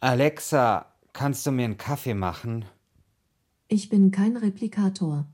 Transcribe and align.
Alexa, 0.00 0.86
kannst 1.12 1.46
du 1.46 1.50
mir 1.50 1.64
einen 1.64 1.76
Kaffee 1.76 2.14
machen? 2.14 2.64
Ich 3.68 3.88
bin 3.88 4.10
kein 4.10 4.36
Replikator. 4.36 5.26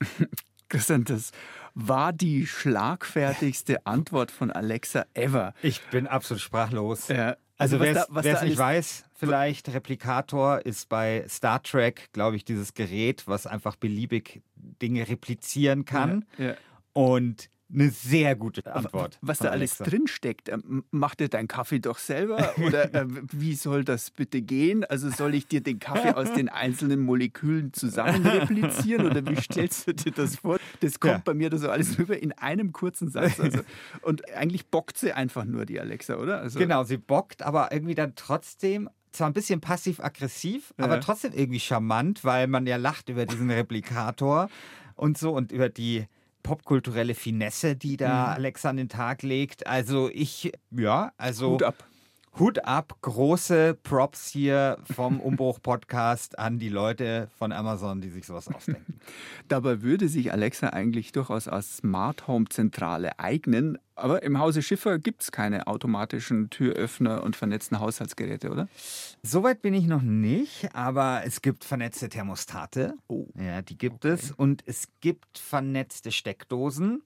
Christian, 0.68 1.04
das 1.04 1.32
war 1.74 2.12
die 2.12 2.46
schlagfertigste 2.46 3.84
Antwort 3.86 4.30
von 4.30 4.50
Alexa 4.50 5.06
ever. 5.14 5.54
Ich 5.62 5.82
bin 5.90 6.06
absolut 6.06 6.40
sprachlos. 6.40 7.08
Ja. 7.08 7.36
Also, 7.58 7.78
was 7.78 8.24
wer 8.24 8.36
es 8.36 8.42
nicht 8.42 8.58
weiß, 8.58 9.04
vielleicht 9.14 9.72
Replikator 9.72 10.64
ist 10.66 10.88
bei 10.88 11.24
Star 11.28 11.62
Trek, 11.62 12.08
glaube 12.12 12.36
ich, 12.36 12.44
dieses 12.44 12.74
Gerät, 12.74 13.28
was 13.28 13.46
einfach 13.46 13.76
beliebig 13.76 14.42
Dinge 14.56 15.08
replizieren 15.08 15.84
kann. 15.84 16.24
Ja, 16.38 16.44
ja. 16.44 16.54
Und 16.92 17.50
eine 17.72 17.90
sehr 17.90 18.36
gute 18.36 18.72
Antwort. 18.74 19.18
Was 19.22 19.38
da 19.38 19.48
alles 19.50 19.78
drinsteckt, 19.78 20.48
ähm, 20.48 20.84
mach 20.90 21.14
dir 21.14 21.28
deinen 21.28 21.48
Kaffee 21.48 21.78
doch 21.80 21.98
selber? 21.98 22.52
Oder 22.66 22.92
äh, 22.94 23.06
wie 23.32 23.54
soll 23.54 23.84
das 23.84 24.10
bitte 24.10 24.42
gehen? 24.42 24.84
Also 24.84 25.10
soll 25.10 25.34
ich 25.34 25.46
dir 25.46 25.62
den 25.62 25.78
Kaffee 25.78 26.10
aus 26.14 26.32
den 26.34 26.48
einzelnen 26.48 27.00
Molekülen 27.00 27.72
zusammen 27.72 28.26
replizieren? 28.26 29.06
Oder 29.06 29.26
wie 29.26 29.36
stellst 29.36 29.86
du 29.88 29.94
dir 29.94 30.12
das 30.12 30.36
vor? 30.36 30.58
Das 30.80 31.00
kommt 31.00 31.12
Ja. 31.14 31.22
bei 31.24 31.34
mir 31.34 31.48
da 31.50 31.56
so 31.58 31.70
alles 31.70 31.98
rüber 31.98 32.20
in 32.22 32.32
einem 32.32 32.72
kurzen 32.72 33.08
Satz. 33.10 33.40
Also, 33.40 33.60
und 34.02 34.28
eigentlich 34.34 34.66
bockt 34.66 34.98
sie 34.98 35.12
einfach 35.12 35.44
nur, 35.44 35.64
die 35.66 35.80
Alexa, 35.80 36.16
oder? 36.16 36.40
Also, 36.40 36.58
Genau, 36.58 36.84
sie 36.84 36.98
bockt, 36.98 37.42
aber 37.42 37.72
irgendwie 37.72 37.94
dann 37.94 38.14
trotzdem 38.16 38.88
zwar 39.12 39.28
ein 39.28 39.32
bisschen 39.34 39.60
passiv-aggressiv, 39.60 40.74
Ja. 40.78 40.84
aber 40.84 41.00
trotzdem 41.00 41.32
irgendwie 41.34 41.60
charmant, 41.60 42.24
weil 42.24 42.46
man 42.46 42.66
ja 42.66 42.76
lacht 42.76 43.08
über 43.08 43.26
diesen 43.26 43.50
Replikator 43.50 44.48
und 44.96 45.18
so 45.18 45.32
und 45.32 45.52
über 45.52 45.68
die 45.68 46.06
popkulturelle 46.42 47.14
Finesse, 47.14 47.76
die 47.76 47.96
da 47.96 48.08
Mhm. 48.28 48.32
Alexa 48.34 48.70
an 48.70 48.76
den 48.76 48.88
Tag 48.88 49.22
legt. 49.22 49.66
Also 49.66 50.08
ich, 50.12 50.52
ja, 50.70 51.12
also 51.16 51.52
Hut 51.52 51.62
ab. 51.62 51.84
Hut 52.38 52.64
ab, 52.64 52.96
große 53.02 53.74
Props 53.82 54.28
hier 54.30 54.78
vom 54.94 55.20
Umbruch-Podcast 55.20 56.38
an 56.38 56.58
die 56.58 56.70
Leute 56.70 57.28
von 57.36 57.52
Amazon, 57.52 58.00
die 58.00 58.08
sich 58.08 58.24
sowas 58.26 58.48
ausdenken. 58.48 58.98
Dabei 59.48 59.82
würde 59.82 60.08
sich 60.08 60.32
Alexa 60.32 60.68
eigentlich 60.68 61.12
durchaus 61.12 61.46
als 61.46 61.76
Smart 61.76 62.26
Home 62.28 62.46
Zentrale 62.48 63.18
eignen. 63.18 63.76
Aber 63.94 64.22
im 64.22 64.38
Hause 64.38 64.62
Schiffer 64.62 64.98
gibt 64.98 65.22
es 65.22 65.32
keine 65.32 65.66
automatischen 65.66 66.50
Türöffner 66.50 67.22
und 67.22 67.36
vernetzten 67.36 67.78
Haushaltsgeräte, 67.78 68.50
oder? 68.50 68.68
Soweit 69.22 69.62
bin 69.62 69.74
ich 69.74 69.86
noch 69.86 70.02
nicht, 70.02 70.74
aber 70.74 71.22
es 71.24 71.42
gibt 71.42 71.64
vernetzte 71.64 72.08
Thermostate. 72.08 72.94
Oh. 73.08 73.26
Ja, 73.34 73.62
die 73.62 73.76
gibt 73.76 74.04
es. 74.04 74.30
Und 74.30 74.62
es 74.66 74.88
gibt 75.00 75.38
vernetzte 75.38 76.10
Steckdosen. 76.10 77.02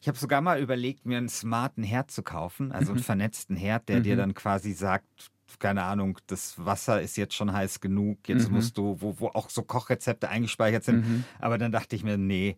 Ich 0.00 0.08
habe 0.08 0.18
sogar 0.18 0.40
mal 0.40 0.60
überlegt, 0.60 1.06
mir 1.06 1.18
einen 1.18 1.28
smarten 1.28 1.84
Herd 1.84 2.10
zu 2.10 2.22
kaufen, 2.22 2.72
also 2.72 2.92
einen 2.92 3.02
vernetzten 3.02 3.56
Herd, 3.56 3.88
der 3.88 4.00
dir 4.00 4.16
dann 4.16 4.34
quasi 4.34 4.72
sagt, 4.72 5.30
keine 5.58 5.84
Ahnung, 5.84 6.18
das 6.26 6.54
Wasser 6.64 7.00
ist 7.00 7.16
jetzt 7.16 7.34
schon 7.34 7.52
heiß 7.52 7.80
genug, 7.80 8.28
jetzt 8.28 8.50
musst 8.50 8.76
du, 8.76 8.96
wo, 9.00 9.20
wo 9.20 9.28
auch 9.28 9.50
so 9.50 9.62
Kochrezepte 9.62 10.28
eingespeichert 10.28 10.84
sind. 10.84 11.24
Aber 11.38 11.58
dann 11.58 11.70
dachte 11.70 11.94
ich 11.94 12.02
mir, 12.02 12.16
nee, 12.16 12.56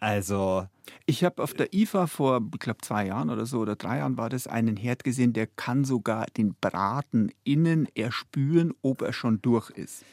also 0.00 0.66
Ich 1.06 1.24
habe 1.24 1.42
auf 1.42 1.54
der 1.54 1.72
IFA 1.74 2.06
vor, 2.06 2.40
ich 2.52 2.60
glaube, 2.60 2.80
zwei 2.82 3.06
Jahren 3.06 3.30
oder 3.30 3.46
so 3.46 3.58
oder 3.58 3.76
drei 3.76 3.98
Jahren 3.98 4.16
war 4.16 4.28
das, 4.28 4.46
einen 4.46 4.76
Herd 4.76 5.04
gesehen, 5.04 5.32
der 5.32 5.46
kann 5.46 5.84
sogar 5.84 6.26
den 6.36 6.54
Braten 6.60 7.32
innen 7.44 7.88
erspüren, 7.94 8.72
ob 8.82 9.02
er 9.02 9.12
schon 9.12 9.42
durch 9.42 9.70
ist. 9.70 10.04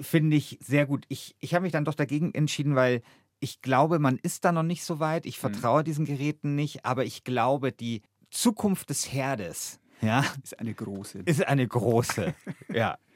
finde 0.00 0.36
ich 0.36 0.58
sehr 0.62 0.86
gut. 0.86 1.04
Ich, 1.08 1.34
ich 1.40 1.54
habe 1.54 1.62
mich 1.62 1.72
dann 1.72 1.84
doch 1.84 1.94
dagegen 1.94 2.32
entschieden, 2.34 2.74
weil 2.74 3.02
ich 3.40 3.62
glaube, 3.62 3.98
man 3.98 4.18
ist 4.18 4.44
da 4.44 4.52
noch 4.52 4.62
nicht 4.62 4.84
so 4.84 4.98
weit. 5.00 5.26
Ich 5.26 5.38
vertraue 5.38 5.84
diesen 5.84 6.04
Geräten 6.04 6.54
nicht, 6.54 6.84
aber 6.84 7.04
ich 7.04 7.24
glaube, 7.24 7.72
die 7.72 8.02
Zukunft 8.30 8.90
des 8.90 9.12
Herdes, 9.12 9.80
ja, 10.00 10.24
Ist 10.42 10.58
eine 10.58 10.74
große. 10.74 11.20
ist 11.24 11.46
eine 11.46 11.66
große. 11.66 12.34
ja. 12.72 12.98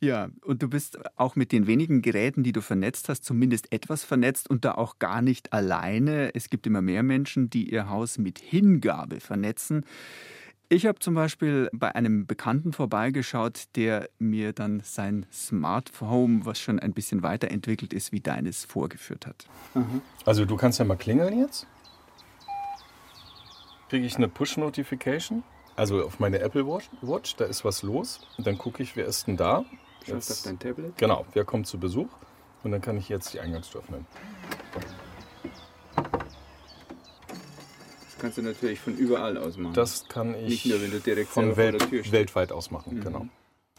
Ja, 0.00 0.30
und 0.44 0.64
du 0.64 0.68
bist 0.68 0.98
auch 1.14 1.36
mit 1.36 1.52
den 1.52 1.68
wenigen 1.68 2.02
Geräten, 2.02 2.42
die 2.42 2.50
du 2.50 2.60
vernetzt 2.60 3.08
hast, 3.08 3.24
zumindest 3.24 3.72
etwas 3.72 4.02
vernetzt 4.02 4.50
und 4.50 4.64
da 4.64 4.72
auch 4.72 4.98
gar 4.98 5.22
nicht 5.22 5.52
alleine. 5.52 6.34
Es 6.34 6.50
gibt 6.50 6.66
immer 6.66 6.82
mehr 6.82 7.04
Menschen, 7.04 7.48
die 7.48 7.70
ihr 7.70 7.88
Haus 7.88 8.18
mit 8.18 8.40
Hingabe 8.40 9.20
vernetzen. 9.20 9.86
Ich 10.68 10.86
habe 10.86 10.98
zum 10.98 11.14
Beispiel 11.14 11.68
bei 11.72 11.94
einem 11.94 12.26
Bekannten 12.26 12.72
vorbeigeschaut, 12.72 13.64
der 13.76 14.08
mir 14.18 14.52
dann 14.52 14.80
sein 14.82 15.26
Smart 15.32 15.92
Home, 16.00 16.44
was 16.46 16.58
schon 16.58 16.80
ein 16.80 16.92
bisschen 16.94 17.22
weiterentwickelt 17.22 17.92
ist, 17.92 18.10
wie 18.10 18.20
deines 18.20 18.64
vorgeführt 18.64 19.26
hat. 19.26 19.46
Also 20.24 20.46
du 20.46 20.56
kannst 20.56 20.78
ja 20.78 20.84
mal 20.84 20.96
klingeln 20.96 21.38
jetzt. 21.38 21.66
Kriege 23.88 24.06
ich 24.06 24.16
eine 24.16 24.28
Push-Notification? 24.28 25.44
Also 25.76 26.04
auf 26.04 26.18
meine 26.20 26.38
Apple 26.40 26.66
Watch, 26.66 26.90
Watch, 27.00 27.36
da 27.36 27.44
ist 27.46 27.64
was 27.64 27.82
los. 27.82 28.20
Und 28.36 28.46
dann 28.46 28.58
gucke 28.58 28.82
ich, 28.82 28.96
wer 28.96 29.06
ist 29.06 29.26
denn 29.26 29.36
da? 29.36 29.64
Schaust 30.06 30.30
auf 30.30 30.42
dein 30.44 30.58
Tablet? 30.58 30.96
Genau, 30.98 31.24
wer 31.32 31.44
kommt 31.44 31.66
zu 31.66 31.78
Besuch? 31.78 32.08
Und 32.62 32.72
dann 32.72 32.80
kann 32.80 32.96
ich 32.96 33.08
jetzt 33.08 33.32
die 33.34 33.40
Eingangstür 33.40 33.80
öffnen. 33.80 34.06
Das 38.04 38.18
kannst 38.18 38.38
du 38.38 38.42
natürlich 38.42 38.78
von 38.80 38.96
überall 38.96 39.36
aus 39.36 39.56
machen. 39.56 39.74
Das 39.74 40.06
kann 40.08 40.34
ich 40.34 40.48
Nicht 40.48 40.66
nur, 40.66 40.82
wenn 40.82 40.90
du 40.92 41.00
direkt 41.00 41.28
von 41.30 41.54
vor 41.54 41.54
der 41.54 41.72
Tür 41.72 41.80
Welt, 41.80 41.88
stehst. 41.88 42.12
weltweit 42.12 42.52
aus 42.52 42.70
machen. 42.70 42.96
Mhm. 42.98 43.04
Genau. 43.04 43.26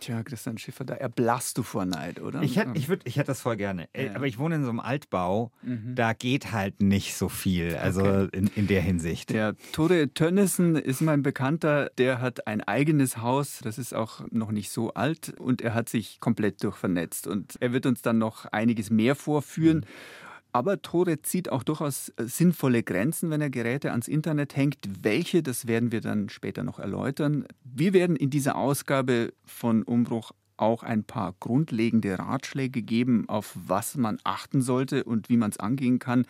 Tja, 0.04 0.22
Christian 0.22 0.58
Schiffer, 0.58 0.84
da 0.84 0.96
erblasst 0.96 1.58
du 1.58 1.64
vor 1.64 1.86
Neid, 1.86 2.20
oder? 2.22 2.42
Ich 2.42 2.58
hätte 2.58 2.72
ich 2.74 2.90
würd, 2.90 3.04
ich 3.06 3.16
hätt 3.16 3.30
das 3.30 3.40
voll 3.40 3.56
gerne. 3.56 3.88
Äh, 3.94 4.08
Ja. 4.08 4.16
Aber 4.16 4.28
ich 4.28 4.38
wohne 4.38 4.56
in 4.56 4.64
so 4.64 4.70
einem 4.70 4.82
Altbau, 4.82 5.52
Mhm. 5.62 5.96
da 5.96 6.12
geht 6.12 6.52
halt 6.52 6.82
nicht 6.82 7.16
so 7.16 7.30
viel. 7.30 7.76
Also 7.78 8.02
Okay. 8.02 8.28
in, 8.34 8.48
in 8.56 8.68
der 8.68 8.82
Hinsicht. 8.82 9.30
Der 9.30 9.56
Tore 9.72 10.10
Tönnissen 10.14 10.76
ist 10.76 11.00
mein 11.02 11.24
Bekannter, 11.24 11.90
der 11.98 12.20
hat 12.20 12.48
ein 12.48 12.60
eigenes 12.62 13.18
Haus, 13.20 13.60
das 13.64 13.78
ist 13.78 13.94
auch 13.96 14.22
noch 14.30 14.52
nicht 14.52 14.72
so 14.72 14.94
alt 14.94 15.34
und 15.40 15.62
er 15.62 15.74
hat 15.74 15.88
sich 15.88 16.20
komplett 16.20 16.62
durchvernetzt 16.64 17.26
und 17.26 17.56
er 17.62 17.72
wird 17.72 17.86
uns 17.86 18.02
dann 18.02 18.18
noch 18.18 18.44
einiges 18.48 18.90
mehr 18.90 19.16
vorführen. 19.16 19.86
Aber 20.54 20.82
Tore 20.84 21.22
zieht 21.24 21.52
auch 21.52 21.64
durchaus 21.64 22.10
äh, 22.10 22.26
sinnvolle 22.26 22.84
Grenzen, 22.84 23.32
wenn 23.32 23.42
er 23.42 23.50
Geräte 23.50 23.92
ans 23.92 24.08
Internet 24.08 24.56
hängt. 24.56 24.78
Welche, 25.02 25.42
das 25.42 25.68
werden 25.68 25.92
wir 25.92 26.00
dann 26.00 26.30
später 26.30 26.64
noch 26.64 26.80
erläutern. 26.80 27.46
Wir 27.64 27.94
werden 27.94 28.16
in 28.16 28.30
dieser 28.30 28.56
Ausgabe 28.56 29.34
von 29.44 29.82
Umbruch 29.82 30.32
auch 30.58 30.84
ein 30.84 31.04
paar 31.04 31.34
grundlegende 31.40 32.20
Ratschläge 32.20 32.84
geben, 32.84 33.28
auf 33.28 33.56
was 33.56 33.98
man 33.98 34.20
achten 34.24 34.62
sollte 34.62 35.04
und 35.04 35.28
wie 35.28 35.38
man 35.38 35.50
es 35.50 35.60
angehen 35.60 35.98
kann, 35.98 36.28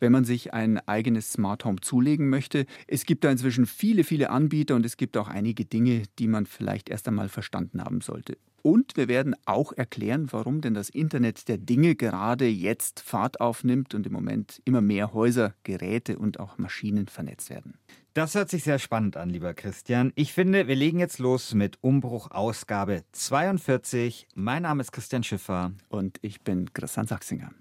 wenn 0.00 0.12
man 0.12 0.24
sich 0.24 0.54
ein 0.54 0.78
eigenes 0.88 1.32
Smart 1.32 1.66
Home 1.66 1.80
zulegen 1.80 2.30
möchte. 2.30 2.64
Es 2.86 3.04
gibt 3.04 3.24
da 3.24 3.30
inzwischen 3.30 3.66
viele, 3.66 4.02
viele 4.02 4.30
Anbieter 4.30 4.74
und 4.74 4.86
es 4.86 4.96
gibt 4.96 5.18
auch 5.18 5.28
einige 5.28 5.66
Dinge, 5.66 6.04
die 6.18 6.28
man 6.28 6.46
vielleicht 6.46 6.88
erst 6.88 7.06
einmal 7.06 7.28
verstanden 7.28 7.84
haben 7.84 8.00
sollte. 8.00 8.38
Und 8.62 8.96
wir 8.96 9.08
werden 9.08 9.34
auch 9.44 9.72
erklären, 9.72 10.28
warum 10.30 10.60
denn 10.60 10.74
das 10.74 10.88
Internet 10.88 11.48
der 11.48 11.58
Dinge 11.58 11.94
gerade 11.94 12.46
jetzt 12.46 13.00
Fahrt 13.00 13.40
aufnimmt 13.40 13.94
und 13.94 14.06
im 14.06 14.12
Moment 14.12 14.60
immer 14.64 14.80
mehr 14.80 15.12
Häuser, 15.12 15.54
Geräte 15.62 16.18
und 16.18 16.40
auch 16.40 16.58
Maschinen 16.58 17.06
vernetzt 17.06 17.50
werden. 17.50 17.78
Das 18.14 18.34
hört 18.34 18.50
sich 18.50 18.64
sehr 18.64 18.80
spannend 18.80 19.16
an, 19.16 19.30
lieber 19.30 19.54
Christian. 19.54 20.12
Ich 20.16 20.32
finde, 20.32 20.66
wir 20.66 20.74
legen 20.74 20.98
jetzt 20.98 21.20
los 21.20 21.54
mit 21.54 21.78
Umbruch 21.82 22.32
Ausgabe 22.32 23.04
42. 23.12 24.26
Mein 24.34 24.62
Name 24.62 24.80
ist 24.80 24.90
Christian 24.90 25.22
Schiffer. 25.22 25.72
Und 25.88 26.18
ich 26.22 26.40
bin 26.40 26.72
Christian 26.72 27.06
Sachsinger. 27.06 27.52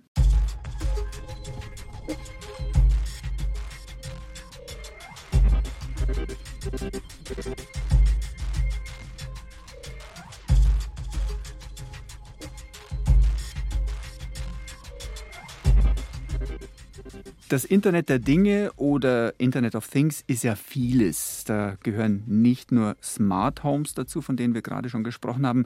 Das 17.50 17.63
Internet 17.63 18.09
der 18.09 18.19
Dinge 18.19 18.72
oder 18.75 19.40
Internet 19.40 19.75
of 19.75 19.88
Things 19.88 20.22
ist 20.28 20.44
ja 20.44 20.58
vieles. 20.58 21.46
Da 21.46 21.78
gehören 21.81 22.24
nicht 22.28 22.74
nur 22.74 22.97
Smart 23.02 23.63
Homes 23.63 23.94
dazu, 23.94 24.22
von 24.22 24.35
denen 24.35 24.53
wir 24.53 24.62
gerade 24.62 24.90
schon 24.90 25.06
gesprochen 25.06 25.47
haben. 25.47 25.66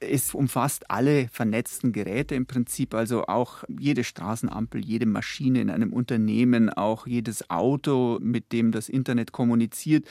Es 0.00 0.34
umfasst 0.34 0.90
alle 0.90 1.28
vernetzten 1.28 1.92
Geräte 1.92 2.34
im 2.34 2.44
Prinzip, 2.44 2.92
also 2.92 3.24
auch 3.24 3.64
jede 3.68 4.04
Straßenampel, 4.04 4.84
jede 4.84 5.06
Maschine 5.06 5.62
in 5.62 5.70
einem 5.70 5.94
Unternehmen, 5.94 6.68
auch 6.68 7.06
jedes 7.06 7.48
Auto, 7.48 8.18
mit 8.20 8.52
dem 8.52 8.70
das 8.70 8.90
Internet 8.90 9.32
kommuniziert. 9.32 10.06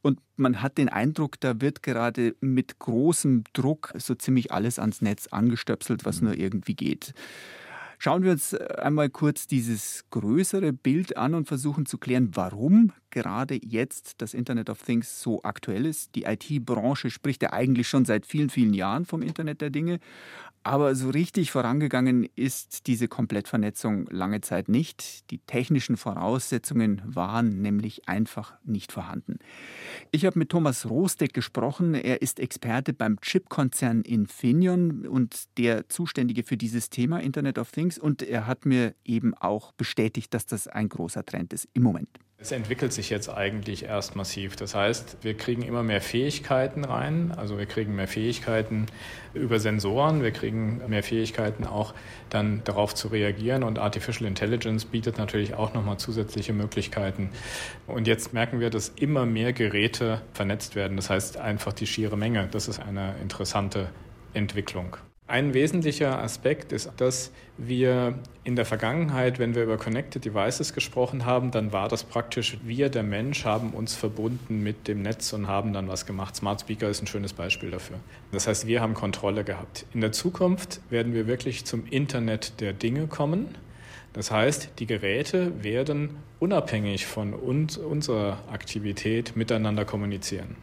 Und 0.00 0.20
man 0.36 0.62
hat 0.62 0.78
den 0.78 0.88
Eindruck, 0.88 1.38
da 1.40 1.60
wird 1.60 1.82
gerade 1.82 2.34
mit 2.40 2.78
großem 2.78 3.44
Druck 3.52 3.92
so 3.98 4.14
ziemlich 4.14 4.52
alles 4.52 4.78
ans 4.78 5.02
Netz 5.02 5.26
angestöpselt, 5.26 6.06
was 6.06 6.22
nur 6.22 6.34
irgendwie 6.38 6.74
geht. 6.74 7.12
Schauen 8.02 8.22
wir 8.22 8.30
uns 8.30 8.54
einmal 8.54 9.10
kurz 9.10 9.46
dieses 9.46 10.06
größere 10.08 10.72
Bild 10.72 11.18
an 11.18 11.34
und 11.34 11.48
versuchen 11.48 11.84
zu 11.84 11.98
klären, 11.98 12.30
warum 12.32 12.92
gerade 13.10 13.58
jetzt 13.62 14.14
das 14.18 14.34
Internet 14.34 14.70
of 14.70 14.82
Things 14.82 15.20
so 15.20 15.42
aktuell 15.42 15.86
ist. 15.86 16.14
Die 16.14 16.24
IT-Branche 16.24 17.10
spricht 17.10 17.42
ja 17.42 17.52
eigentlich 17.52 17.88
schon 17.88 18.04
seit 18.04 18.26
vielen, 18.26 18.50
vielen 18.50 18.74
Jahren 18.74 19.06
vom 19.06 19.22
Internet 19.22 19.60
der 19.60 19.70
Dinge. 19.70 20.00
Aber 20.62 20.94
so 20.94 21.08
richtig 21.08 21.50
vorangegangen 21.50 22.28
ist 22.36 22.86
diese 22.86 23.08
Komplettvernetzung 23.08 24.06
lange 24.10 24.42
Zeit 24.42 24.68
nicht. 24.68 25.30
Die 25.30 25.38
technischen 25.38 25.96
Voraussetzungen 25.96 27.00
waren 27.06 27.62
nämlich 27.62 28.06
einfach 28.08 28.52
nicht 28.62 28.92
vorhanden. 28.92 29.38
Ich 30.10 30.26
habe 30.26 30.38
mit 30.38 30.50
Thomas 30.50 30.84
Rosteck 30.84 31.32
gesprochen. 31.32 31.94
Er 31.94 32.20
ist 32.20 32.38
Experte 32.38 32.92
beim 32.92 33.18
Chipkonzern 33.22 34.02
Infineon 34.02 35.06
und 35.06 35.44
der 35.56 35.88
Zuständige 35.88 36.42
für 36.42 36.58
dieses 36.58 36.90
Thema 36.90 37.20
Internet 37.20 37.58
of 37.58 37.70
Things. 37.70 37.98
Und 37.98 38.22
er 38.22 38.46
hat 38.46 38.66
mir 38.66 38.94
eben 39.02 39.32
auch 39.34 39.72
bestätigt, 39.72 40.34
dass 40.34 40.44
das 40.44 40.68
ein 40.68 40.90
großer 40.90 41.24
Trend 41.24 41.54
ist 41.54 41.68
im 41.72 41.84
Moment. 41.84 42.10
Es 42.42 42.52
entwickelt 42.52 42.90
sich 42.90 43.10
jetzt 43.10 43.28
eigentlich 43.28 43.84
erst 43.84 44.16
massiv. 44.16 44.56
Das 44.56 44.74
heißt, 44.74 45.18
wir 45.20 45.36
kriegen 45.36 45.60
immer 45.60 45.82
mehr 45.82 46.00
Fähigkeiten 46.00 46.86
rein. 46.86 47.34
Also 47.36 47.58
wir 47.58 47.66
kriegen 47.66 47.94
mehr 47.94 48.08
Fähigkeiten 48.08 48.86
über 49.34 49.60
Sensoren, 49.60 50.22
wir 50.22 50.30
kriegen 50.30 50.80
mehr 50.88 51.02
Fähigkeiten 51.02 51.64
auch 51.64 51.92
dann 52.30 52.62
darauf 52.64 52.94
zu 52.94 53.08
reagieren 53.08 53.62
und 53.62 53.78
Artificial 53.78 54.26
Intelligence 54.26 54.86
bietet 54.86 55.18
natürlich 55.18 55.52
auch 55.52 55.74
nochmal 55.74 55.98
zusätzliche 55.98 56.54
Möglichkeiten. 56.54 57.28
Und 57.86 58.06
jetzt 58.06 58.32
merken 58.32 58.58
wir, 58.58 58.70
dass 58.70 58.88
immer 58.88 59.26
mehr 59.26 59.52
Geräte 59.52 60.22
vernetzt 60.32 60.76
werden. 60.76 60.96
Das 60.96 61.10
heißt 61.10 61.36
einfach 61.36 61.74
die 61.74 61.86
schiere 61.86 62.16
Menge. 62.16 62.48
Das 62.50 62.68
ist 62.68 62.80
eine 62.80 63.16
interessante 63.20 63.90
Entwicklung. 64.32 64.96
Ein 65.30 65.54
wesentlicher 65.54 66.20
Aspekt 66.20 66.72
ist, 66.72 66.90
dass 66.96 67.30
wir 67.56 68.18
in 68.42 68.56
der 68.56 68.64
Vergangenheit, 68.64 69.38
wenn 69.38 69.54
wir 69.54 69.62
über 69.62 69.76
Connected 69.76 70.24
Devices 70.24 70.74
gesprochen 70.74 71.24
haben, 71.24 71.52
dann 71.52 71.72
war 71.72 71.88
das 71.88 72.02
praktisch, 72.02 72.58
wir, 72.64 72.88
der 72.88 73.04
Mensch, 73.04 73.44
haben 73.44 73.70
uns 73.70 73.94
verbunden 73.94 74.64
mit 74.64 74.88
dem 74.88 75.02
Netz 75.02 75.32
und 75.32 75.46
haben 75.46 75.72
dann 75.72 75.86
was 75.86 76.04
gemacht. 76.04 76.34
Smart 76.34 76.62
Speaker 76.62 76.88
ist 76.88 77.00
ein 77.00 77.06
schönes 77.06 77.32
Beispiel 77.32 77.70
dafür. 77.70 78.00
Das 78.32 78.48
heißt, 78.48 78.66
wir 78.66 78.80
haben 78.80 78.94
Kontrolle 78.94 79.44
gehabt. 79.44 79.86
In 79.94 80.00
der 80.00 80.10
Zukunft 80.10 80.80
werden 80.90 81.14
wir 81.14 81.28
wirklich 81.28 81.64
zum 81.64 81.86
Internet 81.86 82.60
der 82.60 82.72
Dinge 82.72 83.06
kommen. 83.06 83.54
Das 84.12 84.32
heißt, 84.32 84.70
die 84.80 84.86
Geräte 84.86 85.62
werden 85.62 86.16
unabhängig 86.40 87.06
von 87.06 87.34
uns, 87.34 87.78
unserer 87.78 88.38
Aktivität 88.50 89.36
miteinander 89.36 89.84
kommunizieren. 89.84 90.56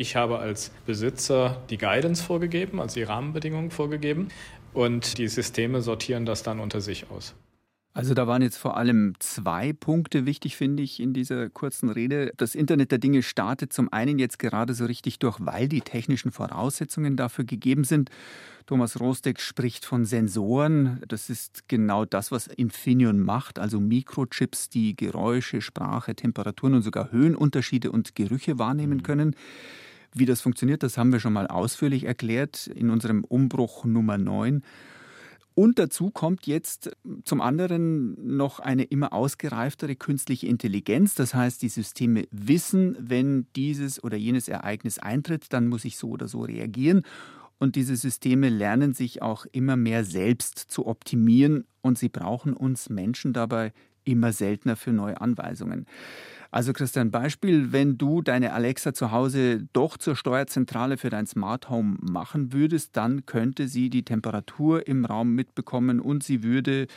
Ich 0.00 0.16
habe 0.16 0.38
als 0.38 0.70
Besitzer 0.86 1.62
die 1.68 1.76
Guidance 1.76 2.24
vorgegeben, 2.24 2.80
also 2.80 2.94
die 2.94 3.02
Rahmenbedingungen 3.02 3.70
vorgegeben 3.70 4.28
und 4.72 5.18
die 5.18 5.28
Systeme 5.28 5.82
sortieren 5.82 6.24
das 6.24 6.42
dann 6.42 6.58
unter 6.58 6.80
sich 6.80 7.10
aus. 7.10 7.34
Also 7.92 8.14
da 8.14 8.26
waren 8.26 8.40
jetzt 8.40 8.56
vor 8.56 8.78
allem 8.78 9.12
zwei 9.18 9.74
Punkte 9.74 10.24
wichtig, 10.24 10.56
finde 10.56 10.82
ich, 10.82 11.00
in 11.00 11.12
dieser 11.12 11.50
kurzen 11.50 11.90
Rede. 11.90 12.32
Das 12.38 12.54
Internet 12.54 12.92
der 12.92 12.98
Dinge 12.98 13.22
startet 13.22 13.74
zum 13.74 13.92
einen 13.92 14.18
jetzt 14.18 14.38
gerade 14.38 14.72
so 14.72 14.86
richtig 14.86 15.18
durch, 15.18 15.36
weil 15.38 15.68
die 15.68 15.82
technischen 15.82 16.32
Voraussetzungen 16.32 17.18
dafür 17.18 17.44
gegeben 17.44 17.84
sind. 17.84 18.08
Thomas 18.64 18.98
Rosteck 19.00 19.38
spricht 19.38 19.84
von 19.84 20.06
Sensoren. 20.06 21.02
Das 21.08 21.28
ist 21.28 21.68
genau 21.68 22.06
das, 22.06 22.32
was 22.32 22.46
Infineon 22.46 23.20
macht, 23.20 23.58
also 23.58 23.80
Mikrochips, 23.80 24.70
die 24.70 24.96
Geräusche, 24.96 25.60
Sprache, 25.60 26.14
Temperaturen 26.14 26.72
und 26.72 26.82
sogar 26.82 27.12
Höhenunterschiede 27.12 27.92
und 27.92 28.14
Gerüche 28.14 28.58
wahrnehmen 28.58 28.98
mhm. 28.98 29.02
Wie 30.14 30.26
das 30.26 30.40
funktioniert, 30.40 30.82
das 30.82 30.98
haben 30.98 31.12
wir 31.12 31.20
schon 31.20 31.32
mal 31.32 31.46
ausführlich 31.46 32.04
erklärt 32.04 32.66
in 32.66 32.90
unserem 32.90 33.24
Umbruch 33.24 33.84
Nummer 33.84 34.18
9. 34.18 34.62
Und 35.54 35.78
dazu 35.78 36.10
kommt 36.10 36.46
jetzt 36.46 36.90
zum 37.24 37.40
anderen 37.40 38.36
noch 38.36 38.60
eine 38.60 38.84
immer 38.84 39.12
ausgereiftere 39.12 39.94
künstliche 39.94 40.46
Intelligenz. 40.46 41.14
Das 41.14 41.34
heißt, 41.34 41.60
die 41.62 41.68
Systeme 41.68 42.26
wissen, 42.30 42.96
wenn 42.98 43.46
dieses 43.56 44.02
oder 44.02 44.16
jenes 44.16 44.48
Ereignis 44.48 44.98
eintritt, 44.98 45.52
dann 45.52 45.68
muss 45.68 45.84
ich 45.84 45.96
so 45.96 46.08
oder 46.08 46.28
so 46.28 46.42
reagieren. 46.42 47.02
Und 47.58 47.76
diese 47.76 47.94
Systeme 47.96 48.48
lernen 48.48 48.94
sich 48.94 49.20
auch 49.20 49.44
immer 49.52 49.76
mehr 49.76 50.04
selbst 50.04 50.58
zu 50.58 50.86
optimieren 50.86 51.66
und 51.82 51.98
sie 51.98 52.08
brauchen 52.08 52.54
uns 52.54 52.88
Menschen 52.88 53.34
dabei 53.34 53.74
immer 54.04 54.32
seltener 54.32 54.76
für 54.76 54.92
neue 54.92 55.20
Anweisungen. 55.20 55.84
Also 56.52 56.72
Christian, 56.72 57.12
Beispiel, 57.12 57.70
wenn 57.72 57.96
du 57.96 58.22
deine 58.22 58.52
Alexa 58.52 58.92
zu 58.92 59.12
Hause 59.12 59.68
doch 59.72 59.96
zur 59.96 60.16
Steuerzentrale 60.16 60.96
für 60.96 61.08
dein 61.08 61.26
Smart 61.26 61.70
Home 61.70 61.98
machen 62.00 62.52
würdest, 62.52 62.96
dann 62.96 63.24
könnte 63.24 63.68
sie 63.68 63.88
die 63.88 64.04
Temperatur 64.04 64.86
im 64.88 65.04
Raum 65.04 65.34
mitbekommen 65.34 66.00
und 66.00 66.24
sie 66.24 66.42
würde, 66.42 66.88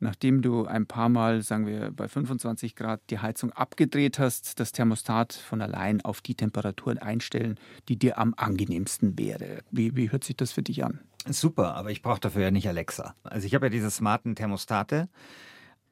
nachdem 0.00 0.40
du 0.40 0.64
ein 0.64 0.86
paar 0.86 1.10
Mal, 1.10 1.42
sagen 1.42 1.66
wir, 1.66 1.90
bei 1.90 2.08
25 2.08 2.76
Grad 2.76 3.02
die 3.10 3.18
Heizung 3.18 3.52
abgedreht 3.52 4.18
hast, 4.18 4.58
das 4.58 4.72
Thermostat 4.72 5.34
von 5.34 5.60
allein 5.60 6.00
auf 6.00 6.22
die 6.22 6.34
Temperatur 6.34 7.02
einstellen, 7.02 7.58
die 7.90 7.98
dir 7.98 8.16
am 8.16 8.32
angenehmsten 8.36 9.18
wäre. 9.18 9.58
Wie, 9.70 9.94
wie 9.96 10.12
hört 10.12 10.24
sich 10.24 10.36
das 10.36 10.52
für 10.52 10.62
dich 10.62 10.82
an? 10.82 11.00
Super, 11.26 11.74
aber 11.74 11.90
ich 11.90 12.02
brauche 12.02 12.20
dafür 12.20 12.42
ja 12.42 12.50
nicht 12.50 12.68
Alexa. 12.68 13.14
Also 13.22 13.46
ich 13.46 13.54
habe 13.54 13.66
ja 13.66 13.70
diese 13.70 13.90
smarten 13.90 14.34
Thermostate. 14.34 15.08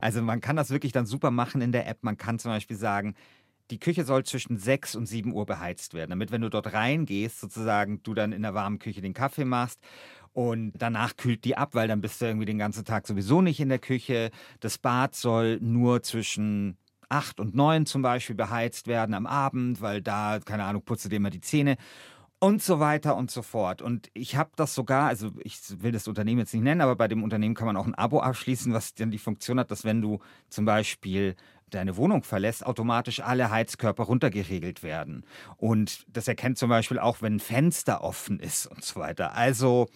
Also 0.03 0.21
man 0.21 0.41
kann 0.41 0.57
das 0.57 0.71
wirklich 0.71 0.91
dann 0.91 1.07
super 1.07 1.31
machen 1.31 1.61
in 1.61 1.71
der 1.71 1.87
App. 1.87 2.03
Man 2.03 2.17
kann 2.17 2.41
zum 2.41 2.51
Beispiel 2.51 2.77
sagen, 2.77 3.15
die 3.71 3.79
Küche 3.79 4.05
soll 4.05 4.25
zwischen 4.25 4.59
6 4.59 4.97
und 4.97 5.07
7 5.07 5.33
Uhr 5.33 5.47
beheizt 5.47 5.95
werden, 5.95 6.11
damit 6.11 6.33
wenn 6.33 6.41
du 6.41 6.51
dort 6.51 6.73
reingehst, 6.73 7.39
sozusagen 7.41 8.03
du 8.03 8.13
dann 8.13 8.33
in 8.33 8.43
der 8.43 8.53
warmen 8.53 8.81
Küche 8.81 9.01
den 9.01 9.15
Kaffee 9.15 9.45
machst 9.45 9.81
und 10.33 10.73
danach 10.77 11.17
kühlt 11.17 11.45
die 11.45 11.57
ab, 11.57 11.77
weil 11.77 11.87
dann 11.87 12.01
bist 12.01 12.21
du 12.21 12.25
irgendwie 12.25 12.47
den 12.47 12.59
ganzen 12.59 12.85
Tag 12.85 13.07
sowieso 13.07 13.43
nicht 13.43 13.61
in 13.61 13.69
der 13.69 13.79
Küche. 13.79 14.33
Das 14.59 14.77
Bad 14.77 15.15
soll 15.15 15.59
nur 15.61 16.03
zwischen 16.03 16.77
8 17.09 17.39
und 17.39 17.55
9 17.55 17.87
zum 17.87 18.03
Beispiel 18.03 18.35
beheizt 18.35 18.89
werden 18.89 19.15
am 19.15 19.27
Abend, 19.27 19.81
weil 19.83 20.03
da, 20.03 20.41
keine 20.45 20.65
Ahnung, 20.65 20.83
putze 20.85 21.09
dir 21.09 21.21
mal 21.21 21.31
die 21.31 21.41
Zähne 21.41 21.77
und 22.43 22.61
so 22.61 22.81
weiter 22.81 23.15
und 23.15 23.31
so 23.31 23.41
fort. 23.41 23.83
Und 23.83 24.11
ich 24.15 24.35
habe 24.35 24.51
das 24.57 24.75
sogar, 24.75 25.07
also 25.07 25.31
ich 25.45 25.61
will 25.81 25.93
das 25.93 26.09
Unternehmen 26.09 26.41
jetzt 26.41 26.53
nicht 26.53 26.65
nennen, 26.65 26.81
aber 26.81 26.97
bei 26.97 27.07
dem 27.07 27.23
Unternehmen 27.23 27.55
kann 27.55 27.67
man 27.69 27.77
auch 27.77 27.87
ein 27.87 27.95
Abo 27.95 28.19
abschließen, 28.19 28.73
was 28.73 28.95
dann 28.95 29.13
die 29.13 29.19
Funktion 29.19 29.61
hat, 29.61 29.71
dass 29.71 29.85
wenn 29.85 30.03
du 30.03 30.19
zum 30.49 30.65
Beispiel 30.65 31.37
deine 31.75 31.97
Wohnung 31.97 32.23
verlässt, 32.23 32.65
automatisch 32.65 33.21
alle 33.21 33.51
Heizkörper 33.51 34.05
runtergeregelt 34.05 34.83
werden. 34.83 35.25
Und 35.57 36.05
das 36.09 36.29
erkennt 36.29 36.59
zum 36.59 36.69
Beispiel 36.69 36.99
auch, 36.99 37.23
wenn 37.23 37.37
ein 37.37 37.41
Fenster 37.41 38.03
offen 38.03 38.39
ist 38.41 38.67
und 38.67 38.85
so 38.85 39.01
weiter. 39.01 39.35
Also 39.35 39.89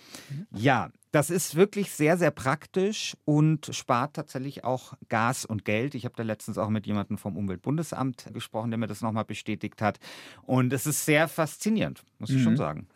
ja, 0.53 0.91
das 1.13 1.31
ist 1.31 1.55
wirklich 1.55 1.91
sehr, 1.93 2.19
sehr 2.19 2.31
praktisch 2.31 3.17
und 3.25 3.71
spart 3.73 4.17
tatsächlich 4.17 4.65
auch 4.65 4.93
Gas 5.09 5.47
und 5.47 5.65
Geld. 5.65 5.95
Ich 5.95 6.05
habe 6.05 6.15
da 6.15 6.23
letztens 6.23 6.59
auch 6.59 6.69
mit 6.69 6.87
jemandem 6.87 7.17
vom 7.17 7.37
Umweltbundesamt 7.37 8.27
gesprochen, 8.35 8.71
der 8.71 8.79
mir 8.79 8.87
das 8.87 9.01
nochmal 9.01 9.25
bestätigt 9.25 9.81
hat. 9.81 9.99
Und 10.43 10.73
es 10.75 10.87
ist 10.87 11.07
sehr 11.07 11.29
faszinierend, 11.29 12.03
muss 12.19 12.31
ich 12.31 12.37
mhm. 12.37 12.43
schon 12.43 12.57
sagen. 12.57 12.89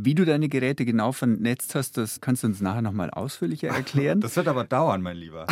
Wie 0.00 0.14
du 0.14 0.24
deine 0.24 0.48
Geräte 0.48 0.84
genau 0.84 1.10
vernetzt 1.10 1.74
hast, 1.74 1.96
das 1.96 2.20
kannst 2.20 2.44
du 2.44 2.46
uns 2.46 2.60
nachher 2.60 2.82
nochmal 2.82 3.10
ausführlicher 3.10 3.68
erklären. 3.68 4.20
Das 4.28 4.36
wird 4.36 4.46
aber 4.46 4.64
dauern, 4.64 5.02
mein 5.02 5.16
Lieber. 5.16 5.46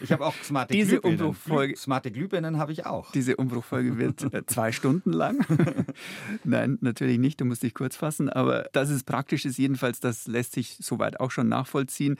Ich 0.00 0.12
habe 0.12 0.26
auch 0.26 0.34
smarte 0.42 0.72
Diese 0.74 1.00
Glühbirnen. 1.00 1.20
Umbruchfolge, 1.20 1.76
smarte 1.76 2.10
Glühbirnen 2.10 2.58
habe 2.58 2.72
ich 2.72 2.84
auch. 2.84 3.10
Diese 3.12 3.36
Umbruchfolge 3.36 3.96
wird 3.96 4.34
äh, 4.34 4.44
zwei 4.44 4.72
Stunden 4.72 5.12
lang. 5.12 5.46
Nein, 6.44 6.76
natürlich 6.82 7.18
nicht. 7.18 7.40
Du 7.40 7.46
musst 7.46 7.62
dich 7.62 7.72
kurz 7.72 7.96
fassen. 7.96 8.28
Aber 8.28 8.68
dass 8.72 8.90
es 8.90 9.02
praktisch 9.02 9.46
ist, 9.46 9.56
jedenfalls, 9.56 10.00
das 10.00 10.26
lässt 10.26 10.52
sich 10.52 10.76
soweit 10.80 11.20
auch 11.20 11.30
schon 11.30 11.48
nachvollziehen. 11.48 12.16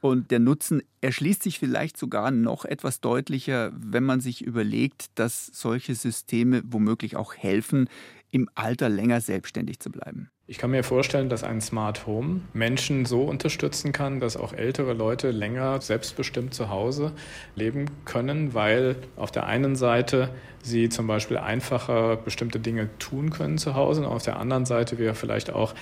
Und 0.00 0.32
der 0.32 0.40
Nutzen 0.40 0.82
erschließt 1.00 1.42
sich 1.42 1.60
vielleicht 1.60 1.96
sogar 1.96 2.32
noch 2.32 2.64
etwas 2.64 3.00
deutlicher, 3.00 3.70
wenn 3.76 4.02
man 4.02 4.20
sich 4.20 4.42
überlegt, 4.42 5.10
dass 5.14 5.46
solche 5.46 5.94
Systeme 5.94 6.62
womöglich 6.64 7.16
auch 7.16 7.34
helfen, 7.34 7.88
im 8.30 8.48
Alter 8.54 8.88
länger 8.88 9.20
selbstständig 9.20 9.80
zu 9.80 9.90
bleiben. 9.90 10.30
Ich 10.50 10.58
kann 10.58 10.72
mir 10.72 10.82
vorstellen, 10.82 11.28
dass 11.28 11.44
ein 11.44 11.60
Smart 11.60 12.08
Home 12.08 12.40
Menschen 12.54 13.04
so 13.04 13.22
unterstützen 13.22 13.92
kann, 13.92 14.18
dass 14.18 14.36
auch 14.36 14.52
ältere 14.52 14.94
Leute 14.94 15.30
länger 15.30 15.80
selbstbestimmt 15.80 16.54
zu 16.54 16.70
Hause 16.70 17.12
leben 17.54 17.86
können, 18.04 18.52
weil 18.52 18.96
auf 19.14 19.30
der 19.30 19.46
einen 19.46 19.76
Seite 19.76 20.28
sie 20.60 20.88
zum 20.88 21.06
Beispiel 21.06 21.38
einfacher 21.38 22.16
bestimmte 22.16 22.58
Dinge 22.58 22.88
tun 22.98 23.30
können 23.30 23.58
zu 23.58 23.76
Hause 23.76 24.00
und 24.00 24.08
auf 24.08 24.24
der 24.24 24.40
anderen 24.40 24.66
Seite 24.66 24.98
wir 24.98 25.14
vielleicht 25.14 25.52
auch 25.52 25.72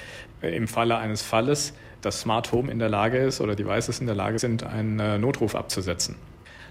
im 0.43 0.69
Falle 0.69 0.99
eines 0.99 1.23
Falles 1.23 1.73
das 2.03 2.21
Smart 2.21 2.53
Home 2.53 2.71
in 2.71 2.79
der 2.79 2.91
Lage 2.91 3.17
ist 3.17 3.41
oder 3.41 3.57
Devices 3.57 4.01
in 4.01 4.07
der 4.07 4.17
Lage 4.17 4.39
sind, 4.39 4.65
einen 4.65 5.01
äh, 5.01 5.19
Notruf 5.19 5.55
abzusetzen. 5.55 6.15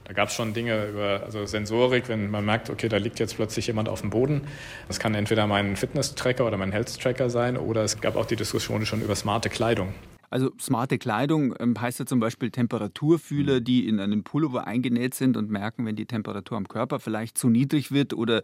Da 0.08 0.14
gab 0.14 0.30
es 0.30 0.36
schon 0.36 0.54
Dinge 0.54 0.88
über 0.88 1.24
also 1.26 1.46
Sensorik, 1.46 2.08
wenn 2.08 2.32
man 2.32 2.46
merkt, 2.46 2.70
okay, 2.70 2.88
da 2.88 2.96
liegt 2.96 3.20
jetzt 3.20 3.36
plötzlich 3.36 3.68
jemand 3.68 3.90
auf 3.90 4.00
dem 4.00 4.10
Boden. 4.10 4.44
Das 4.88 5.00
kann 5.00 5.14
entweder 5.14 5.48
mein 5.48 5.76
Fitness-Tracker 5.76 6.48
oder 6.48 6.56
mein 6.56 6.72
Health-Tracker 6.72 7.30
sein 7.30 7.58
oder 7.58 7.84
es 7.84 8.00
gab 8.00 8.16
auch 8.16 8.26
die 8.26 8.38
Diskussion 8.38 8.86
schon 8.86 9.02
über 9.02 9.16
smarte 9.18 9.50
Kleidung. 9.50 9.94
Also 10.30 10.52
smarte 10.62 10.98
Kleidung 10.98 11.54
ähm, 11.60 11.80
heißt 11.80 12.00
ja 12.00 12.06
zum 12.06 12.22
Beispiel 12.22 12.52
Temperaturfühler, 12.52 13.60
die 13.60 13.86
in 13.86 14.00
einen 14.00 14.24
Pullover 14.24 14.66
eingenäht 14.66 15.14
sind 15.14 15.36
und 15.36 15.50
merken, 15.50 15.86
wenn 15.86 15.98
die 15.98 16.06
Temperatur 16.06 16.58
am 16.58 16.70
Körper 16.70 17.02
vielleicht 17.02 17.38
zu 17.38 17.50
niedrig 17.50 17.92
wird 17.92 18.14
oder 18.14 18.44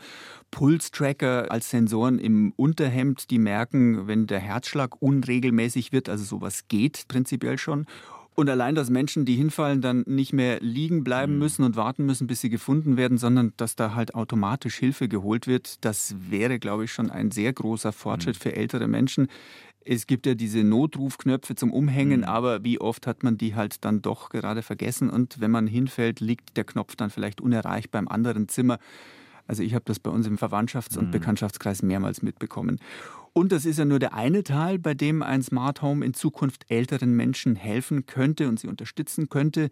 Pulstracker 0.51 1.50
als 1.50 1.70
Sensoren 1.70 2.20
im 2.20 2.51
Unterhemd, 2.58 3.29
die 3.32 3.39
merken, 3.39 4.05
wenn 4.08 4.27
der 4.27 4.39
Herzschlag 4.39 5.01
unregelmäßig 5.01 5.93
wird, 5.93 6.10
also 6.10 6.25
sowas 6.25 6.67
geht 6.67 7.05
prinzipiell 7.08 7.58
schon. 7.58 7.86
Und 8.35 8.49
allein, 8.49 8.73
dass 8.73 8.89
Menschen, 8.89 9.25
die 9.25 9.35
hinfallen, 9.35 9.81
dann 9.81 10.03
nicht 10.07 10.33
mehr 10.33 10.59
liegen 10.59 11.03
bleiben 11.03 11.33
mhm. 11.33 11.39
müssen 11.39 11.63
und 11.63 11.75
warten 11.75 12.05
müssen, 12.05 12.25
bis 12.27 12.41
sie 12.41 12.49
gefunden 12.49 12.97
werden, 12.97 13.17
sondern 13.17 13.53
dass 13.57 13.75
da 13.75 13.93
halt 13.93 14.15
automatisch 14.15 14.77
Hilfe 14.77 15.07
geholt 15.07 15.45
wird, 15.45 15.83
das 15.85 16.15
wäre, 16.29 16.57
glaube 16.57 16.85
ich, 16.85 16.91
schon 16.91 17.11
ein 17.11 17.31
sehr 17.31 17.53
großer 17.53 17.91
Fortschritt 17.91 18.35
mhm. 18.37 18.41
für 18.41 18.55
ältere 18.55 18.87
Menschen. 18.87 19.27
Es 19.85 20.07
gibt 20.07 20.25
ja 20.25 20.33
diese 20.33 20.63
Notrufknöpfe 20.63 21.55
zum 21.55 21.71
Umhängen, 21.71 22.21
mhm. 22.21 22.27
aber 22.27 22.63
wie 22.63 22.79
oft 22.79 23.05
hat 23.05 23.21
man 23.21 23.37
die 23.37 23.53
halt 23.53 23.85
dann 23.85 24.01
doch 24.01 24.29
gerade 24.29 24.63
vergessen 24.63 25.09
und 25.09 25.39
wenn 25.39 25.51
man 25.51 25.67
hinfällt, 25.67 26.19
liegt 26.19 26.57
der 26.57 26.63
Knopf 26.63 26.95
dann 26.95 27.09
vielleicht 27.09 27.41
unerreichbar 27.41 28.01
im 28.01 28.07
anderen 28.07 28.47
Zimmer. 28.47 28.79
Also 29.45 29.61
ich 29.61 29.75
habe 29.75 29.83
das 29.85 29.99
bei 29.99 30.09
uns 30.09 30.25
im 30.25 30.37
Verwandtschafts- 30.37 30.97
und 30.97 31.07
mhm. 31.07 31.11
Bekanntschaftskreis 31.11 31.83
mehrmals 31.83 32.21
mitbekommen. 32.21 32.79
Und 33.33 33.51
das 33.51 33.65
ist 33.65 33.79
ja 33.79 33.85
nur 33.85 33.99
der 33.99 34.13
eine 34.13 34.43
Teil, 34.43 34.77
bei 34.77 34.93
dem 34.93 35.23
ein 35.23 35.41
Smart 35.41 35.81
Home 35.81 36.05
in 36.05 36.13
Zukunft 36.13 36.65
älteren 36.69 37.15
Menschen 37.15 37.55
helfen 37.55 38.05
könnte 38.05 38.47
und 38.47 38.59
sie 38.59 38.67
unterstützen 38.67 39.27
könnte. 39.27 39.69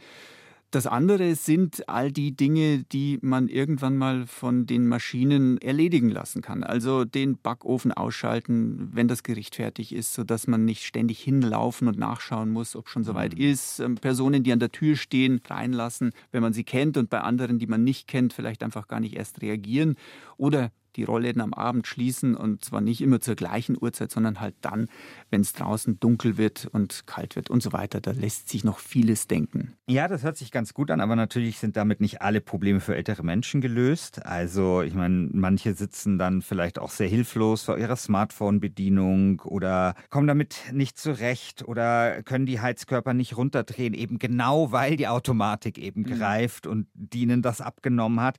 Das 0.72 0.88
andere 0.88 1.36
sind 1.36 1.90
all 1.90 2.14
die 2.14 2.32
Dinge, 2.32 2.86
die 2.94 3.20
man 3.22 3.50
irgendwann 3.50 3.98
mal 3.98 4.26
von 4.26 4.66
den 4.66 4.88
Maschinen 4.88 5.58
erledigen 5.58 6.10
lassen 6.10 6.42
kann. 6.42 6.64
Also 6.64 7.04
den 7.04 7.38
Backofen 7.38 7.92
ausschalten, 7.92 8.90
wenn 8.94 9.10
das 9.10 9.24
Gericht 9.24 9.56
fertig 9.56 9.94
ist, 9.94 10.14
sodass 10.14 10.48
man 10.48 10.64
nicht 10.64 10.86
ständig 10.86 11.20
hinlaufen 11.20 11.90
und 11.90 12.00
nachschauen 12.00 12.50
muss, 12.50 12.78
ob 12.78 12.88
schon 12.88 13.04
soweit 13.04 13.36
mhm. 13.36 13.42
ist. 13.42 13.82
Ähm, 13.82 13.96
Personen, 13.96 14.44
die 14.44 14.54
an 14.54 14.60
der 14.60 14.72
Tür 14.72 14.96
stehen, 14.96 15.42
reinlassen, 15.46 16.14
wenn 16.32 16.42
man 16.42 16.54
sie 16.54 16.64
kennt 16.64 16.96
und 16.96 17.10
bei 17.10 17.20
anderen, 17.20 17.60
die 17.60 17.68
man 17.68 17.84
nicht 17.84 18.08
kennt, 18.08 18.32
vielleicht 18.32 18.64
einfach 18.64 18.88
gar 18.88 19.02
nicht 19.02 19.18
erst 19.18 19.42
reagieren. 19.42 19.98
Oder 20.38 20.72
die 20.96 21.04
Rollläden 21.04 21.42
am 21.42 21.54
Abend 21.54 21.88
schließen 21.88 22.36
und 22.36 22.64
zwar 22.64 22.82
nicht 22.82 23.02
immer 23.02 23.20
zur 23.20 23.36
gleichen 23.36 23.78
Uhrzeit, 23.80 24.12
sondern 24.12 24.40
halt 24.40 24.56
dann, 24.62 24.88
wenn 25.30 25.42
es 25.42 25.54
draußen 25.54 26.00
dunkel 26.00 26.38
wird 26.38 26.68
und 26.72 27.08
kalt 27.08 27.36
wird 27.36 27.50
und 27.50 27.64
so 27.64 27.74
weiter. 27.74 28.02
Da 28.02 28.12
lässt 28.12 28.50
sich 28.50 28.64
noch 28.64 28.80
vieles 28.80 29.28
denken. 29.28 29.74
Ja, 29.88 30.08
das 30.08 30.24
hört 30.24 30.38
sich 30.38 30.52
ganz 30.52 30.74
gut 30.74 30.92
an, 30.92 31.02
aber 31.02 31.16
natürlich 31.16 31.60
sind 31.60 31.78
damit 31.78 32.02
nicht 32.02 32.22
alle 32.22 32.42
Probleme 32.42 32.80
für 32.80 32.96
ältere 32.96 33.24
Menschen 33.24 33.62
gelöst. 33.62 34.26
Also 34.26 34.82
ich 34.82 34.94
meine, 34.94 35.30
manche 35.32 35.74
sitzen 35.74 36.18
dann 36.18 36.42
vielleicht 36.42 36.80
auch 36.80 36.92
sehr 36.92 37.08
hilflos 37.08 37.64
vor 37.64 37.78
ihrer 37.78 37.96
Smartphone-Bedienung 37.96 39.42
oder 39.42 39.96
kommen 40.10 40.28
damit 40.28 40.58
nicht 40.72 40.98
zurecht 40.98 41.64
oder 41.68 42.24
können 42.24 42.46
die 42.46 42.60
Heizkörper 42.60 43.14
nicht 43.14 43.38
runterdrehen, 43.38 43.94
eben 43.94 44.20
genau 44.20 44.72
weil 44.72 44.96
die 44.96 45.08
Automatik 45.08 45.78
eben 45.78 46.02
mhm. 46.02 46.18
greift 46.18 46.68
und 46.68 46.88
ihnen 47.14 47.42
das 47.42 47.62
abgenommen 47.62 48.22
hat. 48.22 48.38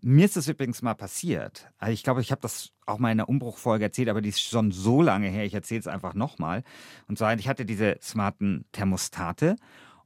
Mir 0.00 0.24
ist 0.24 0.36
das 0.36 0.48
übrigens 0.48 0.80
mal 0.82 0.94
passiert. 0.94 1.68
Also 1.78 1.92
ich 1.92 2.04
glaube, 2.04 2.20
ich 2.20 2.30
habe 2.30 2.40
das 2.40 2.70
auch 2.86 2.98
mal 2.98 3.10
in 3.10 3.18
der 3.18 3.28
Umbruchfolge 3.28 3.84
erzählt, 3.84 4.08
aber 4.08 4.20
die 4.20 4.28
ist 4.28 4.40
schon 4.40 4.70
so 4.70 5.02
lange 5.02 5.28
her. 5.28 5.44
Ich 5.44 5.54
erzähle 5.54 5.80
es 5.80 5.86
einfach 5.88 6.14
nochmal. 6.14 6.62
Und 7.08 7.18
zwar, 7.18 7.34
ich 7.34 7.48
hatte 7.48 7.64
diese 7.64 7.98
smarten 8.00 8.64
Thermostate 8.72 9.56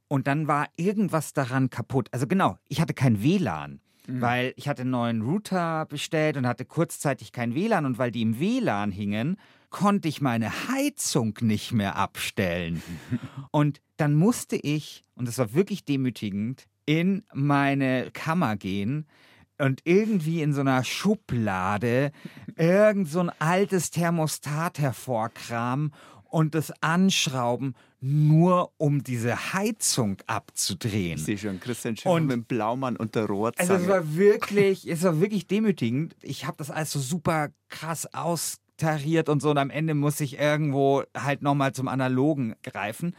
und 0.07 0.27
dann 0.27 0.47
war 0.47 0.67
irgendwas 0.77 1.33
daran 1.33 1.69
kaputt. 1.69 2.09
Also 2.11 2.27
genau, 2.27 2.57
ich 2.67 2.81
hatte 2.81 2.93
kein 2.93 3.21
WLAN. 3.21 3.81
Mhm. 4.07 4.21
Weil 4.21 4.53
ich 4.57 4.67
hatte 4.67 4.81
einen 4.81 4.91
neuen 4.91 5.21
Router 5.21 5.85
bestellt 5.85 6.37
und 6.37 6.47
hatte 6.47 6.65
kurzzeitig 6.65 7.31
kein 7.31 7.55
WLAN 7.55 7.85
und 7.85 7.97
weil 7.97 8.11
die 8.11 8.21
im 8.21 8.39
WLAN 8.39 8.91
hingen, 8.91 9.37
konnte 9.69 10.07
ich 10.07 10.21
meine 10.21 10.51
Heizung 10.69 11.37
nicht 11.41 11.71
mehr 11.71 11.95
abstellen. 11.95 12.81
und 13.51 13.81
dann 13.97 14.13
musste 14.13 14.55
ich, 14.55 15.03
und 15.15 15.27
das 15.27 15.37
war 15.37 15.53
wirklich 15.53 15.85
demütigend, 15.85 16.67
in 16.85 17.23
meine 17.33 18.11
Kammer 18.11 18.57
gehen, 18.57 19.07
und 19.57 19.81
irgendwie 19.85 20.41
in 20.41 20.53
so 20.53 20.61
einer 20.61 20.83
Schublade 20.83 22.11
irgend 22.55 23.09
so 23.09 23.19
ein 23.19 23.31
altes 23.39 23.91
Thermostat 23.91 24.79
hervorkramen 24.79 25.93
und 26.23 26.55
das 26.55 26.73
anschrauben, 26.81 27.75
nur 28.01 28.71
um 28.77 29.03
diese 29.03 29.53
Heizung 29.53 30.17
abzudrehen. 30.25 31.17
Ich 31.17 31.25
sehe 31.25 31.37
schon 31.37 31.59
Christian 31.59 31.95
Schiff 31.95 32.11
und 32.11 32.25
mit 32.25 32.47
Blaumann 32.47 32.97
und 32.97 33.15
der 33.15 33.27
Rohrzange. 33.27 33.69
Also 33.69 33.83
es 33.83 33.89
war 33.89 34.15
wirklich, 34.15 34.89
es 34.89 35.03
war 35.03 35.21
wirklich 35.21 35.47
demütigend. 35.47 36.15
Ich 36.21 36.45
habe 36.45 36.57
das 36.57 36.71
alles 36.71 36.91
so 36.91 36.99
super 36.99 37.49
krass 37.69 38.13
austariert 38.13 39.29
und 39.29 39.41
so 39.41 39.51
und 39.51 39.57
am 39.57 39.69
Ende 39.69 39.93
muss 39.93 40.19
ich 40.19 40.39
irgendwo 40.39 41.03
halt 41.15 41.43
nochmal 41.43 41.73
zum 41.73 41.87
Analogen 41.87 42.55
greifen. 42.63 43.15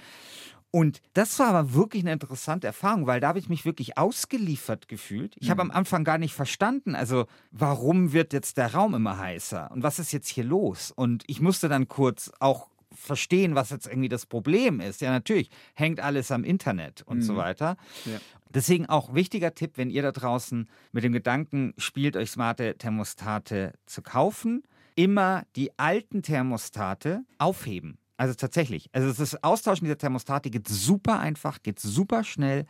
Und 0.75 1.00
das 1.12 1.38
war 1.38 1.54
aber 1.54 1.73
wirklich 1.73 2.02
eine 2.02 2.14
interessante 2.14 2.66
Erfahrung, 2.66 3.07
weil 3.07 3.21
da 3.21 3.28
habe 3.28 3.38
ich 3.38 3.49
mich 3.49 3.64
wirklich 3.64 3.97
ausgeliefert 3.97 4.88
gefühlt. 4.88 5.37
Ich 5.38 5.47
mhm. 5.47 5.50
habe 5.52 5.62
am 5.62 5.71
Anfang 5.71 6.02
gar 6.02 6.19
nicht 6.19 6.35
verstanden, 6.35 6.97
also 6.97 7.26
warum 7.52 8.12
wird 8.12 8.33
jetzt 8.33 8.57
der 8.57 8.75
Raum 8.75 8.93
immer 8.93 9.16
heißer 9.16 9.71
und 9.71 9.85
was 9.85 10.00
ist 10.00 10.11
jetzt 10.11 10.26
hier 10.26 10.43
los? 10.43 10.90
Und 10.90 11.23
ich 11.28 11.40
musste 11.40 11.69
dann 11.69 11.87
kurz 11.87 12.33
auch 12.40 12.71
verstehen, 12.90 13.54
was 13.54 13.71
jetzt 13.71 13.87
irgendwie 13.87 14.09
das 14.09 14.26
Problem 14.26 14.81
ist. 14.81 15.00
Ja, 15.00 15.12
natürlich 15.12 15.49
hängt 15.75 16.00
alles 16.00 16.33
am 16.33 16.43
Internet 16.43 17.02
und 17.02 17.19
mhm. 17.19 17.23
so 17.23 17.37
weiter. 17.37 17.76
Ja. 18.04 18.19
Deswegen 18.49 18.87
auch 18.87 19.14
wichtiger 19.14 19.54
Tipp, 19.54 19.75
wenn 19.76 19.90
ihr 19.90 20.02
da 20.02 20.11
draußen 20.11 20.69
mit 20.90 21.04
dem 21.04 21.12
Gedanken 21.12 21.75
spielt, 21.78 22.16
euch 22.16 22.33
smarte 22.33 22.76
Thermostate 22.78 23.75
zu 23.87 24.02
kaufen, 24.02 24.64
immer 24.97 25.45
die 25.54 25.78
alten 25.78 26.23
Thermostate 26.23 27.23
aufheben. 27.38 27.97
Also 28.16 28.35
tatsächlich. 28.35 28.88
Also 28.92 29.12
das 29.12 29.42
Austauschen 29.42 29.85
dieser 29.85 29.99
Thermostate 29.99 30.50
geht 30.50 30.68
super 30.68 31.18
einfach, 31.18 31.62
geht 31.62 31.80
super 31.80 32.25
schnell. 32.25 32.66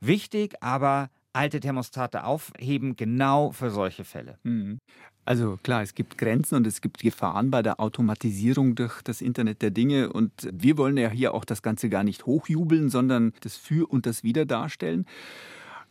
Wichtig, 0.00 0.54
aber 0.60 1.10
alte 1.32 1.60
Thermostate 1.60 2.24
aufheben, 2.24 2.96
genau 2.96 3.52
für 3.52 3.70
solche 3.70 4.04
Fälle. 4.04 4.38
Mhm. 4.42 4.78
Also 5.24 5.58
klar, 5.62 5.82
es 5.82 5.94
gibt 5.94 6.16
Grenzen 6.16 6.54
und 6.54 6.66
es 6.66 6.80
gibt 6.80 7.00
Gefahren 7.00 7.50
bei 7.50 7.62
der 7.62 7.80
Automatisierung 7.80 8.74
durch 8.74 9.02
das 9.02 9.20
Internet 9.20 9.60
der 9.60 9.70
Dinge. 9.70 10.10
Und 10.10 10.32
wir 10.50 10.78
wollen 10.78 10.96
ja 10.96 11.10
hier 11.10 11.34
auch 11.34 11.44
das 11.44 11.62
Ganze 11.62 11.90
gar 11.90 12.02
nicht 12.02 12.24
hochjubeln, 12.24 12.88
sondern 12.88 13.34
das 13.40 13.56
Für 13.56 13.86
und 13.86 14.06
das 14.06 14.24
Wider 14.24 14.46
darstellen. 14.46 15.04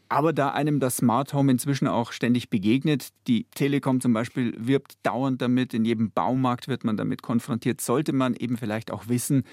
Aber 0.10 0.34
da 0.34 0.50
einem 0.50 0.80
das 0.80 0.98
Smart 0.98 1.34
Home 1.34 1.52
inzwischen 1.52 1.88
auch 1.88 2.12
ständig 2.12 2.50
begegnet, 2.50 3.10
die 3.28 3.46
Telekom 3.56 4.02
zum 4.02 4.14
Beispiel 4.14 4.54
wirbt 4.58 4.94
dauernd 5.04 5.42
damit, 5.42 5.74
in 5.74 5.86
jedem 5.86 6.12
Baumarkt 6.12 6.68
wird 6.68 6.84
man 6.84 6.98
damit 6.98 7.22
konfrontiert, 7.22 7.82
sollte 7.82 8.14
man 8.14 8.34
eben 8.36 8.58
vielleicht 8.58 8.92
auch 8.92 9.08
wissen, 9.08 9.44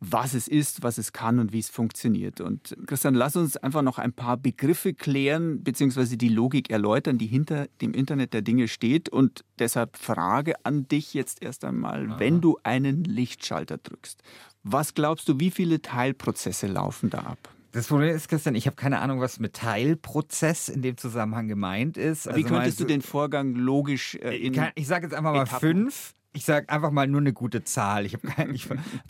was 0.00 0.34
es 0.34 0.48
ist, 0.48 0.82
was 0.82 0.98
es 0.98 1.12
kann 1.12 1.38
und 1.38 1.52
wie 1.52 1.58
es 1.58 1.68
funktioniert. 1.68 2.40
Und 2.40 2.76
Christian, 2.86 3.14
lass 3.14 3.36
uns 3.36 3.56
einfach 3.56 3.82
noch 3.82 3.98
ein 3.98 4.12
paar 4.12 4.36
Begriffe 4.36 4.94
klären, 4.94 5.62
beziehungsweise 5.64 6.16
die 6.16 6.28
Logik 6.28 6.70
erläutern, 6.70 7.18
die 7.18 7.26
hinter 7.26 7.66
dem 7.80 7.92
Internet 7.94 8.32
der 8.32 8.42
Dinge 8.42 8.68
steht. 8.68 9.08
Und 9.08 9.44
deshalb 9.58 9.96
Frage 9.96 10.54
an 10.64 10.86
dich 10.88 11.14
jetzt 11.14 11.42
erst 11.42 11.64
einmal, 11.64 12.10
Aha. 12.10 12.20
wenn 12.20 12.40
du 12.40 12.58
einen 12.62 13.04
Lichtschalter 13.04 13.78
drückst, 13.78 14.22
was 14.62 14.94
glaubst 14.94 15.28
du, 15.28 15.40
wie 15.40 15.50
viele 15.50 15.82
Teilprozesse 15.82 16.66
laufen 16.66 17.10
da 17.10 17.18
ab? 17.18 17.48
Das 17.78 17.86
Problem 17.86 18.12
ist, 18.12 18.28
Christian, 18.28 18.56
ich 18.56 18.66
habe 18.66 18.74
keine 18.74 18.98
Ahnung, 18.98 19.20
was 19.20 19.38
mit 19.38 19.52
Teilprozozess 19.52 20.68
in 20.68 20.82
dem 20.82 20.96
Zusammenhang 20.96 21.46
gemeint 21.46 21.96
ist. 21.96 22.26
Wie 22.26 22.30
also 22.30 22.48
könntest 22.48 22.80
du 22.80 22.84
den 22.84 23.02
Vorgang 23.02 23.54
logisch 23.54 24.16
äh, 24.16 24.36
in 24.36 24.52
Ich, 24.52 24.60
ich 24.74 24.86
sage 24.88 25.06
jetzt 25.06 25.14
einfach 25.14 25.32
mal 25.32 25.44
Etappen. 25.44 25.84
fünf. 25.84 26.14
Ich 26.38 26.44
sage 26.44 26.68
einfach 26.68 26.92
mal 26.92 27.08
nur 27.08 27.20
eine 27.20 27.32
gute 27.32 27.64
Zahl. 27.64 28.06
Ich 28.06 28.14
habe 28.14 28.28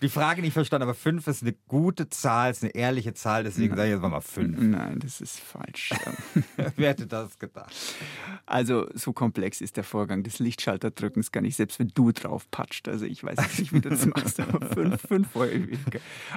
die 0.01 0.09
Frage 0.09 0.41
nicht 0.41 0.55
verstanden, 0.55 0.85
aber 0.85 0.95
fünf 0.95 1.27
ist 1.27 1.43
eine 1.43 1.55
gute 1.69 2.09
Zahl, 2.09 2.51
ist 2.53 2.63
eine 2.63 2.75
ehrliche 2.75 3.13
Zahl, 3.13 3.45
deswegen 3.45 3.77
sage 3.77 3.89
ich 3.89 3.95
jetzt 4.01 4.01
mal 4.01 4.23
fünf. 4.23 4.59
Nein, 4.59 4.99
das 4.99 5.21
ist 5.21 5.39
falsch. 5.39 5.91
Wer 6.77 6.89
hätte 6.89 7.07
das 7.07 7.39
gedacht? 7.39 7.71
Also 8.47 8.87
so 8.95 9.13
komplex 9.13 9.61
ist 9.61 9.77
der 9.77 9.85
Vorgang 9.85 10.23
des 10.23 10.39
Lichtschalterdrückens 10.39 11.31
gar 11.31 11.43
nicht, 11.43 11.57
selbst 11.57 11.79
wenn 11.79 11.89
du 11.95 12.13
drauf 12.13 12.51
patscht. 12.51 12.89
Also 12.89 13.05
ich 13.05 13.23
weiß 13.23 13.59
nicht, 13.59 13.75
wie 13.75 13.83
du 13.83 13.91
das 13.91 14.07
machst, 14.07 14.41
aber 14.41 14.67
fünf, 14.67 15.03
fünf 15.03 15.29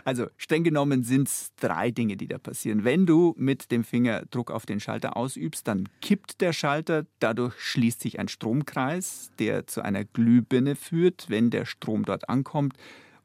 Also 0.04 0.28
streng 0.36 0.66
genommen 0.66 1.06
sind 1.06 1.30
es 1.30 1.54
drei 1.56 1.92
Dinge, 1.92 2.18
die 2.18 2.28
da 2.28 2.38
passieren. 2.38 2.84
Wenn 2.84 3.06
du 3.06 3.34
mit 3.38 3.72
dem 3.72 3.86
Finger 3.86 4.24
Druck 4.30 4.52
auf 4.52 4.66
den 4.66 4.82
Schalter 4.82 5.16
ausübst, 5.16 5.66
dann 5.70 5.88
kippt 6.02 6.42
der 6.42 6.52
Schalter, 6.52 7.06
dadurch 7.20 7.58
schließt 7.60 8.02
sich 8.02 8.20
ein 8.20 8.28
Stromkreis, 8.28 9.32
der 9.40 9.68
zu 9.68 9.82
einer 9.82 10.04
Glühbirne 10.04 10.76
führt, 10.82 11.30
wenn 11.30 11.50
der 11.50 11.66
Strom 11.66 12.06
dort 12.06 12.30
ankommt. 12.30 12.76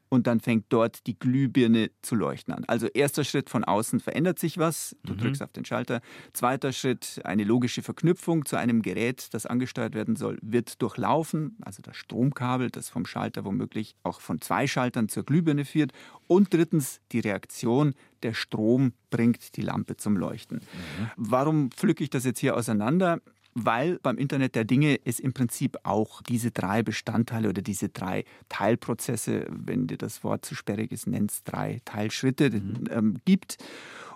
Und 0.09 0.25
dann 0.25 0.39
fängt 0.39 0.67
dort 0.69 1.05
die 1.05 1.19
Glühbirne 1.19 1.91
zu 2.01 2.15
leuchten 2.15 2.53
an. 2.53 2.63
Also 2.67 2.87
erster 2.87 3.25
Schritt 3.25 3.49
von 3.49 3.65
außen 3.65 3.99
verändert 3.99 4.39
sich 4.39 4.57
was. 4.57 4.95
Du 5.03 5.13
mhm. 5.13 5.17
drückst 5.17 5.43
auf 5.43 5.51
den 5.51 5.65
Schalter. 5.65 6.01
Zweiter 6.31 6.71
Schritt, 6.71 7.19
eine 7.25 7.43
logische 7.43 7.81
Verknüpfung 7.81 8.45
zu 8.45 8.55
einem 8.55 8.81
Gerät, 8.81 9.27
das 9.33 9.45
angesteuert 9.45 9.95
werden 9.95 10.15
soll, 10.15 10.37
wird 10.41 10.81
durchlaufen. 10.81 11.57
Also 11.61 11.81
das 11.81 11.97
Stromkabel, 11.97 12.69
das 12.69 12.87
vom 12.89 13.05
Schalter 13.05 13.43
womöglich 13.43 13.95
auch 14.03 14.21
von 14.21 14.39
zwei 14.39 14.65
Schaltern 14.65 15.09
zur 15.09 15.23
Glühbirne 15.23 15.65
führt. 15.65 15.91
Und 16.27 16.53
drittens 16.53 17.01
die 17.11 17.19
Reaktion, 17.19 17.93
der 18.23 18.33
Strom 18.33 18.93
bringt 19.09 19.57
die 19.57 19.61
Lampe 19.61 19.97
zum 19.97 20.15
Leuchten. 20.15 20.59
Mhm. 20.59 21.11
Warum 21.17 21.71
pflücke 21.71 22.03
ich 22.03 22.09
das 22.09 22.23
jetzt 22.23 22.39
hier 22.39 22.55
auseinander? 22.55 23.19
Weil 23.59 23.97
beim 24.03 24.17
Internet 24.17 24.53
der 24.53 24.65
Dinge 24.65 24.99
es 25.03 25.19
im 25.19 25.33
Prinzip 25.33 25.77
auch 25.83 26.21
diese 26.21 26.51
drei 26.51 26.83
Bestandteile 26.83 27.49
oder 27.49 27.63
diese 27.63 27.89
drei 27.89 28.23
Teilprozesse, 28.49 29.47
wenn 29.49 29.87
dir 29.87 29.97
das 29.97 30.23
Wort 30.23 30.45
zu 30.45 30.53
sperrig 30.53 30.91
ist, 30.91 31.07
nennst 31.07 31.51
drei 31.51 31.81
Teilschritte 31.83 32.51
mhm. 32.51 32.83
ähm, 32.91 33.17
gibt. 33.25 33.57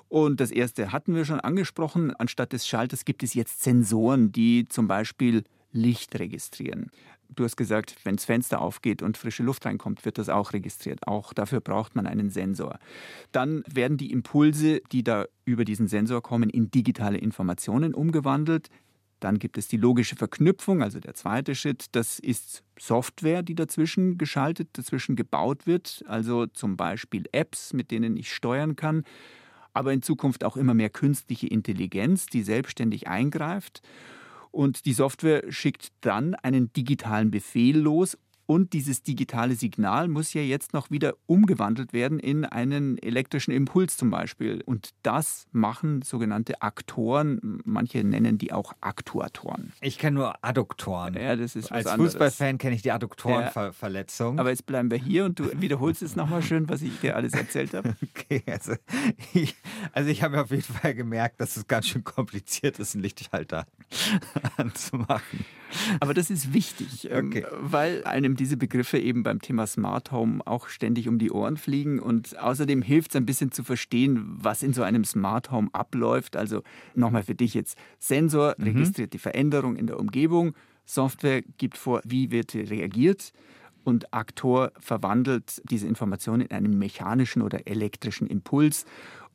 Und 0.10 0.42
das 0.42 0.52
erste 0.52 0.92
hatten 0.92 1.16
wir 1.16 1.26
schon 1.26 1.40
angesprochen. 1.40 2.14
Anstatt 2.16 2.54
des 2.54 2.68
Schalters 2.68 3.04
gibt 3.04 3.24
es 3.24 3.34
jetzt 3.34 3.64
Sensoren, 3.64 4.32
die 4.32 4.66
zum 4.70 4.88
Beispiel 4.88 5.44
Licht 5.72 6.20
registrieren. 6.20 6.92
du 7.34 7.46
hast 7.46 7.56
gesagt, 7.56 7.96
wenn 8.04 8.18
das 8.18 8.26
Fenster 8.26 8.62
aufgeht 8.62 9.02
und 9.02 9.18
frische 9.18 9.42
Luft 9.42 9.66
reinkommt, 9.66 10.06
wird 10.06 10.18
das 10.18 10.30
auch 10.30 10.54
registriert. 10.54 11.08
Auch 11.08 11.34
dafür 11.34 11.62
braucht 11.62 11.96
man 11.96 12.06
einen 12.06 12.30
Sensor. 12.30 12.78
Dann 13.32 13.64
werden 13.74 13.98
die 13.98 14.12
Impulse, 14.12 14.82
die 14.92 15.04
da 15.04 15.26
über 15.46 15.64
diesen 15.64 15.88
Sensor 15.88 16.22
kommen, 16.22 16.50
in 16.50 16.70
digitale 16.70 17.18
Informationen 17.18 17.96
umgewandelt. 17.96 18.70
Dann 19.22 19.38
gibt 19.38 19.58
es 19.58 19.68
die 19.68 19.78
logische 19.78 20.16
Verknüpfung, 20.16 20.82
also 20.82 21.00
der 21.00 21.14
zweite 21.14 21.54
Schritt. 21.54 21.86
Das 21.94 22.18
ist 22.18 22.64
Software, 22.78 23.44
die 23.44 23.54
dazwischen 23.56 24.18
geschaltet, 24.18 24.70
dazwischen 24.74 25.16
gebaut 25.16 25.68
wird. 25.68 26.04
Also 26.08 26.48
zum 26.48 26.76
Beispiel 26.76 27.26
Apps, 27.32 27.72
mit 27.72 27.92
denen 27.92 28.18
ich 28.18 28.34
steuern 28.34 28.76
kann. 28.76 29.04
Aber 29.74 29.94
in 29.94 30.02
Zukunft 30.02 30.44
auch 30.44 30.58
immer 30.58 30.74
mehr 30.74 30.90
künstliche 30.90 31.48
Intelligenz, 31.48 32.26
die 32.26 32.42
selbstständig 32.42 33.08
eingreift. 33.08 33.82
Und 34.50 34.86
die 34.86 34.94
Software 34.94 35.44
schickt 35.50 35.90
dann 36.02 36.34
einen 36.34 36.74
digitalen 36.74 37.30
Befehl 37.30 37.78
los 37.78 38.18
und 38.52 38.74
dieses 38.74 39.02
digitale 39.02 39.56
Signal 39.56 40.10
muss 40.10 40.34
ja 40.34 40.42
jetzt 40.42 40.74
noch 40.74 40.92
wieder 40.92 41.14
umgewandelt 41.26 41.94
werden 41.94 42.20
in 42.20 42.44
einen 42.44 42.98
elektrischen 42.98 43.52
Impuls 43.52 43.96
zum 43.96 44.10
Beispiel. 44.10 44.62
Und 44.66 44.90
das 45.04 45.48
machen 45.54 46.02
sogenannte 46.02 46.62
Aktoren. 46.62 47.62
Manche 47.64 48.04
nennen 48.04 48.38
die 48.38 48.52
auch 48.52 48.74
Aktuatoren. 48.82 49.72
Ich 49.80 49.98
kenne 49.98 50.16
nur 50.16 50.44
Adduktoren. 50.44 51.14
Ja, 51.14 51.38
das 51.38 51.56
ist 51.56 51.72
Als. 51.72 51.90
Fußballfan 51.90 52.58
kenne 52.58 52.76
ich 52.76 52.82
die 52.82 52.92
Adduktorenverletzung. 52.92 54.38
Aber 54.38 54.50
jetzt 54.50 54.66
bleiben 54.66 54.92
wir 54.92 54.98
hier 54.98 55.24
und 55.24 55.40
du 55.40 55.46
wiederholst 55.62 56.02
es 56.02 56.18
nochmal 56.18 56.44
schön, 56.44 56.68
was 56.68 56.82
ich 56.82 57.00
dir 57.00 57.16
alles 57.16 57.32
erzählt 57.32 57.74
habe. 57.74 57.96
Okay, 58.12 58.44
also 58.46 58.74
ich, 59.34 59.56
also 59.94 60.10
ich 60.10 60.24
habe 60.24 60.42
auf 60.42 60.52
jeden 60.52 60.64
Fall 60.64 60.94
gemerkt, 60.94 61.40
dass 61.40 61.56
es 61.56 61.68
ganz 61.68 61.88
schön 61.88 62.04
kompliziert 62.04 62.78
ist, 62.80 62.94
einen 62.94 63.04
Lichtschalter 63.04 63.66
anzumachen. 64.58 65.46
Aber 66.00 66.14
das 66.14 66.30
ist 66.30 66.54
wichtig, 66.54 67.10
ähm, 67.12 67.28
Okay. 67.28 67.46
weil 67.60 68.04
einem 68.04 68.36
diese 68.36 68.58
Begriffe 68.58 68.98
eben 69.00 69.24
beim 69.24 69.42
Thema 69.42 69.68
Smart 69.68 70.12
Home 70.12 70.42
auch 70.46 70.68
ständig 70.68 71.08
um 71.08 71.18
die 71.20 71.32
Ohren 71.32 71.58
fliegen. 71.58 72.00
Und 72.00 72.38
außerdem 72.40 72.82
hilft 72.82 73.12
es 73.12 73.16
ein 73.16 73.26
bisschen 73.26 73.52
zu 73.52 73.64
verstehen, 73.64 74.24
was 74.26 74.64
in 74.64 74.74
so 74.74 74.84
einem 74.84 75.04
Smart 75.04 75.52
Home 75.52 75.70
abläuft. 75.74 76.36
Also 76.36 76.64
nochmal 76.96 77.24
für 77.24 77.36
dich 77.36 77.54
jetzt, 77.54 77.78
Sensor 78.00 78.56
registriert 78.60 79.14
die 79.14 79.18
Veränderung 79.20 79.76
in 79.76 79.88
der 79.88 80.00
Umgebung, 80.00 80.54
Software 80.86 81.42
gibt 81.58 81.78
vor, 81.78 82.02
wie 82.04 82.32
wird 82.32 82.54
reagiert. 82.56 83.32
Und 83.84 84.14
Aktor 84.14 84.72
verwandelt 84.80 85.60
diese 85.72 85.88
Information 85.88 86.42
in 86.42 86.52
einen 86.52 86.78
mechanischen 86.78 87.42
oder 87.42 87.66
elektrischen 87.66 88.28
Impuls 88.28 88.86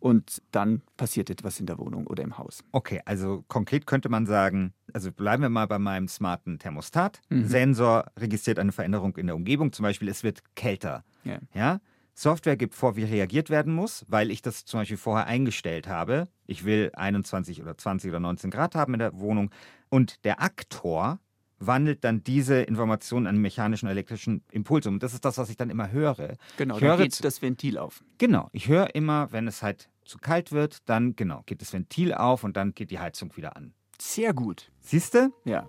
und 0.01 0.43
dann 0.51 0.83
passiert 0.97 1.31
etwas 1.31 1.61
in 1.61 1.67
der 1.67 1.79
Wohnung 1.79 2.07
oder 2.07 2.23
im 2.23 2.39
Haus. 2.39 2.63
Okay, 2.73 3.01
also 3.05 3.45
konkret 3.49 3.87
könnte 3.87 4.09
man 4.09 4.27
sagen, 4.27 4.73
also 4.93 5.11
bleiben 5.13 5.43
wir 5.43 5.49
mal 5.49 5.67
bei 5.67 5.79
meinem 5.79 6.09
smarten 6.09 6.59
Thermostat. 6.59 7.21
Mhm. 7.29 7.47
Sensor 7.47 8.07
registriert 8.19 8.59
eine 8.59 8.73
Veränderung 8.73 9.17
in 9.17 9.27
der 9.27 9.37
Umgebung, 9.37 9.73
zum 9.73 9.83
Beispiel 9.83 10.09
es 10.09 10.23
wird 10.23 10.43
kälter. 10.55 11.05
Ja. 11.25 11.39
Ja? 11.55 11.81
Software 12.15 12.57
gibt 12.57 12.75
vor, 12.75 12.97
wie 12.97 13.05
reagiert 13.05 13.51
werden 13.51 13.75
muss, 13.75 14.07
weil 14.09 14.31
ich 14.31 14.41
das 14.41 14.65
zum 14.65 14.81
Beispiel 14.81 14.97
vorher 14.97 15.27
eingestellt 15.27 15.87
habe. 15.87 16.29
Ich 16.47 16.65
will 16.65 16.91
21 16.95 17.61
oder 17.61 17.77
20 17.77 18.09
oder 18.11 18.21
19 18.21 18.51
Grad 18.51 18.75
haben 18.75 18.95
in 18.95 19.01
der 19.01 19.19
Wohnung. 19.19 19.51
Und 19.91 20.25
der 20.25 20.41
Aktor 20.43 21.21
wandelt 21.59 22.05
dann 22.05 22.23
diese 22.23 22.63
Informationen 22.63 23.27
in 23.27 23.31
einen 23.31 23.43
mechanischen, 23.43 23.89
elektrischen 23.89 24.43
Impuls 24.51 24.87
um. 24.87 24.95
Und 24.95 25.03
das 25.03 25.15
ist 25.15 25.25
das, 25.25 25.39
was 25.39 25.51
ich 25.51 25.57
dann 25.57 25.71
immer 25.71 25.91
höre. 25.91 26.37
Genau, 26.57 26.75
ich 26.75 26.81
dann 26.81 26.91
höre 26.91 26.99
geht 26.99 27.25
das 27.25 27.43
Ventil 27.43 27.79
auf. 27.79 28.05
Genau, 28.19 28.49
ich 28.53 28.69
höre 28.69 28.95
immer, 28.95 29.33
wenn 29.33 29.49
es 29.49 29.63
halt 29.63 29.89
zu 30.05 30.19
kalt 30.19 30.53
wird, 30.53 30.89
dann 30.89 31.17
genau, 31.17 31.43
geht 31.47 31.61
das 31.61 31.73
Ventil 31.73 32.15
auf 32.15 32.45
und 32.45 32.57
dann 32.57 32.75
geht 32.75 32.91
die 32.91 32.99
Heizung 32.99 33.37
wieder 33.37 33.57
an. 33.57 33.75
Sehr 34.01 34.35
gut. 34.35 34.71
Siehst 34.81 35.15
du? 35.15 35.33
Ja. 35.45 35.67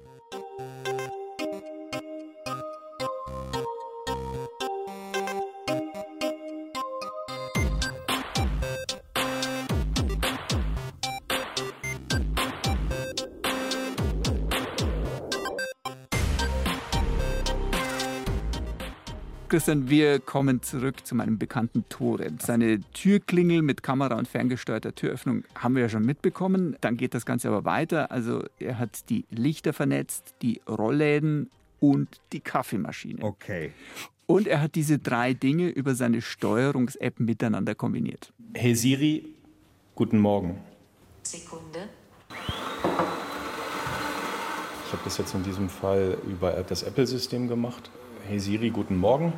Christian, 19.58 19.90
wir 19.90 20.20
kommen 20.20 20.62
zurück 20.62 21.04
zu 21.04 21.16
meinem 21.16 21.40
bekannten 21.40 21.84
Tore. 21.90 22.32
Seine 22.38 22.80
Türklingel 22.94 23.64
mit 23.64 23.82
Kamera 23.82 24.16
und 24.16 24.28
ferngesteuerter 24.28 24.94
Türöffnung 24.94 25.46
haben 25.56 25.74
wir 25.74 25.82
ja 25.82 25.90
schon 25.90 26.06
mitbekommen. 26.06 26.76
Dann 26.82 26.96
geht 26.96 27.16
das 27.16 27.26
Ganze 27.26 27.48
aber 27.48 27.66
weiter. 27.66 28.12
Also 28.12 28.44
er 28.60 28.78
hat 28.78 29.10
die 29.10 29.26
Lichter 29.32 29.74
vernetzt, 29.74 30.36
die 30.44 30.62
Rollläden 30.70 31.50
und 31.80 32.08
die 32.34 32.40
Kaffeemaschine. 32.40 33.24
Okay. 33.24 33.72
Und 34.28 34.46
er 34.46 34.62
hat 34.62 34.76
diese 34.76 35.00
drei 35.00 35.34
Dinge 35.34 35.70
über 35.70 35.96
seine 35.96 36.22
Steuerungs-App 36.22 37.20
miteinander 37.20 37.74
kombiniert. 37.74 38.32
Hey 38.54 38.76
Siri, 38.76 39.26
guten 39.96 40.20
Morgen. 40.20 40.60
Sekunde. 41.24 41.89
Ich 44.86 44.93
habe 44.93 45.02
das 45.04 45.17
jetzt 45.17 45.34
in 45.34 45.41
diesem 45.41 45.67
Fall 45.67 46.15
über 46.30 46.52
das 46.52 46.84
Apple-System 46.84 47.48
gemacht. 47.48 47.89
Hey 48.28 48.40
Siri, 48.40 48.72
guten 48.72 48.98
Morgen. 48.98 49.32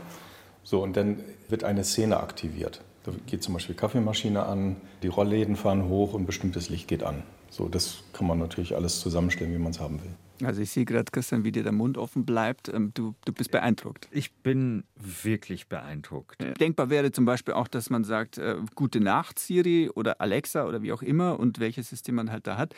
So, 0.63 0.82
und 0.82 0.97
dann 0.97 1.19
wird 1.47 1.63
eine 1.63 1.84
Szene 1.84 2.19
aktiviert. 2.19 2.82
Da 3.04 3.12
geht 3.28 3.43
zum 3.43 3.54
Beispiel 3.54 3.75
Kaffeemaschine 3.75 4.47
an, 4.47 4.78
die 5.04 5.10
Rollläden 5.10 5.58
fahren 5.58 5.88
hoch 5.88 6.15
und 6.15 6.25
bestimmtes 6.25 6.69
Licht 6.69 6.88
geht 6.88 7.04
an. 7.04 7.21
So, 7.52 7.67
das 7.67 7.99
kann 8.13 8.25
man 8.25 8.39
natürlich 8.39 8.75
alles 8.75 8.99
zusammenstellen, 8.99 9.54
wie 9.54 9.60
man 9.60 9.73
es 9.73 9.80
haben 9.80 10.02
will. 10.02 10.10
Also 10.43 10.62
ich 10.62 10.71
sehe 10.71 10.86
gerade, 10.86 11.12
Christian, 11.12 11.43
wie 11.43 11.52
dir 11.52 11.63
der 11.63 11.71
Mund 11.71 11.97
offen 11.97 12.25
bleibt. 12.25 12.69
Ähm, 12.69 12.91
Du, 12.93 13.13
du 13.25 13.34
bist 13.34 13.52
beeindruckt. 13.52 14.08
Ich 14.12 14.34
bin 14.34 14.84
wirklich 14.95 15.67
beeindruckt. 15.67 16.38
Denkbar 16.60 16.89
wäre 16.89 17.12
zum 17.12 17.25
Beispiel 17.25 17.54
auch, 17.54 17.67
dass 17.67 17.89
man 17.89 18.04
sagt, 18.04 18.38
äh, 18.38 18.56
gute 18.75 18.99
Nacht 18.99 19.39
Siri 19.39 19.89
oder 19.89 20.19
Alexa 20.21 20.65
oder 20.65 20.82
wie 20.82 20.91
auch 20.91 21.02
immer 21.02 21.39
und 21.39 21.60
welches 21.60 21.89
System 21.89 22.15
man 22.15 22.32
halt 22.32 22.47
da 22.47 22.58
hat. 22.58 22.73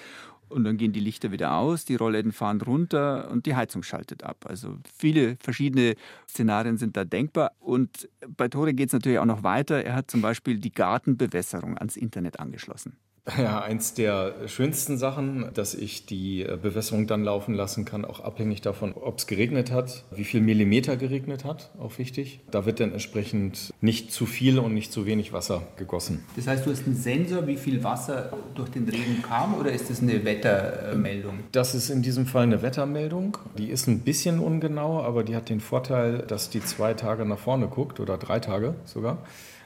Und 0.50 0.66
dann 0.66 0.78
gehen 0.78 0.92
die 0.92 1.00
Lichter 1.00 1.32
wieder 1.32 1.56
aus, 1.56 1.86
die 1.86 1.96
Rollläden 1.96 2.34
fahren 2.34 2.62
runter 2.62 3.32
und 3.32 3.46
die 3.46 3.56
Heizung 3.56 3.84
schaltet 3.84 4.24
ab. 4.24 4.46
Also 4.48 4.78
viele 4.94 5.38
verschiedene 5.40 5.96
Szenarien 6.28 6.78
sind 6.78 6.98
da 6.98 7.06
denkbar. 7.06 7.54
Und 7.60 8.10
bei 8.28 8.50
Tore 8.50 8.74
geht 8.74 8.88
es 8.88 8.94
natürlich 8.94 9.20
auch 9.20 9.26
noch 9.26 9.44
weiter. 9.44 9.84
Er 9.84 9.96
hat 9.96 10.12
zum 10.12 10.22
Beispiel 10.22 10.60
die 10.60 10.74
Gartenbewässerung 10.74 11.78
ans 11.78 11.96
Internet 11.96 12.40
angeschlossen. 12.40 12.98
Ja, 13.38 13.62
eins 13.62 13.94
der 13.94 14.34
schönsten 14.48 14.98
Sachen, 14.98 15.52
dass 15.54 15.76
ich 15.76 16.08
die 16.08 16.42
äh, 16.42 16.58
Bewässerung 16.60 17.06
dann 17.06 17.24
laufen 17.24 17.54
lassen 17.54 17.86
kann, 17.86 18.04
auch 18.04 18.20
abhängig 18.20 18.62
davon, 18.62 18.94
ob 18.94 19.20
es 19.20 19.28
geregnet 19.28 19.72
hat, 19.72 20.04
wie 20.12 20.24
viel 20.24 20.42
Millimeter 20.42 20.98
geregnet 20.98 21.46
hat, 21.46 21.70
auch 21.80 22.00
wichtig. 22.00 22.40
Da 22.50 22.66
wird 22.66 22.80
dann 22.80 22.92
entsprechend 22.92 23.74
nicht 23.80 24.12
zu 24.12 24.26
viel 24.26 24.58
und 24.58 24.74
nicht 24.74 24.92
zu 24.92 25.06
wenig 25.06 25.34
Wasser 25.34 25.62
gegossen. 25.78 26.24
Das 26.36 26.48
heißt, 26.48 26.66
du 26.66 26.72
hast 26.72 26.88
einen 26.88 26.96
Sensor, 26.96 27.46
wie 27.46 27.58
viel 27.58 27.84
Wasser 27.84 28.34
durch 28.56 28.70
den 28.70 28.90
Regen 28.90 29.22
kam 29.22 29.54
oder 29.54 29.72
ist 29.72 29.92
das 29.92 30.02
eine 30.02 30.26
Wettermeldung? 30.26 31.40
Das 31.52 31.76
ist 31.76 31.92
in 31.92 32.02
diesem 32.02 32.26
Fall 32.26 32.44
eine 32.44 32.64
Wettermeldung. 32.64 33.38
Die 33.56 33.70
ist 33.70 33.88
ein 33.88 34.00
bisschen 34.00 34.40
ungenau, 34.40 35.02
aber 35.04 35.24
die 35.24 35.36
hat 35.36 35.50
den 35.50 35.60
Vorteil, 35.60 36.20
dass 36.20 36.50
die 36.50 36.62
zwei 36.62 36.96
Tage 36.96 37.26
nach 37.26 37.40
vorne 37.40 37.68
guckt 37.68 38.00
oder 38.00 38.18
drei 38.18 38.40
Tage 38.40 38.74
sogar. 38.86 39.20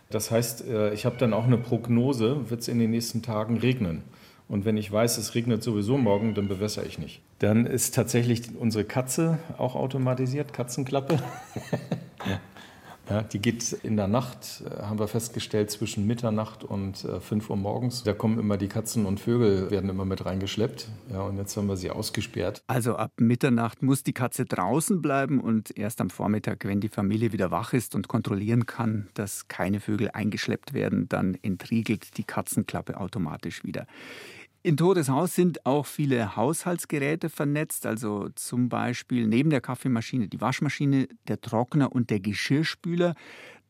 Das 0.10 0.32
heißt, 0.32 0.68
äh, 0.68 0.94
ich 0.94 1.06
habe 1.06 1.18
dann 1.18 1.34
auch 1.34 1.46
eine 1.46 1.58
Prognose, 1.58 2.50
wird 2.50 2.62
es 2.62 2.68
in 2.68 2.80
den 2.80 2.92
nächsten 2.92 3.22
Tagen 3.22 3.58
regnen. 3.58 4.04
Und 4.48 4.64
wenn 4.64 4.78
ich 4.78 4.92
weiß, 4.92 5.18
es 5.18 5.34
regnet 5.34 5.64
sowieso 5.64 5.98
morgen, 5.98 6.36
dann 6.36 6.48
bewässere 6.48 6.86
ich 6.86 7.00
nicht. 7.00 7.22
Dann 7.40 7.66
ist 7.66 7.96
tatsächlich 7.96 8.56
unsere 8.56 8.84
Katze 8.84 9.40
auch 9.58 9.76
automatisiert, 9.76 10.54
Katzenklappe. 10.54 11.20
Ja, 12.28 12.40
die 13.32 13.40
geht 13.40 13.74
in 13.84 13.98
der 13.98 14.08
Nacht, 14.08 14.64
äh, 14.66 14.84
haben 14.84 15.00
wir 15.00 15.08
festgestellt, 15.08 15.72
zwischen 15.72 16.08
Mitternacht 16.08 16.64
und 16.64 17.04
äh, 17.06 17.20
5 17.20 17.50
Uhr 17.50 17.58
morgens. 17.58 18.04
Da 18.04 18.14
kommen 18.14 18.40
immer 18.40 18.58
die 18.58 18.68
Katzen 18.68 19.06
und 19.06 19.20
Vögel, 19.20 19.70
werden 19.72 19.90
immer 19.90 20.06
mit 20.06 20.26
reingeschleppt. 20.26 20.88
Ja, 21.12 21.22
und 21.22 21.38
jetzt 21.38 21.56
haben 21.58 21.68
wir 21.68 21.78
sie 21.78 21.92
ausgesperrt. 21.92 22.64
Also 22.68 22.96
ab 22.96 23.12
Mitternacht 23.18 23.84
muss 23.84 24.04
die 24.04 24.14
Katze 24.14 24.46
draußen 24.46 25.02
bleiben 25.02 25.40
und 25.40 25.78
erst 25.78 26.02
am 26.02 26.10
Vormittag, 26.10 26.66
wenn 26.66 26.82
die 26.82 26.90
Familie 26.90 27.32
wieder 27.32 27.52
wach 27.52 27.74
ist 27.74 27.96
und 27.96 28.08
kontrollieren 28.08 28.66
kann, 28.66 29.08
dass 29.14 29.48
keine 29.48 29.80
Vögel 29.80 30.10
eingeschleppt 30.12 30.74
werden, 30.74 31.08
dann 31.10 31.38
entriegelt 31.42 32.18
die 32.18 32.24
Katzenklappe 32.24 33.00
automatisch 33.00 33.64
wieder. 33.64 33.86
In 34.66 34.78
Todes 34.78 35.10
Haus 35.10 35.36
sind 35.36 35.64
auch 35.68 35.86
viele 35.86 36.36
Haushaltsgeräte 36.36 37.30
vernetzt, 37.30 37.86
also 37.86 38.30
zum 38.34 38.68
Beispiel 38.68 39.28
neben 39.28 39.52
der 39.52 39.62
Kaffeemaschine 39.62 40.28
die 40.28 40.42
Waschmaschine, 40.42 41.08
der 41.28 41.40
Trockner 41.40 41.92
und 41.92 42.10
der 42.10 42.20
Geschirrspüler. 42.20 43.14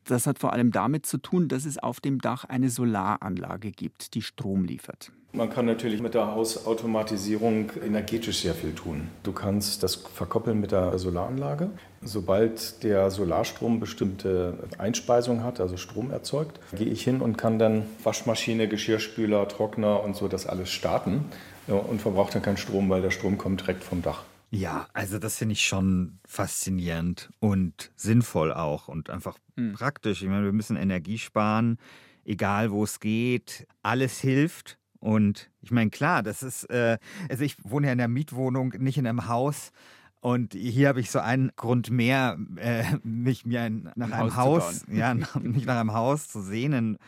Das 0.04 0.26
hat 0.26 0.38
vor 0.38 0.54
allem 0.54 0.72
damit 0.72 1.04
zu 1.04 1.18
tun, 1.18 1.48
dass 1.48 1.66
es 1.66 1.76
auf 1.76 2.00
dem 2.00 2.18
Dach 2.18 2.44
eine 2.44 2.70
Solaranlage 2.70 3.72
gibt, 3.72 4.14
die 4.14 4.22
Strom 4.22 4.64
liefert. 4.64 5.12
Man 5.32 5.50
kann 5.50 5.66
natürlich 5.66 6.00
mit 6.00 6.14
der 6.14 6.28
Hausautomatisierung 6.34 7.70
energetisch 7.84 8.40
sehr 8.40 8.54
viel 8.54 8.72
tun. 8.72 9.08
Du 9.22 9.32
kannst 9.32 9.82
das 9.82 9.96
verkoppeln 9.96 10.60
mit 10.60 10.72
der 10.72 10.98
Solaranlage. 10.98 11.70
Sobald 12.00 12.82
der 12.82 13.10
Solarstrom 13.10 13.78
bestimmte 13.78 14.54
Einspeisung 14.78 15.42
hat, 15.42 15.60
also 15.60 15.76
Strom 15.76 16.10
erzeugt, 16.10 16.58
gehe 16.74 16.86
ich 16.86 17.04
hin 17.04 17.20
und 17.20 17.36
kann 17.36 17.58
dann 17.58 17.84
Waschmaschine, 18.02 18.66
Geschirrspüler, 18.66 19.46
Trockner 19.48 20.02
und 20.02 20.16
so 20.16 20.28
das 20.28 20.46
alles 20.46 20.70
starten 20.70 21.26
ja, 21.66 21.74
und 21.74 22.00
verbraucht 22.00 22.34
dann 22.34 22.42
keinen 22.42 22.56
Strom, 22.56 22.88
weil 22.88 23.02
der 23.02 23.10
Strom 23.10 23.36
kommt 23.36 23.60
direkt 23.60 23.84
vom 23.84 24.00
Dach. 24.00 24.24
Ja, 24.50 24.86
also 24.92 25.18
das 25.18 25.36
finde 25.36 25.52
ich 25.54 25.66
schon 25.66 26.18
faszinierend 26.24 27.30
und 27.40 27.90
sinnvoll 27.96 28.52
auch 28.52 28.88
und 28.88 29.10
einfach 29.10 29.38
hm. 29.56 29.74
praktisch. 29.74 30.22
Ich 30.22 30.28
meine, 30.28 30.44
wir 30.44 30.52
müssen 30.52 30.76
Energie 30.76 31.18
sparen, 31.18 31.78
egal 32.24 32.70
wo 32.70 32.84
es 32.84 33.00
geht. 33.00 33.66
Alles 33.82 34.20
hilft. 34.20 34.78
Und 35.00 35.50
ich 35.60 35.70
meine, 35.70 35.90
klar, 35.90 36.22
das 36.22 36.42
ist, 36.42 36.64
äh, 36.70 36.98
also 37.28 37.44
ich 37.44 37.56
wohne 37.62 37.88
ja 37.88 37.92
in 37.92 38.00
einer 38.00 38.08
Mietwohnung, 38.08 38.74
nicht 38.78 38.98
in 38.98 39.06
einem 39.06 39.28
Haus. 39.28 39.72
Und 40.20 40.54
hier 40.54 40.88
habe 40.88 41.00
ich 41.00 41.10
so 41.10 41.20
einen 41.20 41.52
Grund 41.56 41.90
mehr, 41.90 42.36
äh, 42.56 42.84
mich 43.02 43.46
mir 43.46 43.62
ein, 43.62 43.90
nach 43.94 44.08
ein 44.08 44.12
einem 44.12 44.36
Haus, 44.36 44.82
Haus 44.82 44.84
ja, 44.90 45.14
mich 45.40 45.66
nach 45.66 45.78
einem 45.80 45.92
Haus 45.92 46.28
zu 46.28 46.40
sehnen, 46.40 46.98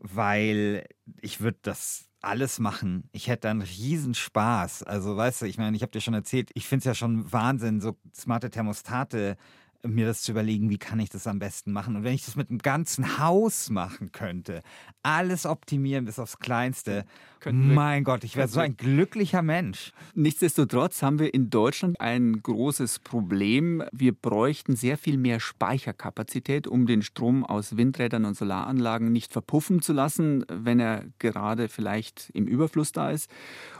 weil 0.00 0.84
ich 1.20 1.40
würde 1.40 1.58
das 1.62 2.06
alles 2.20 2.58
machen. 2.58 3.08
Ich 3.12 3.28
hätte 3.28 3.48
einen 3.48 3.62
Riesenspaß. 3.62 4.82
Also, 4.82 5.16
weißt 5.16 5.42
du, 5.42 5.46
ich 5.46 5.58
meine, 5.58 5.76
ich 5.76 5.82
habe 5.82 5.92
dir 5.92 6.00
schon 6.00 6.14
erzählt, 6.14 6.50
ich 6.54 6.66
finde 6.66 6.80
es 6.80 6.84
ja 6.84 6.94
schon 6.94 7.32
Wahnsinn, 7.32 7.80
so 7.80 7.96
smarte 8.14 8.50
Thermostate 8.50 9.36
mir 9.82 10.06
das 10.06 10.22
zu 10.22 10.32
überlegen, 10.32 10.70
wie 10.70 10.78
kann 10.78 11.00
ich 11.00 11.10
das 11.10 11.26
am 11.26 11.38
besten 11.38 11.72
machen. 11.72 11.96
Und 11.96 12.04
wenn 12.04 12.14
ich 12.14 12.24
das 12.24 12.36
mit 12.36 12.50
einem 12.50 12.58
ganzen 12.58 13.18
Haus 13.18 13.70
machen 13.70 14.12
könnte, 14.12 14.62
alles 15.02 15.46
optimieren 15.46 16.04
bis 16.04 16.18
aufs 16.18 16.38
Kleinste, 16.38 17.04
mein 17.44 18.02
Gott, 18.02 18.24
ich 18.24 18.34
wäre 18.36 18.48
so 18.48 18.58
ein 18.58 18.76
glücklicher 18.76 19.42
Mensch. 19.42 19.92
Nichtsdestotrotz 20.14 21.02
haben 21.02 21.20
wir 21.20 21.32
in 21.32 21.48
Deutschland 21.48 22.00
ein 22.00 22.42
großes 22.42 22.98
Problem. 23.00 23.84
Wir 23.92 24.12
bräuchten 24.12 24.74
sehr 24.74 24.98
viel 24.98 25.16
mehr 25.16 25.38
Speicherkapazität, 25.38 26.66
um 26.66 26.86
den 26.86 27.02
Strom 27.02 27.44
aus 27.44 27.76
Windrädern 27.76 28.24
und 28.24 28.36
Solaranlagen 28.36 29.12
nicht 29.12 29.32
verpuffen 29.32 29.80
zu 29.80 29.92
lassen, 29.92 30.44
wenn 30.50 30.80
er 30.80 31.04
gerade 31.20 31.68
vielleicht 31.68 32.30
im 32.30 32.46
Überfluss 32.48 32.90
da 32.90 33.10
ist. 33.10 33.30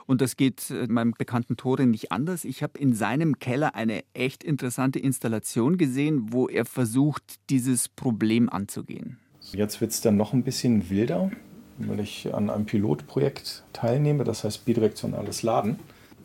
Und 0.07 0.21
das 0.21 0.37
geht 0.37 0.71
äh, 0.71 0.87
meinem 0.87 1.13
bekannten 1.13 1.57
Tore 1.57 1.87
nicht 1.87 2.13
anders. 2.13 2.45
Ich 2.45 2.63
habe 2.63 2.79
in 2.79 2.95
seinem 2.95 3.39
Keller 3.39 3.75
eine 3.75 4.05
echt 4.15 4.45
interessante 4.45 4.99
Installation 4.99 5.79
gesehen, 5.79 6.33
wo 6.33 6.49
er 6.49 6.65
versucht, 6.65 7.23
dieses 7.51 7.89
Problem 7.89 8.49
anzugehen. 8.49 9.19
Jetzt 9.53 9.81
wird 9.81 9.93
es 9.93 10.01
dann 10.01 10.17
noch 10.17 10.33
ein 10.33 10.43
bisschen 10.43 10.91
wilder, 10.91 11.31
weil 11.79 12.01
ich 12.01 12.33
an 12.35 12.51
einem 12.51 12.67
Pilotprojekt 12.67 13.65
teilnehme, 13.73 14.25
das 14.25 14.45
heißt 14.45 14.65
bidirektionales 14.65 15.43
Laden. 15.43 15.79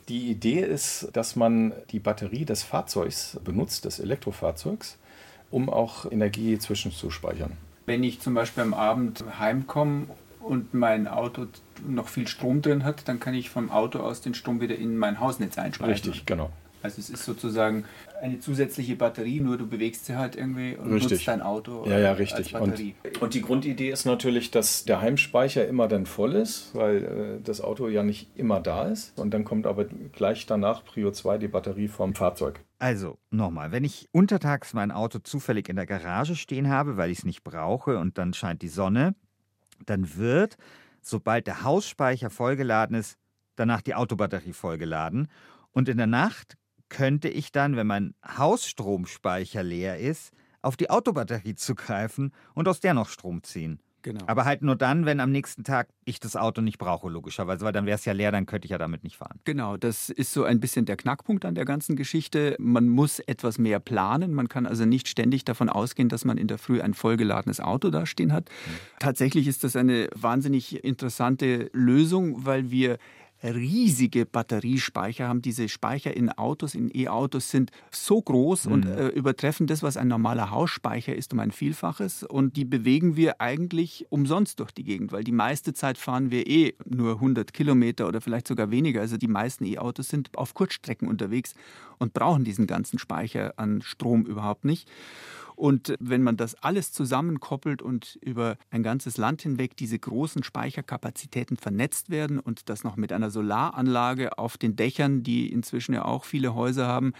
Die 0.08 0.30
Idee 0.30 0.60
ist, 0.60 1.08
dass 1.12 1.36
man 1.36 1.72
die 1.90 2.00
Batterie 2.00 2.44
des 2.44 2.62
Fahrzeugs 2.62 3.38
benutzt, 3.44 3.84
des 3.84 4.00
Elektrofahrzeugs, 4.00 4.98
um 5.50 5.68
auch 5.68 6.10
Energie 6.10 6.58
zwischenzuspeichern. 6.58 7.52
Wenn 7.86 8.02
ich 8.02 8.20
zum 8.20 8.34
Beispiel 8.34 8.62
am 8.62 8.74
Abend 8.74 9.24
heimkomme 9.38 10.06
und 10.42 10.74
mein 10.74 11.08
Auto 11.08 11.46
noch 11.86 12.08
viel 12.08 12.28
Strom 12.28 12.62
drin 12.62 12.84
hat, 12.84 13.08
dann 13.08 13.20
kann 13.20 13.34
ich 13.34 13.50
vom 13.50 13.70
Auto 13.70 14.00
aus 14.00 14.20
den 14.20 14.34
Strom 14.34 14.60
wieder 14.60 14.76
in 14.76 14.96
mein 14.96 15.20
Hausnetz 15.20 15.58
einspeisen. 15.58 15.92
Richtig, 15.92 16.26
genau. 16.26 16.50
Also 16.82 17.00
es 17.00 17.10
ist 17.10 17.24
sozusagen 17.24 17.84
eine 18.20 18.40
zusätzliche 18.40 18.96
Batterie, 18.96 19.40
nur 19.40 19.56
du 19.56 19.66
bewegst 19.66 20.06
sie 20.06 20.16
halt 20.16 20.36
irgendwie 20.36 20.76
und 20.76 20.92
richtig. 20.92 21.12
nutzt 21.12 21.28
dein 21.28 21.42
Auto. 21.42 21.84
Ja, 21.86 21.98
ja, 21.98 22.12
richtig. 22.12 22.54
Und, 22.54 22.80
und, 23.20 23.34
die 23.34 23.42
Grundidee 23.42 23.90
ist 23.90 24.04
natürlich, 24.04 24.50
dass 24.50 24.84
der 24.84 25.00
Heimspeicher 25.00 25.66
immer 25.66 25.88
dann 25.88 26.06
voll 26.06 26.34
ist, 26.34 26.74
weil 26.74 27.04
äh, 27.04 27.42
das 27.42 27.60
Auto 27.60 27.88
ja 27.88 28.02
nicht 28.02 28.28
immer 28.36 28.60
da 28.60 28.84
ist. 28.84 29.18
Und 29.18 29.32
dann 29.32 29.44
kommt 29.44 29.66
aber 29.66 29.84
gleich 30.12 30.46
danach 30.46 30.84
Prio 30.84 31.10
2 31.10 31.38
die 31.38 31.48
Batterie 31.48 31.88
vom 31.88 32.14
Fahrzeug. 32.14 32.60
Also 32.78 33.18
nochmal, 33.30 33.70
wenn 33.70 33.84
ich 33.84 34.08
untertags 34.10 34.74
mein 34.74 34.90
Auto 34.90 35.20
zufällig 35.20 35.68
in 35.68 35.76
der 35.76 35.86
Garage 35.86 36.34
stehen 36.34 36.68
habe, 36.68 36.96
weil 36.96 37.10
ich 37.10 37.18
es 37.18 37.24
nicht 37.24 37.44
brauche 37.44 37.98
und 37.98 38.18
dann 38.18 38.34
scheint 38.34 38.62
die 38.62 38.68
Sonne, 38.68 39.14
dann 39.86 40.16
wird, 40.16 40.56
sobald 41.00 41.46
der 41.46 41.62
Hausspeicher 41.62 42.30
vollgeladen 42.30 42.96
ist, 42.96 43.18
danach 43.56 43.82
die 43.82 43.94
Autobatterie 43.94 44.52
vollgeladen. 44.52 45.28
Und 45.72 45.88
in 45.88 45.98
der 45.98 46.06
Nacht 46.06 46.56
könnte 46.88 47.28
ich 47.28 47.52
dann, 47.52 47.76
wenn 47.76 47.86
mein 47.86 48.14
Hausstromspeicher 48.26 49.62
leer 49.62 49.98
ist, 49.98 50.32
auf 50.60 50.76
die 50.76 50.90
Autobatterie 50.90 51.54
zugreifen 51.54 52.32
und 52.54 52.68
aus 52.68 52.80
der 52.80 52.94
noch 52.94 53.08
Strom 53.08 53.42
ziehen. 53.42 53.80
Genau. 54.02 54.24
Aber 54.26 54.44
halt 54.44 54.62
nur 54.62 54.76
dann, 54.76 55.06
wenn 55.06 55.20
am 55.20 55.30
nächsten 55.30 55.64
Tag 55.64 55.88
ich 56.04 56.18
das 56.18 56.36
Auto 56.36 56.60
nicht 56.60 56.78
brauche, 56.78 57.08
logischerweise, 57.08 57.64
weil 57.64 57.72
dann 57.72 57.86
wäre 57.86 57.96
es 57.96 58.04
ja 58.04 58.12
leer, 58.12 58.32
dann 58.32 58.46
könnte 58.46 58.66
ich 58.66 58.70
ja 58.70 58.78
damit 58.78 59.04
nicht 59.04 59.16
fahren. 59.16 59.38
Genau, 59.44 59.76
das 59.76 60.10
ist 60.10 60.32
so 60.32 60.44
ein 60.44 60.60
bisschen 60.60 60.84
der 60.84 60.96
Knackpunkt 60.96 61.44
an 61.44 61.54
der 61.54 61.64
ganzen 61.64 61.94
Geschichte. 61.94 62.56
Man 62.58 62.88
muss 62.88 63.20
etwas 63.20 63.58
mehr 63.58 63.78
planen. 63.78 64.34
Man 64.34 64.48
kann 64.48 64.66
also 64.66 64.84
nicht 64.84 65.08
ständig 65.08 65.44
davon 65.44 65.68
ausgehen, 65.68 66.08
dass 66.08 66.24
man 66.24 66.36
in 66.36 66.48
der 66.48 66.58
Früh 66.58 66.80
ein 66.80 66.94
vollgeladenes 66.94 67.60
Auto 67.60 67.90
dastehen 67.90 68.32
hat. 68.32 68.48
Mhm. 68.48 68.98
Tatsächlich 68.98 69.46
ist 69.46 69.64
das 69.64 69.76
eine 69.76 70.08
wahnsinnig 70.14 70.84
interessante 70.84 71.70
Lösung, 71.72 72.44
weil 72.44 72.70
wir 72.70 72.98
riesige 73.42 74.26
Batteriespeicher 74.26 75.28
haben. 75.28 75.42
Diese 75.42 75.68
Speicher 75.68 76.16
in 76.16 76.30
Autos, 76.30 76.74
in 76.74 76.90
E-Autos 76.94 77.50
sind 77.50 77.70
so 77.90 78.20
groß 78.20 78.66
mhm. 78.66 78.72
und 78.72 78.86
äh, 78.86 79.08
übertreffen 79.08 79.66
das, 79.66 79.82
was 79.82 79.96
ein 79.96 80.08
normaler 80.08 80.50
Hausspeicher 80.50 81.14
ist, 81.14 81.32
um 81.32 81.40
ein 81.40 81.50
Vielfaches. 81.50 82.22
Und 82.22 82.56
die 82.56 82.64
bewegen 82.64 83.16
wir 83.16 83.40
eigentlich 83.40 84.06
umsonst 84.10 84.60
durch 84.60 84.72
die 84.72 84.84
Gegend, 84.84 85.12
weil 85.12 85.24
die 85.24 85.32
meiste 85.32 85.74
Zeit 85.74 85.98
fahren 85.98 86.30
wir 86.30 86.46
eh 86.46 86.74
nur 86.84 87.14
100 87.14 87.52
Kilometer 87.52 88.08
oder 88.08 88.20
vielleicht 88.20 88.48
sogar 88.48 88.70
weniger. 88.70 89.00
Also 89.00 89.16
die 89.16 89.28
meisten 89.28 89.64
E-Autos 89.64 90.08
sind 90.08 90.36
auf 90.36 90.54
Kurzstrecken 90.54 91.08
unterwegs 91.08 91.54
und 91.98 92.12
brauchen 92.12 92.44
diesen 92.44 92.66
ganzen 92.66 92.98
Speicher 92.98 93.54
an 93.56 93.82
Strom 93.82 94.24
überhaupt 94.24 94.64
nicht. 94.64 94.88
Und 95.62 95.94
wenn 96.00 96.24
man 96.24 96.36
das 96.36 96.56
alles 96.56 96.90
zusammenkoppelt 96.90 97.82
und 97.82 98.18
über 98.20 98.56
ein 98.70 98.82
ganzes 98.82 99.16
Land 99.16 99.42
hinweg 99.42 99.76
diese 99.76 99.96
großen 99.96 100.42
Speicherkapazitäten 100.42 101.56
vernetzt 101.56 102.10
werden 102.10 102.40
und 102.40 102.68
das 102.68 102.82
noch 102.82 102.96
mit 102.96 103.12
einer 103.12 103.30
Solaranlage 103.30 104.38
auf 104.38 104.58
den 104.58 104.74
Dächern, 104.74 105.22
die 105.22 105.52
inzwischen 105.52 105.94
ja 105.94 106.04
auch 106.04 106.24
viele 106.24 106.56
Häuser 106.56 106.88
haben, 106.88 107.12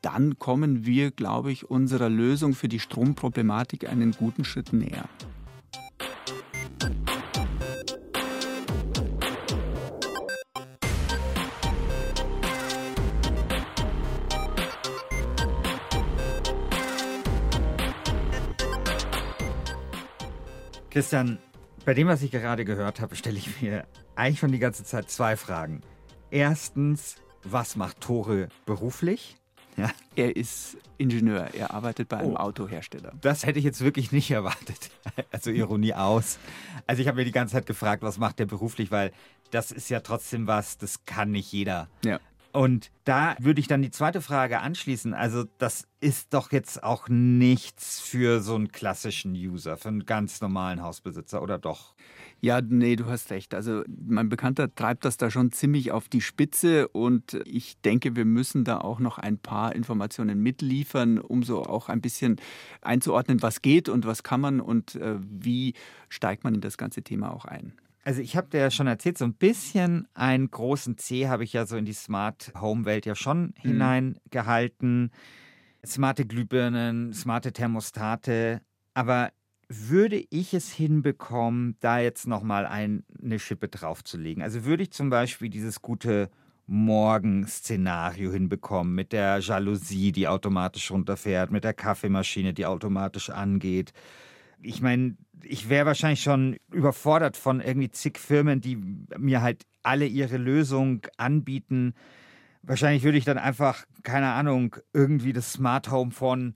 dann 0.00 0.38
kommen 0.38 0.86
wir, 0.86 1.10
glaube 1.10 1.50
ich, 1.50 1.68
unserer 1.68 2.08
Lösung 2.08 2.54
für 2.54 2.68
die 2.68 2.78
Stromproblematik 2.78 3.88
einen 3.88 4.12
guten 4.12 4.44
Schritt 4.44 4.72
näher. 4.72 5.08
Christian, 20.90 21.38
bei 21.84 21.92
dem, 21.94 22.08
was 22.08 22.22
ich 22.22 22.30
gerade 22.30 22.64
gehört 22.64 23.00
habe, 23.00 23.14
stelle 23.14 23.36
ich 23.38 23.60
mir 23.60 23.86
eigentlich 24.16 24.38
schon 24.38 24.52
die 24.52 24.58
ganze 24.58 24.84
Zeit 24.84 25.10
zwei 25.10 25.36
Fragen. 25.36 25.82
Erstens, 26.30 27.16
was 27.44 27.76
macht 27.76 28.00
Tore 28.00 28.48
beruflich? 28.64 29.36
Ja. 29.76 29.90
Er 30.16 30.34
ist 30.34 30.76
Ingenieur, 30.96 31.50
er 31.54 31.72
arbeitet 31.72 32.08
bei 32.08 32.16
einem 32.16 32.32
oh, 32.32 32.36
Autohersteller. 32.36 33.12
Das 33.20 33.46
hätte 33.46 33.60
ich 33.60 33.64
jetzt 33.64 33.80
wirklich 33.82 34.12
nicht 34.12 34.30
erwartet. 34.30 34.90
Also 35.30 35.50
Ironie 35.50 35.94
aus. 35.94 36.38
Also 36.86 37.02
ich 37.02 37.08
habe 37.08 37.18
mir 37.18 37.24
die 37.24 37.32
ganze 37.32 37.54
Zeit 37.54 37.66
gefragt, 37.66 38.02
was 38.02 38.18
macht 38.18 38.40
er 38.40 38.46
beruflich, 38.46 38.90
weil 38.90 39.12
das 39.50 39.72
ist 39.72 39.88
ja 39.88 40.00
trotzdem 40.00 40.46
was, 40.46 40.78
das 40.78 41.04
kann 41.06 41.30
nicht 41.30 41.52
jeder. 41.52 41.88
Ja. 42.04 42.20
Und 42.52 42.90
da 43.04 43.36
würde 43.40 43.60
ich 43.60 43.68
dann 43.68 43.82
die 43.82 43.90
zweite 43.90 44.20
Frage 44.20 44.60
anschließen. 44.60 45.12
Also, 45.14 45.44
das 45.58 45.86
ist 46.00 46.32
doch 46.32 46.50
jetzt 46.50 46.82
auch 46.82 47.08
nichts 47.08 48.00
für 48.00 48.40
so 48.40 48.54
einen 48.54 48.72
klassischen 48.72 49.34
User, 49.34 49.76
für 49.76 49.88
einen 49.88 50.06
ganz 50.06 50.40
normalen 50.40 50.82
Hausbesitzer, 50.82 51.42
oder 51.42 51.58
doch? 51.58 51.94
Ja, 52.40 52.60
nee, 52.60 52.96
du 52.96 53.06
hast 53.06 53.30
recht. 53.30 53.54
Also, 53.54 53.82
mein 53.88 54.28
Bekannter 54.28 54.74
treibt 54.74 55.04
das 55.04 55.16
da 55.16 55.30
schon 55.30 55.52
ziemlich 55.52 55.92
auf 55.92 56.08
die 56.08 56.20
Spitze 56.20 56.88
und 56.88 57.34
ich 57.44 57.80
denke, 57.80 58.16
wir 58.16 58.24
müssen 58.24 58.64
da 58.64 58.78
auch 58.78 58.98
noch 58.98 59.18
ein 59.18 59.38
paar 59.38 59.74
Informationen 59.74 60.42
mitliefern, 60.42 61.18
um 61.18 61.42
so 61.42 61.64
auch 61.64 61.88
ein 61.88 62.00
bisschen 62.00 62.36
einzuordnen, 62.80 63.42
was 63.42 63.60
geht 63.60 63.88
und 63.88 64.06
was 64.06 64.22
kann 64.22 64.40
man 64.40 64.60
und 64.60 64.94
äh, 64.94 65.16
wie 65.20 65.74
steigt 66.08 66.44
man 66.44 66.54
in 66.54 66.60
das 66.60 66.78
ganze 66.78 67.02
Thema 67.02 67.32
auch 67.32 67.44
ein. 67.44 67.72
Also 68.08 68.22
ich 68.22 68.38
habe 68.38 68.48
dir 68.48 68.60
ja 68.60 68.70
schon 68.70 68.86
erzählt, 68.86 69.18
so 69.18 69.26
ein 69.26 69.34
bisschen 69.34 70.08
einen 70.14 70.50
großen 70.50 70.96
C 70.96 71.28
habe 71.28 71.44
ich 71.44 71.52
ja 71.52 71.66
so 71.66 71.76
in 71.76 71.84
die 71.84 71.92
Smart 71.92 72.52
Home 72.58 72.86
Welt 72.86 73.04
ja 73.04 73.14
schon 73.14 73.48
mhm. 73.48 73.52
hineingehalten. 73.60 75.10
Smarte 75.84 76.24
Glühbirnen, 76.24 77.12
smarte 77.12 77.52
Thermostate. 77.52 78.62
Aber 78.94 79.28
würde 79.68 80.24
ich 80.30 80.54
es 80.54 80.72
hinbekommen, 80.72 81.76
da 81.80 81.98
jetzt 81.98 82.26
nochmal 82.26 82.64
ein, 82.64 83.04
eine 83.22 83.38
Schippe 83.38 83.68
draufzulegen? 83.68 84.42
Also 84.42 84.64
würde 84.64 84.84
ich 84.84 84.90
zum 84.92 85.10
Beispiel 85.10 85.50
dieses 85.50 85.82
gute 85.82 86.30
Morgen-Szenario 86.66 88.32
hinbekommen 88.32 88.94
mit 88.94 89.12
der 89.12 89.40
Jalousie, 89.40 90.12
die 90.12 90.28
automatisch 90.28 90.90
runterfährt, 90.90 91.50
mit 91.50 91.62
der 91.62 91.74
Kaffeemaschine, 91.74 92.54
die 92.54 92.64
automatisch 92.64 93.28
angeht, 93.28 93.92
ich 94.60 94.82
meine, 94.82 95.16
ich 95.42 95.68
wäre 95.68 95.86
wahrscheinlich 95.86 96.22
schon 96.22 96.56
überfordert 96.72 97.36
von 97.36 97.60
irgendwie 97.60 97.90
zig 97.90 98.18
Firmen, 98.18 98.60
die 98.60 98.76
mir 99.16 99.42
halt 99.42 99.64
alle 99.82 100.06
ihre 100.06 100.36
Lösung 100.36 101.06
anbieten. 101.16 101.94
Wahrscheinlich 102.62 103.04
würde 103.04 103.18
ich 103.18 103.24
dann 103.24 103.38
einfach, 103.38 103.84
keine 104.02 104.32
Ahnung, 104.32 104.76
irgendwie 104.92 105.32
das 105.32 105.52
Smart 105.52 105.90
Home 105.90 106.10
von 106.10 106.54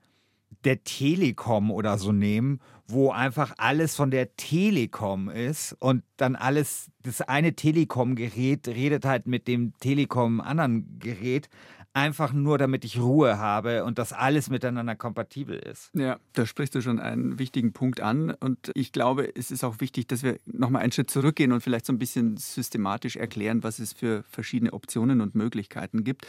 der 0.64 0.85
Telekom 0.85 1.71
oder 1.71 1.99
so 1.99 2.12
nehmen, 2.12 2.61
wo 2.87 3.11
einfach 3.11 3.55
alles 3.57 3.97
von 3.97 4.11
der 4.11 4.37
Telekom 4.37 5.29
ist 5.29 5.75
und 5.81 6.05
dann 6.16 6.37
alles, 6.37 6.90
das 7.03 7.23
eine 7.23 7.55
Telekom-Gerät 7.55 8.68
redet 8.68 9.05
halt 9.05 9.27
mit 9.27 9.49
dem 9.49 9.73
Telekom 9.79 10.40
anderen 10.40 10.99
Gerät, 10.99 11.49
einfach 11.94 12.33
nur, 12.33 12.59
damit 12.59 12.85
ich 12.85 12.98
Ruhe 12.98 13.38
habe 13.38 13.85
und 13.85 13.98
das 13.98 14.12
alles 14.12 14.48
miteinander 14.48 14.96
kompatibel 14.96 15.57
ist. 15.57 15.90
Ja, 15.94 16.18
da 16.33 16.46
sprichst 16.46 16.74
du 16.74 16.81
schon 16.81 16.98
einen 16.98 17.38
wichtigen 17.38 17.72
Punkt 17.72 18.00
an. 18.00 18.31
Und 18.31 18.70
ich 18.74 18.92
glaube, 18.92 19.31
es 19.35 19.50
ist 19.50 19.62
auch 19.64 19.81
wichtig, 19.81 20.07
dass 20.09 20.22
wir 20.22 20.38
nochmal 20.46 20.83
einen 20.83 20.92
Schritt 20.92 21.11
zurückgehen 21.11 21.52
und 21.52 21.61
vielleicht 21.61 21.87
so 21.87 21.92
ein 21.92 21.98
bisschen 21.98 22.37
systematisch 22.37 23.16
erklären, 23.16 23.62
was 23.62 23.78
es 23.78 23.92
für 23.92 24.22
verschiedene 24.24 24.72
Optionen 24.72 25.20
und 25.20 25.35
Möglichkeiten 25.35 26.05
gibt. 26.05 26.26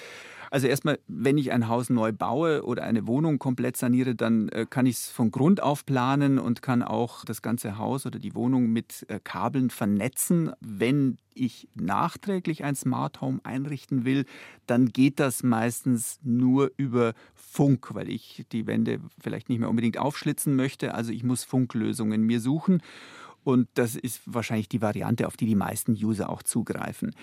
Also 0.54 0.68
erstmal, 0.68 1.00
wenn 1.08 1.40
ich 1.40 1.52
ein 1.52 1.68
Haus 1.68 1.90
neu 1.90 2.12
baue 2.12 2.64
oder 2.64 2.84
eine 2.84 3.08
Wohnung 3.08 3.40
komplett 3.40 3.76
saniere, 3.76 4.14
dann 4.14 4.50
äh, 4.50 4.68
kann 4.70 4.86
ich 4.86 4.98
es 4.98 5.10
von 5.10 5.32
Grund 5.32 5.64
auf 5.64 5.84
planen 5.84 6.38
und 6.38 6.62
kann 6.62 6.84
auch 6.84 7.26
das 7.26 7.42
ganze 7.42 7.80
Haus 7.80 8.06
oder 8.06 8.20
die 8.20 8.36
Wohnung 8.36 8.68
mit 8.68 9.04
äh, 9.10 9.20
Kabeln 9.24 9.72
vernetzen. 9.72 10.52
Wenn 10.60 11.18
ich 11.34 11.70
nachträglich 11.74 12.64
ein 12.64 12.76
Smart 12.76 13.20
Home 13.20 13.40
einrichten 13.44 14.06
will, 14.06 14.26
dann 14.68 14.90
geht 14.90 15.20
das 15.20 15.42
meistens 15.42 16.20
nur 16.22 16.70
über 16.78 17.16
Funk, 17.34 17.96
weil 17.96 18.08
ich 18.08 18.46
die 18.52 18.68
Wände 18.68 19.00
vielleicht 19.20 19.50
nicht 19.50 19.58
mehr 19.58 19.72
unbedingt 19.72 19.98
aufschlitzen 19.98 20.56
möchte. 20.56 20.94
Also 20.94 21.12
ich 21.14 21.24
muss 21.24 21.44
Funklösungen 21.44 22.22
mir 22.22 22.40
suchen. 22.40 22.84
Und 23.44 23.68
das 23.74 23.96
ist 23.96 24.22
wahrscheinlich 24.26 24.70
die 24.70 24.84
Variante, 24.84 25.26
auf 25.26 25.36
die 25.36 25.48
die 25.48 25.56
meisten 25.56 25.94
User 25.94 26.30
auch 26.30 26.44
zugreifen. 26.44 27.16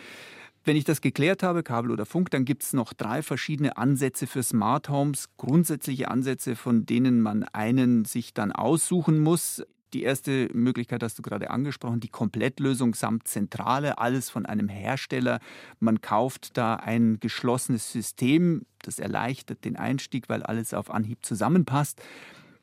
Wenn 0.63 0.77
ich 0.77 0.85
das 0.85 1.01
geklärt 1.01 1.43
habe, 1.43 1.63
Kabel 1.63 1.91
oder 1.91 2.05
Funk, 2.05 2.31
dann 2.31 2.45
gibt 2.45 2.63
es 2.63 2.75
noch 2.75 2.93
drei 2.93 3.23
verschiedene 3.23 3.79
Ansätze 3.79 4.27
für 4.27 4.43
Smart 4.43 4.91
Homes, 4.91 5.29
grundsätzliche 5.39 6.11
Ansätze, 6.11 6.55
von 6.55 6.85
denen 6.85 7.23
man 7.23 7.45
einen 7.45 8.05
sich 8.05 8.35
dann 8.35 8.53
aussuchen 8.53 9.21
muss. 9.21 9.63
Die 9.95 10.03
erste 10.03 10.49
Möglichkeit 10.53 11.03
hast 11.03 11.19
du 11.19 11.23
gerade 11.23 11.51
angesprochen, 11.51 11.99
die 11.99 12.09
Komplettlösung 12.09 12.95
samt 12.95 13.27
Zentrale, 13.27 13.99
alles 13.99 14.29
von 14.29 14.45
einem 14.45 14.69
Hersteller. 14.69 15.41
Man 15.81 16.03
kauft 16.03 16.57
da 16.59 16.77
ein 16.77 17.19
geschlossenes 17.21 17.91
System, 17.91 18.67
das 18.83 18.99
erleichtert 18.99 19.65
den 19.65 19.77
Einstieg, 19.77 20.29
weil 20.29 20.43
alles 20.43 20.75
auf 20.75 20.91
Anhieb 20.91 21.25
zusammenpasst. 21.25 22.01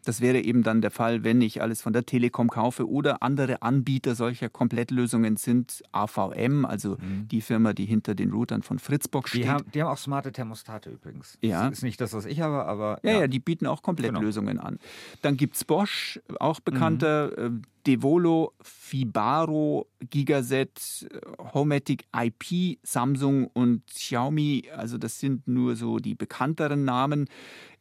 Das 0.07 0.21
wäre 0.21 0.39
eben 0.39 0.63
dann 0.63 0.79
der 0.79 0.89
Fall, 0.89 1.25
wenn 1.25 1.41
ich 1.41 1.61
alles 1.61 1.81
von 1.81 1.91
der 1.91 2.05
Telekom 2.05 2.47
kaufe 2.49 2.87
oder 2.87 3.21
andere 3.21 3.61
Anbieter 3.61 4.15
solcher 4.15 4.47
Komplettlösungen 4.47 5.35
sind 5.35 5.83
AVM, 5.91 6.63
also 6.63 6.91
mhm. 6.91 7.27
die 7.27 7.41
Firma, 7.41 7.73
die 7.73 7.83
hinter 7.83 8.15
den 8.15 8.31
Routern 8.31 8.63
von 8.63 8.79
Fritzbox 8.79 9.31
steht. 9.31 9.43
Die 9.43 9.49
haben, 9.49 9.65
die 9.73 9.81
haben 9.81 9.89
auch 9.89 9.97
smarte 9.97 10.31
Thermostate 10.31 10.91
übrigens. 10.91 11.37
Ja. 11.41 11.67
Das 11.67 11.79
ist 11.79 11.83
nicht 11.83 11.99
das, 11.99 12.13
was 12.13 12.25
ich 12.25 12.39
habe, 12.39 12.63
aber. 12.65 12.99
Ja, 13.03 13.11
ja, 13.11 13.19
ja 13.19 13.27
die 13.27 13.39
bieten 13.39 13.65
auch 13.67 13.81
Komplettlösungen 13.81 14.55
genau. 14.55 14.67
an. 14.69 14.79
Dann 15.23 15.35
gibt 15.35 15.57
es 15.57 15.65
Bosch, 15.65 16.21
auch 16.39 16.61
bekannter. 16.61 17.49
Mhm. 17.49 17.63
Devolo, 17.85 18.53
Fibaro, 18.61 19.87
Gigaset, 20.09 21.07
Homematic 21.53 22.05
IP, 22.15 22.79
Samsung 22.83 23.47
und 23.47 23.85
Xiaomi. 23.87 24.69
Also 24.73 24.97
das 24.97 25.19
sind 25.19 25.49
nur 25.49 25.75
so 25.75 25.99
die 25.99 26.15
bekannteren 26.15 26.85
Namen. 26.85 27.27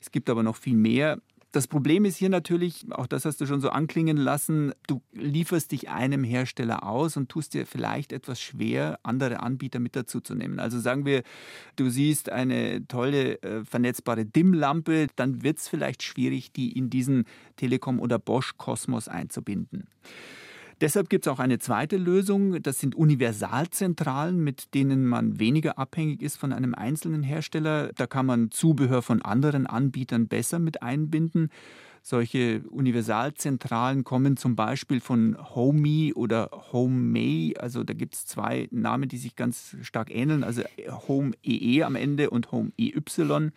Es 0.01 0.11
gibt 0.11 0.29
aber 0.29 0.43
noch 0.43 0.57
viel 0.57 0.77
mehr. 0.77 1.21
Das 1.57 1.69
Problem 1.69 2.05
ist 2.05 2.19
hier 2.19 2.29
natürlich, 2.29 2.85
auch 2.91 3.07
das 3.07 3.25
hast 3.25 3.41
du 3.41 3.47
schon 3.47 3.63
so 3.63 3.71
anklingen 3.71 4.19
lassen, 4.19 4.75
du 4.89 5.01
lieferst 5.15 5.73
dich 5.73 5.89
einem 5.89 6.23
Hersteller 6.23 6.87
aus 6.87 7.17
und 7.17 7.31
tust 7.31 7.55
dir 7.55 7.65
vielleicht 7.65 8.13
etwas 8.13 8.43
schwer, 8.43 9.01
andere 9.03 9.41
Anbieter 9.41 9.79
mit 9.79 9.97
dazu 9.97 10.21
zu 10.21 10.35
nehmen. 10.35 10.61
Also 10.61 10.79
sagen 10.79 11.07
wir, 11.07 11.23
du 11.77 11.89
siehst 11.89 12.29
eine 12.29 12.87
tolle 12.89 13.41
äh, 13.41 13.65
vernetzbare 13.65 14.27
Dimmlampe, 14.27 15.07
dann 15.17 15.43
wird 15.43 15.57
es 15.57 15.67
vielleicht 15.67 16.03
schwierig, 16.03 16.53
die 16.53 16.77
in 16.77 16.91
diesen 16.91 17.25
Telekom- 17.57 18.01
oder 18.01 18.19
Bosch-Kosmos 18.19 19.09
einzubinden. 19.09 19.89
Deshalb 20.83 21.09
gibt 21.09 21.27
es 21.27 21.33
auch 21.33 21.39
eine 21.39 21.59
zweite 21.59 21.97
Lösung. 21.97 22.63
Das 22.63 22.79
sind 22.79 22.95
Universalzentralen, 22.95 24.39
mit 24.39 24.75
denen 24.75 25.07
man 25.07 25.41
weniger 25.41 25.79
abhängig 25.79 26.21
ist 26.21 26.37
von 26.37 26.53
einem 26.53 26.75
einzelnen 26.75 27.23
Hersteller. 27.23 27.93
Da 27.95 28.07
kann 28.07 28.27
man 28.27 28.51
Zubehör 28.51 29.01
von 29.01 29.23
anderen 29.23 29.67
Anbietern 29.67 30.29
besser 30.29 30.59
mit 30.59 30.83
einbinden. 30.83 31.51
Solche 32.09 32.63
Universalzentralen 32.71 34.05
kommen 34.05 34.37
zum 34.37 34.55
Beispiel 34.55 35.01
von 35.01 35.37
Homey 35.57 36.13
oder 36.15 36.51
HomeMay. 36.71 37.57
Also 37.59 37.83
da 37.83 37.95
gibt 37.95 38.15
es 38.15 38.27
zwei 38.27 38.69
Namen, 38.71 39.09
die 39.09 39.17
sich 39.17 39.35
ganz 39.35 39.77
stark 39.83 40.15
ähneln. 40.15 40.45
Also 40.45 40.63
Home 41.09 41.33
EE 41.43 41.83
am 41.83 41.97
Ende 41.97 42.31
und 42.31 42.53
Home 42.53 42.71
EY. 42.79 43.03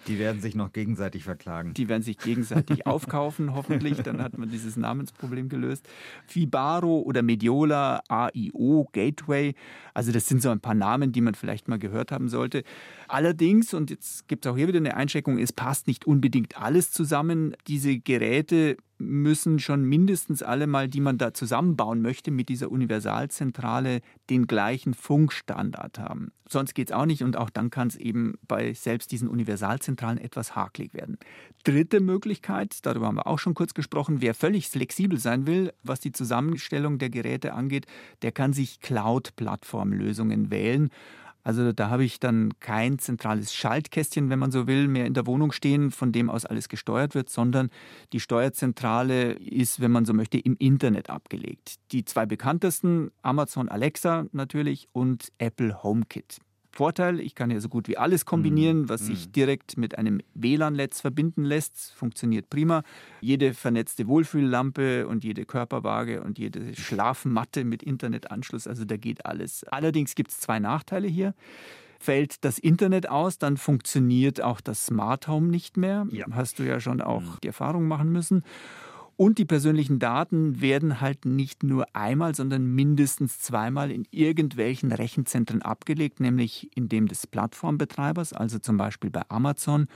Die 0.07 0.17
werden 0.17 0.41
sich 0.41 0.55
noch 0.55 0.73
gegenseitig 0.73 1.25
verklagen. 1.25 1.75
Die 1.75 1.89
werden 1.89 2.01
sich 2.01 2.17
gegenseitig 2.17 2.87
aufkaufen, 2.87 3.53
hoffentlich. 3.53 4.01
Dann 4.01 4.19
hat 4.19 4.35
man 4.35 4.49
dieses 4.49 4.77
Namensproblem 4.77 5.47
gelöst. 5.47 5.87
Fibaro 6.25 7.01
oder 7.01 7.21
Mediola, 7.21 8.01
AIO, 8.07 8.89
Gateway. 8.93 9.53
Also 9.93 10.11
das 10.11 10.27
sind 10.27 10.41
so 10.41 10.49
ein 10.49 10.59
paar 10.59 10.73
Namen, 10.73 11.11
die 11.11 11.21
man 11.21 11.35
vielleicht 11.35 11.67
mal 11.67 11.77
gehört 11.77 12.11
haben 12.11 12.29
sollte. 12.29 12.63
Allerdings, 13.09 13.73
und 13.73 13.89
jetzt 13.89 14.27
gibt 14.27 14.45
es 14.45 14.51
auch 14.51 14.55
hier 14.55 14.67
wieder 14.67 14.77
eine 14.77 14.95
Einschränkung, 14.95 15.39
es 15.39 15.51
passt 15.51 15.87
nicht 15.87 16.05
unbedingt 16.05 16.61
alles 16.61 16.91
zusammen. 16.91 17.55
Diese 17.65 17.97
Geräte 17.97 18.77
müssen 18.99 19.57
schon 19.57 19.83
mindestens 19.83 20.43
alle 20.43 20.67
mal, 20.67 20.87
die 20.87 20.99
man 20.99 21.17
da 21.17 21.33
zusammenbauen 21.33 22.03
möchte, 22.03 22.29
mit 22.29 22.49
dieser 22.49 22.69
Universalzentrale 22.69 24.01
den 24.29 24.45
gleichen 24.45 24.93
Funkstandard 24.93 25.97
haben. 25.97 26.31
Sonst 26.47 26.75
geht 26.75 26.89
es 26.89 26.95
auch 26.95 27.07
nicht 27.07 27.23
und 27.23 27.35
auch 27.35 27.49
dann 27.49 27.71
kann 27.71 27.87
es 27.87 27.95
eben 27.95 28.35
bei 28.47 28.73
selbst 28.73 29.11
diesen 29.11 29.27
Universalzentralen 29.27 30.19
etwas 30.19 30.55
hakelig 30.55 30.93
werden. 30.93 31.17
Dritte 31.63 32.01
Möglichkeit, 32.01 32.85
darüber 32.85 33.07
haben 33.07 33.15
wir 33.15 33.25
auch 33.25 33.39
schon 33.39 33.55
kurz 33.55 33.73
gesprochen, 33.73 34.21
wer 34.21 34.35
völlig 34.35 34.69
flexibel 34.69 35.17
sein 35.17 35.47
will, 35.47 35.73
was 35.81 35.99
die 35.99 36.11
Zusammenstellung 36.11 36.99
der 36.99 37.09
Geräte 37.09 37.53
angeht, 37.53 37.87
der 38.21 38.31
kann 38.31 38.53
sich 38.53 38.81
Cloud-Plattformlösungen 38.81 40.51
wählen. 40.51 40.91
Also 41.43 41.71
da 41.71 41.89
habe 41.89 42.03
ich 42.03 42.19
dann 42.19 42.51
kein 42.59 42.99
zentrales 42.99 43.53
Schaltkästchen, 43.53 44.29
wenn 44.29 44.39
man 44.39 44.51
so 44.51 44.67
will, 44.67 44.87
mehr 44.87 45.05
in 45.05 45.13
der 45.13 45.25
Wohnung 45.25 45.51
stehen, 45.51 45.91
von 45.91 46.11
dem 46.11 46.29
aus 46.29 46.45
alles 46.45 46.69
gesteuert 46.69 47.15
wird, 47.15 47.29
sondern 47.29 47.69
die 48.13 48.19
Steuerzentrale 48.19 49.33
ist, 49.33 49.79
wenn 49.79 49.91
man 49.91 50.05
so 50.05 50.13
möchte, 50.13 50.37
im 50.37 50.55
Internet 50.57 51.09
abgelegt. 51.09 51.75
Die 51.91 52.05
zwei 52.05 52.25
bekanntesten, 52.25 53.11
Amazon 53.21 53.69
Alexa 53.69 54.25
natürlich 54.31 54.87
und 54.91 55.31
Apple 55.37 55.83
HomeKit. 55.83 56.39
Vorteil, 56.79 57.19
ich 57.19 57.35
kann 57.35 57.51
ja 57.51 57.59
so 57.59 57.67
gut 57.67 57.89
wie 57.89 57.97
alles 57.97 58.23
kombinieren, 58.23 58.83
mhm. 58.83 58.89
was 58.89 59.01
sich 59.01 59.27
mhm. 59.27 59.31
direkt 59.33 59.77
mit 59.77 59.97
einem 59.97 60.21
WLAN-Netz 60.33 61.01
verbinden 61.01 61.43
lässt. 61.43 61.91
Funktioniert 61.93 62.49
prima. 62.49 62.83
Jede 63.19 63.53
vernetzte 63.53 64.07
Wohlfühllampe 64.07 65.05
und 65.05 65.25
jede 65.25 65.43
Körperwaage 65.43 66.23
und 66.23 66.39
jede 66.39 66.73
Schlafmatte 66.77 67.65
mit 67.65 67.83
Internetanschluss, 67.83 68.65
also 68.65 68.85
da 68.85 68.95
geht 68.95 69.25
alles. 69.25 69.65
Allerdings 69.65 70.15
gibt 70.15 70.31
es 70.31 70.39
zwei 70.39 70.59
Nachteile 70.59 71.09
hier. 71.09 71.33
Fällt 71.99 72.45
das 72.45 72.57
Internet 72.57 73.09
aus, 73.09 73.37
dann 73.37 73.57
funktioniert 73.57 74.41
auch 74.41 74.61
das 74.61 74.85
Smart 74.85 75.27
Home 75.27 75.47
nicht 75.47 75.75
mehr. 75.75 76.07
Ja. 76.11 76.27
Hast 76.31 76.59
du 76.59 76.63
ja 76.63 76.79
schon 76.79 77.01
auch 77.01 77.23
mhm. 77.23 77.37
die 77.43 77.47
Erfahrung 77.47 77.89
machen 77.89 78.09
müssen. 78.09 78.45
Und 79.21 79.37
die 79.37 79.43
persönlichen 79.43 79.99
Daten 79.99 80.61
werden 80.61 81.01
halt 81.01 81.25
nicht 81.25 81.61
nur 81.61 81.93
einmal, 81.93 82.35
sondern 82.35 82.65
mindestens 82.73 83.37
zweimal 83.39 83.91
in 83.91 84.07
irgendwelchen 84.11 84.93
Rechenzentren 84.93 85.61
abgelegt, 85.61 86.21
nämlich 86.21 86.69
in 86.73 86.87
dem 86.87 87.09
des 87.09 87.27
Plattformbetreibers, 87.27 88.31
also 88.31 88.59
zum 88.59 88.77
Beispiel 88.77 89.09
bei 89.09 89.23
Amazon, 89.27 89.87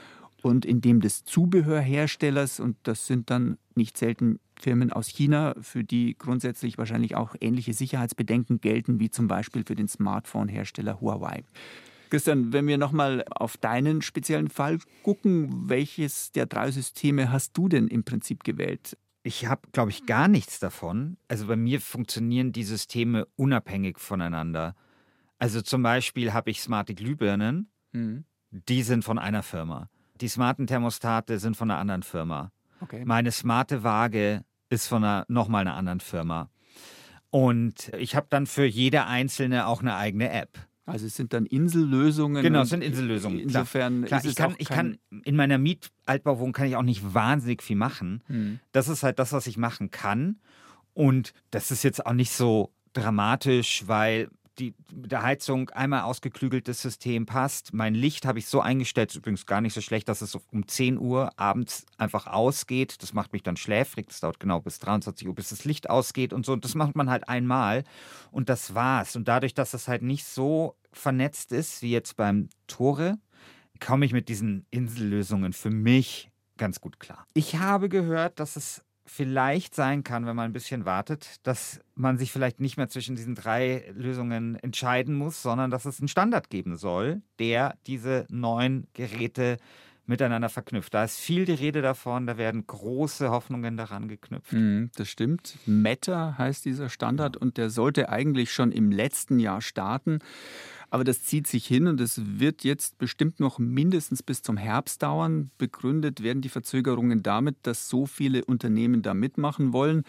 und 0.41 0.65
in 0.65 0.81
dem 0.81 0.99
des 0.99 1.23
Zubehörherstellers. 1.23 2.59
Und 2.59 2.75
das 2.83 3.07
sind 3.07 3.29
dann 3.29 3.57
nicht 3.75 3.97
selten 3.97 4.41
Firmen 4.59 4.91
aus 4.91 5.07
China, 5.07 5.55
für 5.61 5.85
die 5.85 6.17
grundsätzlich 6.17 6.77
wahrscheinlich 6.77 7.15
auch 7.15 7.33
ähnliche 7.39 7.71
Sicherheitsbedenken 7.71 8.59
gelten, 8.59 8.99
wie 8.99 9.09
zum 9.09 9.29
Beispiel 9.29 9.63
für 9.65 9.75
den 9.75 9.87
Smartphone-Hersteller 9.87 10.99
Huawei. 10.99 11.45
Christian, 12.09 12.51
wenn 12.51 12.67
wir 12.67 12.77
nochmal 12.77 13.23
auf 13.31 13.55
deinen 13.55 14.01
speziellen 14.01 14.49
Fall 14.49 14.79
gucken, 15.01 15.69
welches 15.69 16.33
der 16.33 16.45
drei 16.45 16.69
Systeme 16.71 17.31
hast 17.31 17.57
du 17.57 17.69
denn 17.69 17.87
im 17.87 18.03
Prinzip 18.03 18.43
gewählt? 18.43 18.97
Ich 19.23 19.45
habe, 19.45 19.61
glaube 19.71 19.89
ich, 19.89 20.05
gar 20.05 20.27
nichts 20.27 20.59
davon. 20.59 21.17
Also 21.29 21.47
bei 21.47 21.55
mir 21.55 21.79
funktionieren 21.79 22.51
die 22.51 22.63
Systeme 22.63 23.25
unabhängig 23.37 23.97
voneinander. 23.97 24.75
Also 25.39 25.61
zum 25.61 25.81
Beispiel 25.81 26.33
habe 26.33 26.51
ich 26.51 26.61
smarte 26.61 26.93
Glühbirnen, 26.93 27.69
mhm. 27.93 28.25
die 28.51 28.83
sind 28.83 29.03
von 29.03 29.17
einer 29.17 29.43
Firma. 29.43 29.89
Die 30.21 30.27
smarten 30.27 30.67
Thermostate 30.67 31.39
sind 31.39 31.57
von 31.57 31.71
einer 31.71 31.79
anderen 31.79 32.03
Firma. 32.03 32.51
Okay. 32.81 33.03
Meine 33.05 33.31
smarte 33.31 33.83
Waage 33.83 34.43
ist 34.69 34.87
von 34.87 35.03
einer, 35.03 35.25
nochmal 35.27 35.61
einer 35.61 35.75
anderen 35.75 36.01
Firma. 36.01 36.49
Und 37.29 37.91
ich 37.97 38.15
habe 38.15 38.27
dann 38.29 38.45
für 38.45 38.65
jede 38.65 39.05
einzelne 39.05 39.67
auch 39.67 39.81
eine 39.81 39.95
eigene 39.95 40.29
App. 40.29 40.59
Also 40.85 41.05
es 41.05 41.15
sind 41.15 41.33
dann 41.33 41.45
Insellösungen. 41.45 42.43
Genau, 42.43 42.61
es 42.61 42.69
sind 42.69 42.83
Insellösungen. 42.83 43.39
Insofern 43.39 44.03
klar, 44.03 44.19
klar 44.19 44.31
ich, 44.31 44.35
kann, 44.35 44.55
ich 44.57 44.67
kann 44.69 44.97
in 45.23 45.35
meiner 45.35 45.57
Mietaltbauwohnung 45.57 46.51
kann 46.51 46.67
ich 46.67 46.75
auch 46.75 46.83
nicht 46.83 47.13
wahnsinnig 47.13 47.63
viel 47.63 47.77
machen. 47.77 48.21
Hm. 48.27 48.59
Das 48.73 48.89
ist 48.89 49.03
halt 49.03 49.17
das, 49.19 49.31
was 49.31 49.47
ich 49.47 49.57
machen 49.57 49.91
kann. 49.91 50.39
Und 50.93 51.33
das 51.51 51.71
ist 51.71 51.83
jetzt 51.83 52.05
auch 52.05 52.13
nicht 52.13 52.31
so 52.31 52.73
dramatisch, 52.91 53.83
weil 53.87 54.29
die, 54.59 54.75
der 54.91 55.23
Heizung 55.23 55.69
einmal 55.71 56.01
ausgeklügeltes 56.01 56.81
System 56.81 57.25
passt. 57.25 57.73
Mein 57.73 57.95
Licht 57.95 58.25
habe 58.25 58.39
ich 58.39 58.47
so 58.47 58.61
eingestellt, 58.61 59.11
ist 59.11 59.17
übrigens 59.17 59.45
gar 59.45 59.61
nicht 59.61 59.73
so 59.73 59.81
schlecht, 59.81 60.07
dass 60.09 60.21
es 60.21 60.35
um 60.35 60.67
10 60.67 60.97
Uhr 60.97 61.31
abends 61.39 61.85
einfach 61.97 62.27
ausgeht. 62.27 63.01
Das 63.01 63.13
macht 63.13 63.33
mich 63.33 63.43
dann 63.43 63.57
schläfrig. 63.57 64.07
Das 64.07 64.19
dauert 64.19 64.39
genau 64.39 64.59
bis 64.61 64.79
23 64.79 65.27
Uhr, 65.27 65.35
bis 65.35 65.49
das 65.49 65.65
Licht 65.65 65.89
ausgeht 65.89 66.33
und 66.33 66.45
so. 66.45 66.53
Und 66.53 66.65
das 66.65 66.75
macht 66.75 66.95
man 66.95 67.09
halt 67.09 67.27
einmal 67.27 67.83
und 68.31 68.49
das 68.49 68.75
war's. 68.75 69.15
Und 69.15 69.27
dadurch, 69.27 69.53
dass 69.53 69.73
es 69.73 69.87
halt 69.87 70.01
nicht 70.01 70.25
so 70.25 70.75
vernetzt 70.91 71.51
ist 71.51 71.81
wie 71.81 71.91
jetzt 71.91 72.15
beim 72.15 72.49
Tore, 72.67 73.17
komme 73.79 74.05
ich 74.05 74.13
mit 74.13 74.29
diesen 74.29 74.65
Insellösungen 74.71 75.53
für 75.53 75.71
mich 75.71 76.31
ganz 76.57 76.79
gut 76.79 76.99
klar. 76.99 77.27
Ich 77.33 77.55
habe 77.55 77.89
gehört, 77.89 78.39
dass 78.39 78.55
es 78.55 78.83
vielleicht 79.05 79.75
sein 79.75 80.03
kann, 80.03 80.25
wenn 80.25 80.35
man 80.35 80.45
ein 80.45 80.53
bisschen 80.53 80.85
wartet, 80.85 81.45
dass 81.45 81.81
man 81.95 82.17
sich 82.17 82.31
vielleicht 82.31 82.59
nicht 82.59 82.77
mehr 82.77 82.87
zwischen 82.87 83.15
diesen 83.15 83.35
drei 83.35 83.91
Lösungen 83.93 84.55
entscheiden 84.55 85.15
muss, 85.15 85.41
sondern 85.41 85.71
dass 85.71 85.85
es 85.85 85.99
einen 85.99 86.07
Standard 86.07 86.49
geben 86.49 86.77
soll, 86.77 87.21
der 87.39 87.75
diese 87.85 88.25
neuen 88.29 88.87
Geräte 88.93 89.57
miteinander 90.05 90.49
verknüpft. 90.49 90.93
Da 90.93 91.03
ist 91.03 91.17
viel 91.17 91.45
die 91.45 91.53
Rede 91.53 91.81
davon, 91.81 92.27
da 92.27 92.37
werden 92.37 92.67
große 92.67 93.29
Hoffnungen 93.29 93.77
daran 93.77 94.07
geknüpft. 94.07 94.53
Mm, 94.53 94.85
das 94.95 95.07
stimmt. 95.09 95.57
Meta 95.65 96.35
heißt 96.37 96.65
dieser 96.65 96.89
Standard 96.89 97.37
und 97.37 97.57
der 97.57 97.69
sollte 97.69 98.09
eigentlich 98.09 98.51
schon 98.51 98.71
im 98.71 98.91
letzten 98.91 99.39
Jahr 99.39 99.61
starten. 99.61 100.19
Aber 100.89 101.03
das 101.03 101.23
zieht 101.23 101.47
sich 101.47 101.65
hin 101.65 101.87
und 101.87 101.99
es 102.01 102.21
wird 102.39 102.63
jetzt 102.63 102.97
bestimmt 102.97 103.39
noch 103.39 103.57
mindestens 103.57 104.21
bis 104.21 104.41
zum 104.41 104.57
Herbst 104.57 105.01
dauern. 105.01 105.49
Begründet 105.57 106.21
werden 106.21 106.41
die 106.41 106.49
Verzögerungen 106.49 107.23
damit, 107.23 107.55
dass 107.63 107.89
so 107.89 108.05
viele 108.05 108.45
Unternehmen 108.45 109.01
da 109.01 109.13
mitmachen 109.13 109.73
wollen. 109.73 110.03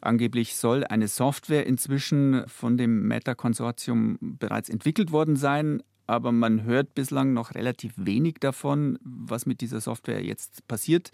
Angeblich 0.00 0.56
soll 0.56 0.84
eine 0.84 1.08
Software 1.08 1.66
inzwischen 1.66 2.44
von 2.46 2.76
dem 2.76 3.06
Meta-Konsortium 3.08 4.18
bereits 4.20 4.68
entwickelt 4.68 5.12
worden 5.12 5.36
sein, 5.36 5.82
aber 6.06 6.32
man 6.32 6.64
hört 6.64 6.94
bislang 6.94 7.32
noch 7.32 7.54
relativ 7.54 7.94
wenig 7.96 8.36
davon, 8.40 8.98
was 9.02 9.46
mit 9.46 9.60
dieser 9.60 9.80
Software 9.80 10.22
jetzt 10.22 10.66
passiert. 10.68 11.10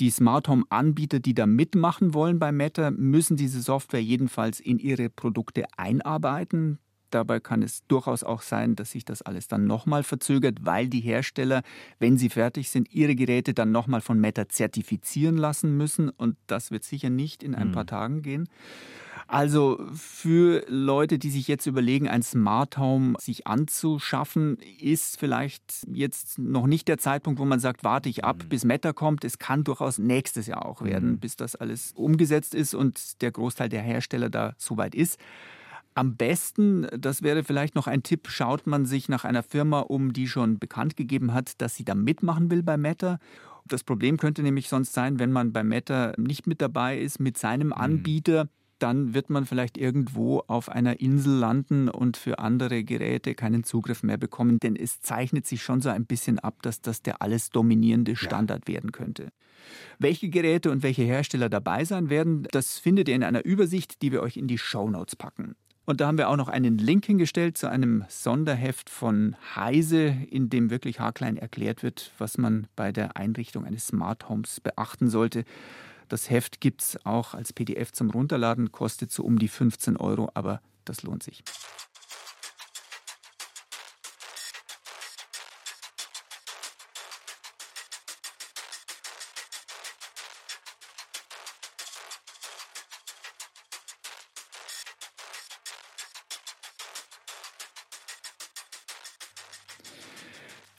Die 0.00 0.10
Smart 0.10 0.48
Home 0.48 0.64
Anbieter, 0.70 1.20
die 1.20 1.34
da 1.34 1.46
mitmachen 1.46 2.14
wollen 2.14 2.38
bei 2.38 2.52
Meta, 2.52 2.90
müssen 2.90 3.36
diese 3.36 3.60
Software 3.60 4.02
jedenfalls 4.02 4.60
in 4.60 4.78
ihre 4.78 5.10
Produkte 5.10 5.66
einarbeiten. 5.76 6.78
Dabei 7.10 7.40
kann 7.40 7.62
es 7.62 7.86
durchaus 7.86 8.22
auch 8.24 8.42
sein, 8.42 8.76
dass 8.76 8.92
sich 8.92 9.04
das 9.04 9.22
alles 9.22 9.48
dann 9.48 9.66
nochmal 9.66 10.02
verzögert, 10.02 10.58
weil 10.62 10.88
die 10.88 11.00
Hersteller, 11.00 11.62
wenn 11.98 12.18
sie 12.18 12.30
fertig 12.30 12.70
sind, 12.70 12.92
ihre 12.92 13.14
Geräte 13.14 13.54
dann 13.54 13.72
nochmal 13.72 14.00
von 14.00 14.20
Meta 14.20 14.48
zertifizieren 14.48 15.36
lassen 15.36 15.76
müssen. 15.76 16.08
Und 16.08 16.36
das 16.46 16.70
wird 16.70 16.84
sicher 16.84 17.10
nicht 17.10 17.42
in 17.42 17.54
ein 17.54 17.72
paar 17.72 17.86
Tagen 17.86 18.22
gehen. 18.22 18.48
Also 19.30 19.78
für 19.94 20.64
Leute, 20.66 21.20
die 21.20 21.30
sich 21.30 21.46
jetzt 21.46 21.66
überlegen, 21.66 22.08
ein 22.08 22.24
Smart 22.24 22.78
Home 22.78 23.14
sich 23.20 23.46
anzuschaffen, 23.46 24.58
ist 24.80 25.20
vielleicht 25.20 25.86
jetzt 25.86 26.40
noch 26.40 26.66
nicht 26.66 26.88
der 26.88 26.98
Zeitpunkt, 26.98 27.38
wo 27.38 27.44
man 27.44 27.60
sagt, 27.60 27.84
warte 27.84 28.08
ich 28.08 28.24
ab, 28.24 28.42
mhm. 28.42 28.48
bis 28.48 28.64
Meta 28.64 28.92
kommt. 28.92 29.24
Es 29.24 29.38
kann 29.38 29.62
durchaus 29.62 29.98
nächstes 29.98 30.48
Jahr 30.48 30.66
auch 30.66 30.82
werden, 30.82 31.10
mhm. 31.10 31.18
bis 31.20 31.36
das 31.36 31.54
alles 31.54 31.92
umgesetzt 31.92 32.56
ist 32.56 32.74
und 32.74 33.22
der 33.22 33.30
Großteil 33.30 33.68
der 33.68 33.82
Hersteller 33.82 34.30
da 34.30 34.54
soweit 34.58 34.96
ist. 34.96 35.20
Am 35.94 36.16
besten, 36.16 36.86
das 36.96 37.22
wäre 37.22 37.42
vielleicht 37.42 37.74
noch 37.74 37.86
ein 37.86 38.02
Tipp, 38.02 38.28
schaut 38.28 38.66
man 38.66 38.86
sich 38.86 39.08
nach 39.08 39.24
einer 39.24 39.42
Firma 39.42 39.80
um, 39.80 40.12
die 40.12 40.28
schon 40.28 40.58
bekannt 40.58 40.96
gegeben 40.96 41.34
hat, 41.34 41.60
dass 41.60 41.74
sie 41.74 41.84
da 41.84 41.94
mitmachen 41.94 42.50
will 42.50 42.62
bei 42.62 42.76
Meta. 42.76 43.18
Das 43.66 43.84
Problem 43.84 44.16
könnte 44.16 44.42
nämlich 44.42 44.68
sonst 44.68 44.92
sein, 44.92 45.18
wenn 45.18 45.32
man 45.32 45.52
bei 45.52 45.64
Meta 45.64 46.12
nicht 46.16 46.46
mit 46.46 46.60
dabei 46.60 46.98
ist, 46.98 47.20
mit 47.20 47.38
seinem 47.38 47.68
mhm. 47.68 47.74
Anbieter. 47.74 48.48
Dann 48.78 49.12
wird 49.12 49.28
man 49.28 49.44
vielleicht 49.44 49.76
irgendwo 49.76 50.42
auf 50.46 50.70
einer 50.70 51.00
Insel 51.00 51.34
landen 51.34 51.90
und 51.90 52.16
für 52.16 52.38
andere 52.38 52.82
Geräte 52.82 53.34
keinen 53.34 53.62
Zugriff 53.62 54.02
mehr 54.02 54.16
bekommen, 54.16 54.58
denn 54.58 54.74
es 54.74 55.00
zeichnet 55.00 55.46
sich 55.46 55.62
schon 55.62 55.82
so 55.82 55.90
ein 55.90 56.06
bisschen 56.06 56.38
ab, 56.38 56.62
dass 56.62 56.80
das 56.80 57.02
der 57.02 57.20
alles 57.20 57.50
dominierende 57.50 58.16
Standard 58.16 58.66
ja. 58.66 58.74
werden 58.74 58.92
könnte. 58.92 59.28
Welche 59.98 60.30
Geräte 60.30 60.70
und 60.70 60.82
welche 60.82 61.02
Hersteller 61.02 61.50
dabei 61.50 61.84
sein 61.84 62.08
werden, 62.08 62.48
das 62.52 62.78
findet 62.78 63.08
ihr 63.08 63.16
in 63.16 63.24
einer 63.24 63.44
Übersicht, 63.44 64.00
die 64.00 64.12
wir 64.12 64.22
euch 64.22 64.38
in 64.38 64.48
die 64.48 64.56
Show 64.56 64.88
Notes 64.88 65.14
packen. 65.14 65.56
Und 65.90 66.00
da 66.00 66.06
haben 66.06 66.18
wir 66.18 66.28
auch 66.28 66.36
noch 66.36 66.46
einen 66.46 66.78
Link 66.78 67.06
hingestellt 67.06 67.58
zu 67.58 67.68
einem 67.68 68.04
Sonderheft 68.08 68.88
von 68.88 69.34
Heise, 69.56 70.16
in 70.30 70.48
dem 70.48 70.70
wirklich 70.70 71.00
haarklein 71.00 71.36
erklärt 71.36 71.82
wird, 71.82 72.12
was 72.16 72.38
man 72.38 72.68
bei 72.76 72.92
der 72.92 73.16
Einrichtung 73.16 73.64
eines 73.64 73.88
Smart 73.88 74.28
Homes 74.28 74.60
beachten 74.60 75.10
sollte. 75.10 75.42
Das 76.08 76.30
Heft 76.30 76.60
gibt 76.60 76.82
es 76.82 77.04
auch 77.04 77.34
als 77.34 77.52
PDF 77.52 77.90
zum 77.90 78.10
Runterladen, 78.10 78.70
kostet 78.70 79.10
so 79.10 79.24
um 79.24 79.40
die 79.40 79.48
15 79.48 79.96
Euro, 79.96 80.30
aber 80.32 80.60
das 80.84 81.02
lohnt 81.02 81.24
sich. 81.24 81.42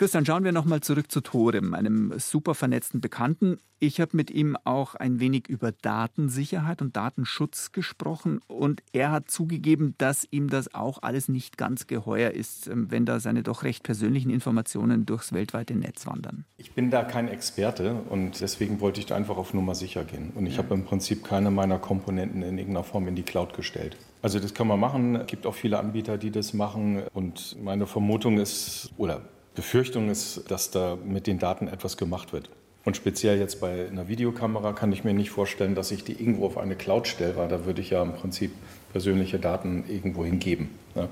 Christian, 0.01 0.25
schauen 0.25 0.43
wir 0.43 0.51
nochmal 0.51 0.81
zurück 0.81 1.11
zu 1.11 1.21
Tore, 1.21 1.61
meinem 1.61 2.11
super 2.17 2.55
vernetzten 2.55 3.01
Bekannten. 3.01 3.59
Ich 3.77 4.01
habe 4.01 4.17
mit 4.17 4.31
ihm 4.31 4.57
auch 4.63 4.95
ein 4.95 5.19
wenig 5.19 5.47
über 5.47 5.71
Datensicherheit 5.71 6.81
und 6.81 6.97
Datenschutz 6.97 7.71
gesprochen 7.71 8.39
und 8.47 8.81
er 8.93 9.11
hat 9.11 9.29
zugegeben, 9.29 9.93
dass 9.99 10.27
ihm 10.31 10.49
das 10.49 10.73
auch 10.73 11.03
alles 11.03 11.29
nicht 11.29 11.55
ganz 11.55 11.85
geheuer 11.85 12.31
ist, 12.31 12.65
ähm, 12.65 12.89
wenn 12.89 13.05
da 13.05 13.19
seine 13.19 13.43
doch 13.43 13.61
recht 13.61 13.83
persönlichen 13.83 14.31
Informationen 14.31 15.05
durchs 15.05 15.33
weltweite 15.33 15.75
Netz 15.75 16.07
wandern. 16.07 16.45
Ich 16.57 16.71
bin 16.71 16.89
da 16.89 17.03
kein 17.03 17.27
Experte 17.27 17.93
und 18.09 18.41
deswegen 18.41 18.81
wollte 18.81 18.99
ich 18.99 19.05
da 19.05 19.15
einfach 19.15 19.37
auf 19.37 19.53
Nummer 19.53 19.75
sicher 19.75 20.03
gehen. 20.03 20.31
Und 20.33 20.47
ich 20.47 20.53
ja. 20.53 20.63
habe 20.63 20.73
im 20.73 20.83
Prinzip 20.83 21.23
keine 21.23 21.51
meiner 21.51 21.77
Komponenten 21.77 22.41
in 22.41 22.57
irgendeiner 22.57 22.83
Form 22.83 23.07
in 23.07 23.13
die 23.13 23.21
Cloud 23.21 23.53
gestellt. 23.53 23.97
Also 24.23 24.39
das 24.39 24.55
kann 24.55 24.65
man 24.65 24.79
machen. 24.79 25.15
Es 25.17 25.27
gibt 25.27 25.45
auch 25.45 25.53
viele 25.53 25.77
Anbieter, 25.77 26.17
die 26.17 26.31
das 26.31 26.55
machen. 26.55 27.03
Und 27.13 27.55
meine 27.63 27.85
Vermutung 27.85 28.39
ist, 28.39 28.89
oder 28.97 29.21
Befürchtung 29.61 30.09
ist, 30.09 30.49
dass 30.49 30.71
da 30.71 30.97
mit 31.05 31.27
den 31.27 31.37
Daten 31.37 31.67
etwas 31.67 31.95
gemacht 31.95 32.33
wird. 32.33 32.49
Und 32.83 32.97
speziell 32.97 33.37
jetzt 33.37 33.61
bei 33.61 33.87
einer 33.87 34.07
Videokamera 34.07 34.73
kann 34.73 34.91
ich 34.91 35.03
mir 35.03 35.13
nicht 35.13 35.29
vorstellen, 35.29 35.75
dass 35.75 35.91
ich 35.91 36.03
die 36.03 36.13
irgendwo 36.13 36.47
auf 36.47 36.57
eine 36.57 36.75
Cloud 36.75 37.07
stelle, 37.07 37.35
weil 37.35 37.47
da 37.47 37.63
würde 37.63 37.79
ich 37.79 37.91
ja 37.91 38.01
im 38.01 38.13
Prinzip 38.13 38.51
persönliche 38.91 39.37
Daten 39.37 39.85
irgendwo 39.87 40.25
hingeben. 40.25 40.71
Ja. 40.95 41.09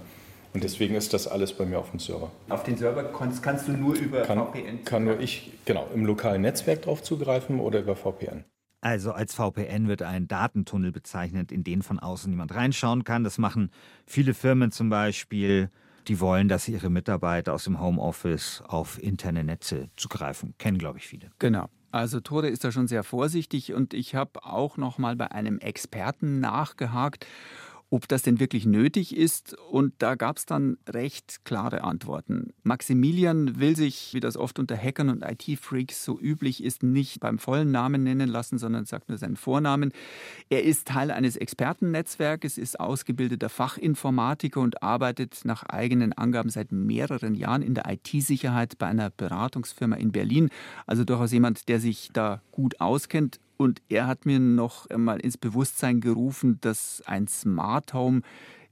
Und 0.55 0.63
deswegen 0.63 0.95
ist 0.95 1.13
das 1.13 1.27
alles 1.27 1.53
bei 1.53 1.65
mir 1.67 1.77
auf 1.77 1.91
dem 1.91 1.99
Server. 1.99 2.31
Auf 2.49 2.63
den 2.63 2.75
Server 2.75 3.03
kannst, 3.03 3.43
kannst 3.43 3.67
du 3.67 3.73
nur 3.73 3.93
über 3.93 4.23
kann, 4.23 4.39
VPN 4.39 4.83
Kann 4.83 5.03
nur 5.03 5.19
ich, 5.19 5.51
genau, 5.65 5.87
im 5.93 6.07
lokalen 6.07 6.41
Netzwerk 6.41 6.81
drauf 6.81 7.03
zugreifen 7.03 7.59
oder 7.59 7.81
über 7.81 7.95
VPN. 7.95 8.45
Also 8.81 9.11
als 9.11 9.35
VPN 9.35 9.87
wird 9.87 10.01
ein 10.01 10.27
Datentunnel 10.27 10.91
bezeichnet, 10.91 11.51
in 11.51 11.63
den 11.63 11.83
von 11.83 11.99
außen 11.99 12.31
niemand 12.31 12.55
reinschauen 12.55 13.03
kann. 13.03 13.23
Das 13.23 13.37
machen 13.37 13.69
viele 14.07 14.33
Firmen 14.33 14.71
zum 14.71 14.89
Beispiel 14.89 15.69
die 16.09 16.19
wollen, 16.19 16.49
dass 16.49 16.67
ihre 16.67 16.89
Mitarbeiter 16.89 17.53
aus 17.53 17.65
dem 17.65 17.79
Homeoffice 17.79 18.63
auf 18.67 19.01
interne 19.01 19.43
Netze 19.43 19.89
zugreifen. 19.95 20.55
Kennen, 20.57 20.79
glaube 20.79 20.97
ich, 20.97 21.07
viele. 21.07 21.29
Genau. 21.37 21.69
Also 21.91 22.19
Tore 22.19 22.49
ist 22.49 22.63
da 22.63 22.71
schon 22.71 22.87
sehr 22.87 23.03
vorsichtig 23.03 23.73
und 23.73 23.93
ich 23.93 24.13
habe 24.13 24.43
auch 24.43 24.77
noch 24.77 24.97
mal 24.97 25.15
bei 25.15 25.31
einem 25.31 25.59
Experten 25.59 26.39
nachgehakt 26.39 27.25
ob 27.89 28.07
das 28.07 28.21
denn 28.21 28.39
wirklich 28.39 28.65
nötig 28.65 29.15
ist. 29.15 29.53
Und 29.71 29.93
da 29.99 30.15
gab 30.15 30.37
es 30.37 30.45
dann 30.45 30.77
recht 30.87 31.43
klare 31.43 31.83
Antworten. 31.83 32.53
Maximilian 32.63 33.59
will 33.59 33.75
sich, 33.75 34.13
wie 34.13 34.19
das 34.19 34.37
oft 34.37 34.59
unter 34.59 34.77
Hackern 34.77 35.09
und 35.09 35.23
IT-Freaks 35.23 36.05
so 36.05 36.19
üblich 36.19 36.63
ist, 36.63 36.83
nicht 36.83 37.19
beim 37.19 37.39
vollen 37.39 37.71
Namen 37.71 38.03
nennen 38.03 38.29
lassen, 38.29 38.57
sondern 38.57 38.85
sagt 38.85 39.09
nur 39.09 39.17
seinen 39.17 39.35
Vornamen. 39.35 39.91
Er 40.49 40.63
ist 40.63 40.87
Teil 40.87 41.11
eines 41.11 41.35
Expertennetzwerkes, 41.35 42.57
ist 42.57 42.79
ausgebildeter 42.79 43.49
Fachinformatiker 43.49 44.59
und 44.61 44.83
arbeitet 44.83 45.41
nach 45.43 45.63
eigenen 45.63 46.13
Angaben 46.13 46.49
seit 46.49 46.71
mehreren 46.71 47.33
Jahren 47.35 47.61
in 47.61 47.73
der 47.73 47.85
IT-Sicherheit 47.89 48.77
bei 48.77 48.87
einer 48.87 49.09
Beratungsfirma 49.09 49.95
in 49.95 50.11
Berlin. 50.11 50.49
Also 50.85 51.03
durchaus 51.03 51.31
jemand, 51.31 51.67
der 51.69 51.79
sich 51.79 52.09
da 52.13 52.41
gut 52.51 52.79
auskennt 52.81 53.39
und 53.59 53.81
er 53.89 54.07
hat 54.07 54.25
mir 54.25 54.39
noch 54.39 54.89
einmal 54.89 55.19
ins 55.19 55.37
Bewusstsein 55.37 55.99
gerufen, 55.99 56.59
dass 56.61 57.03
ein 57.05 57.27
Smart 57.27 57.93
Home 57.93 58.21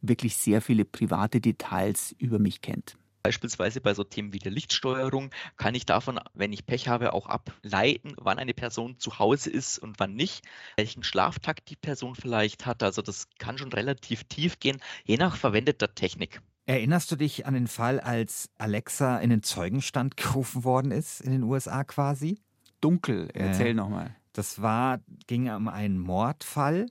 wirklich 0.02 0.38
sehr 0.38 0.62
viele 0.62 0.86
private 0.86 1.42
Details 1.42 2.16
über 2.18 2.40
mich 2.40 2.62
kennt. 2.62 2.98
Beispielsweise 3.22 3.82
bei 3.82 3.94
so 3.94 4.06
Themen 4.06 4.32
wie 4.32 4.40
der 4.40 4.54
Lichtsteuerung 4.54 5.32
kann 5.58 5.76
ich 5.76 5.86
davon, 5.86 6.22
wenn 6.34 6.54
ich 6.54 6.66
Pech 6.66 6.88
habe, 6.88 7.12
auch 7.12 7.28
ableiten, 7.28 8.14
wann 8.16 8.40
eine 8.40 8.54
Person 8.54 8.98
zu 8.98 9.20
Hause 9.20 9.50
ist 9.50 9.78
und 9.78 10.00
wann 10.00 10.16
nicht, 10.16 10.46
welchen 10.78 11.04
Schlaftakt 11.04 11.70
die 11.70 11.76
Person 11.76 12.16
vielleicht 12.16 12.66
hat. 12.66 12.82
Also 12.82 13.02
das 13.02 13.28
kann 13.40 13.58
schon 13.58 13.74
relativ 13.74 14.24
tief 14.24 14.60
gehen, 14.62 14.78
je 15.04 15.18
nach 15.18 15.36
verwendeter 15.36 15.94
Technik. 15.94 16.42
Erinnerst 16.66 17.12
du 17.12 17.18
dich 17.18 17.46
an 17.46 17.56
den 17.56 17.68
Fall, 17.68 18.00
als 18.00 18.50
Alexa 18.58 19.18
in 19.18 19.32
den 19.32 19.44
Zeugenstand 19.44 20.16
gerufen 20.18 20.64
worden 20.64 20.92
ist, 20.92 21.20
in 21.20 21.32
den 21.32 21.44
USA 21.44 21.84
quasi? 21.84 22.40
Dunkel, 22.80 23.30
erzähl 23.34 23.68
äh, 23.68 23.74
nochmal. 23.74 24.16
Das 24.38 24.62
war, 24.62 25.00
ging 25.26 25.50
um 25.50 25.68
einen 25.68 26.00
Mordfall. 26.00 26.88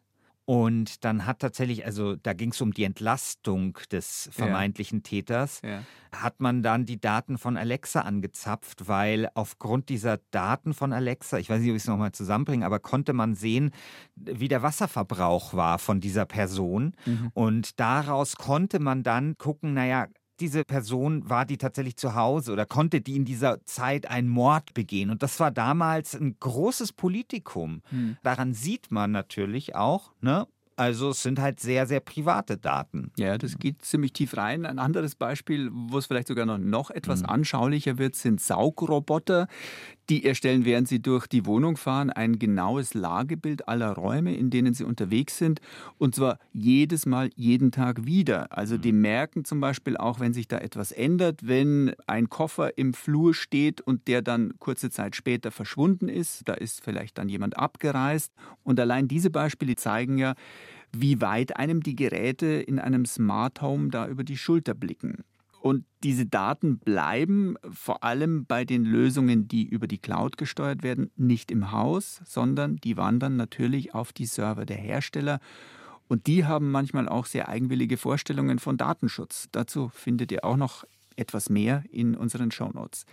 Und 0.49 1.05
dann 1.05 1.27
hat 1.27 1.41
tatsächlich, 1.41 1.85
also 1.85 2.15
da 2.15 2.33
ging 2.33 2.53
es 2.53 2.61
um 2.61 2.73
die 2.73 2.85
Entlastung 2.85 3.79
des 3.91 4.29
vermeintlichen 4.31 4.99
ja. 4.99 5.03
Täters, 5.03 5.61
ja. 5.65 5.83
hat 6.13 6.41
man 6.41 6.63
dann 6.63 6.87
die 6.87 7.01
Daten 7.01 7.37
von 7.37 7.57
Alexa 7.57 8.03
angezapft, 8.03 8.87
weil 8.87 9.29
aufgrund 9.35 9.89
dieser 9.89 10.19
Daten 10.31 10.73
von 10.73 10.93
Alexa, 10.93 11.39
ich 11.39 11.51
weiß 11.51 11.61
nicht, 11.61 11.71
ob 11.71 11.77
ich 11.77 11.83
es 11.83 11.89
nochmal 11.89 12.13
zusammenbringe, 12.13 12.65
aber 12.65 12.79
konnte 12.79 13.13
man 13.13 13.35
sehen, 13.35 13.73
wie 14.15 14.47
der 14.47 14.63
Wasserverbrauch 14.63 15.55
war 15.55 15.81
von 15.81 16.01
dieser 16.01 16.27
Person. 16.27 16.95
Mhm. 17.07 17.33
Und 17.35 17.81
daraus 17.81 18.37
konnte 18.37 18.79
man 18.79 19.03
dann 19.03 19.39
gucken, 19.39 19.75
naja, 19.75 20.07
diese 20.41 20.65
Person, 20.65 21.29
war 21.29 21.45
die 21.45 21.59
tatsächlich 21.59 21.97
zu 21.97 22.15
Hause 22.15 22.53
oder 22.53 22.67
konnte 22.67 23.01
die 23.01 23.17
in 23.17 23.25
dieser 23.25 23.65
Zeit 23.65 24.09
einen 24.11 24.29
Mord 24.29 24.75
begehen? 24.75 25.11
Und 25.11 25.23
das 25.23 25.41
war 25.41 25.51
damals 25.51 26.15
ein 26.15 26.37
großes 26.39 26.93
Politikum. 26.93 27.83
Hm. 27.91 28.17
Daran 28.23 28.55
sieht 28.55 28.91
man 28.91 29.13
natürlich 29.13 29.75
auch, 29.75 30.13
ne, 30.21 30.47
also 30.77 31.11
es 31.11 31.23
sind 31.23 31.41
halt 31.41 31.59
sehr, 31.59 31.87
sehr 31.87 32.01
private 32.01 32.59
Daten. 32.59 33.11
Ja, 33.17 33.39
das 33.39 33.59
geht 33.59 33.83
ziemlich 33.83 34.13
tief 34.13 34.37
rein. 34.37 34.67
Ein 34.67 34.79
anderes 34.79 35.15
Beispiel, 35.15 35.71
wo 35.73 35.97
es 35.97 36.05
vielleicht 36.05 36.29
sogar 36.29 36.45
noch, 36.45 36.59
noch 36.59 36.91
etwas 36.91 37.23
mhm. 37.23 37.31
anschaulicher 37.31 37.97
wird, 37.97 38.15
sind 38.15 38.43
Saugroboter. 38.43 39.49
Die 40.09 40.25
erstellen, 40.25 40.65
während 40.65 40.87
sie 40.87 41.03
durch 41.03 41.27
die 41.27 41.47
Wohnung 41.47 41.77
fahren, 41.77 42.11
ein 42.11 42.39
genaues 42.39 42.95
Lagebild 42.95 43.67
aller 43.67 43.93
Räume, 43.93 44.37
in 44.37 44.51
denen 44.51 44.73
sie 44.73 44.85
unterwegs 44.85 45.37
sind. 45.37 45.61
Und 45.99 46.15
zwar 46.15 46.39
jedes 46.53 47.07
Mal, 47.07 47.31
jeden 47.35 47.73
Tag 47.73 48.07
wieder. 48.07 48.57
Also 48.57 48.79
die 48.79 48.93
mhm. 48.93 49.01
merken 49.01 49.45
zum 49.45 49.61
Beispiel 49.61 49.97
auch, 49.97 50.21
wenn 50.21 50.33
sich 50.33 50.47
da 50.47 50.59
etwas 50.59 50.93
ändert, 50.93 51.49
wenn 51.49 51.93
ein 52.07 52.29
Koffer 52.29 52.79
im 52.79 52.95
Flur 52.95 53.35
steht 53.35 53.81
und 53.81 54.07
der 54.07 54.23
dann 54.23 54.55
kurze 54.61 54.91
Zeit 54.91 55.17
später 55.17 55.51
verschwunden 55.51 56.09
ist. 56.09 56.43
Da 56.45 56.55
ist 56.55 56.85
vielleicht 56.85 57.19
dann 57.19 57.29
jemand 57.29 57.59
abgereist. 57.59 58.33
Und 58.63 58.79
allein 58.79 59.09
diese 59.09 59.31
Beispiele 59.31 59.75
zeigen 59.75 60.19
ja, 60.19 60.35
wie 60.93 61.21
weit 61.21 61.57
einem 61.57 61.83
die 61.83 61.97
Geräte 61.97 62.47
in 62.47 62.79
einem 62.79 63.07
Smart 63.07 63.61
Home 63.61 63.89
da 63.91 64.07
über 64.07 64.23
die 64.23 64.37
Schulter 64.37 64.75
blicken. 64.75 65.25
Und 65.67 65.85
diese 66.05 66.27
Daten 66.27 66.79
bleiben 66.79 67.57
vor 67.73 68.05
allem 68.05 68.47
bei 68.47 68.65
den 68.65 68.85
Lösungen, 68.85 69.49
die 69.49 69.67
über 69.67 69.89
die 69.89 69.99
Cloud 69.99 70.37
gesteuert 70.37 70.85
werden, 70.85 71.11
nicht 71.17 71.51
im 71.51 71.73
Haus, 71.73 72.21
sondern 72.25 72.77
die 72.77 72.97
wandern 72.97 73.35
natürlich 73.35 73.93
auf 73.93 74.13
die 74.13 74.27
Server 74.27 74.65
der 74.65 74.77
Hersteller. 74.77 75.41
Und 76.07 76.29
die 76.29 76.45
haben 76.45 76.71
manchmal 76.71 77.09
auch 77.09 77.27
sehr 77.27 77.49
eigenwillige 77.49 77.97
Vorstellungen 77.97 78.61
von 78.61 78.77
Datenschutz. 78.77 79.49
Dazu 79.51 79.89
findet 79.89 80.31
ihr 80.31 80.45
auch 80.45 80.57
noch 80.57 80.85
etwas 81.17 81.51
mehr 81.51 81.83
in 81.91 82.15
unseren 82.15 82.53
Shownotes. 82.53 83.05
Notes. 83.05 83.07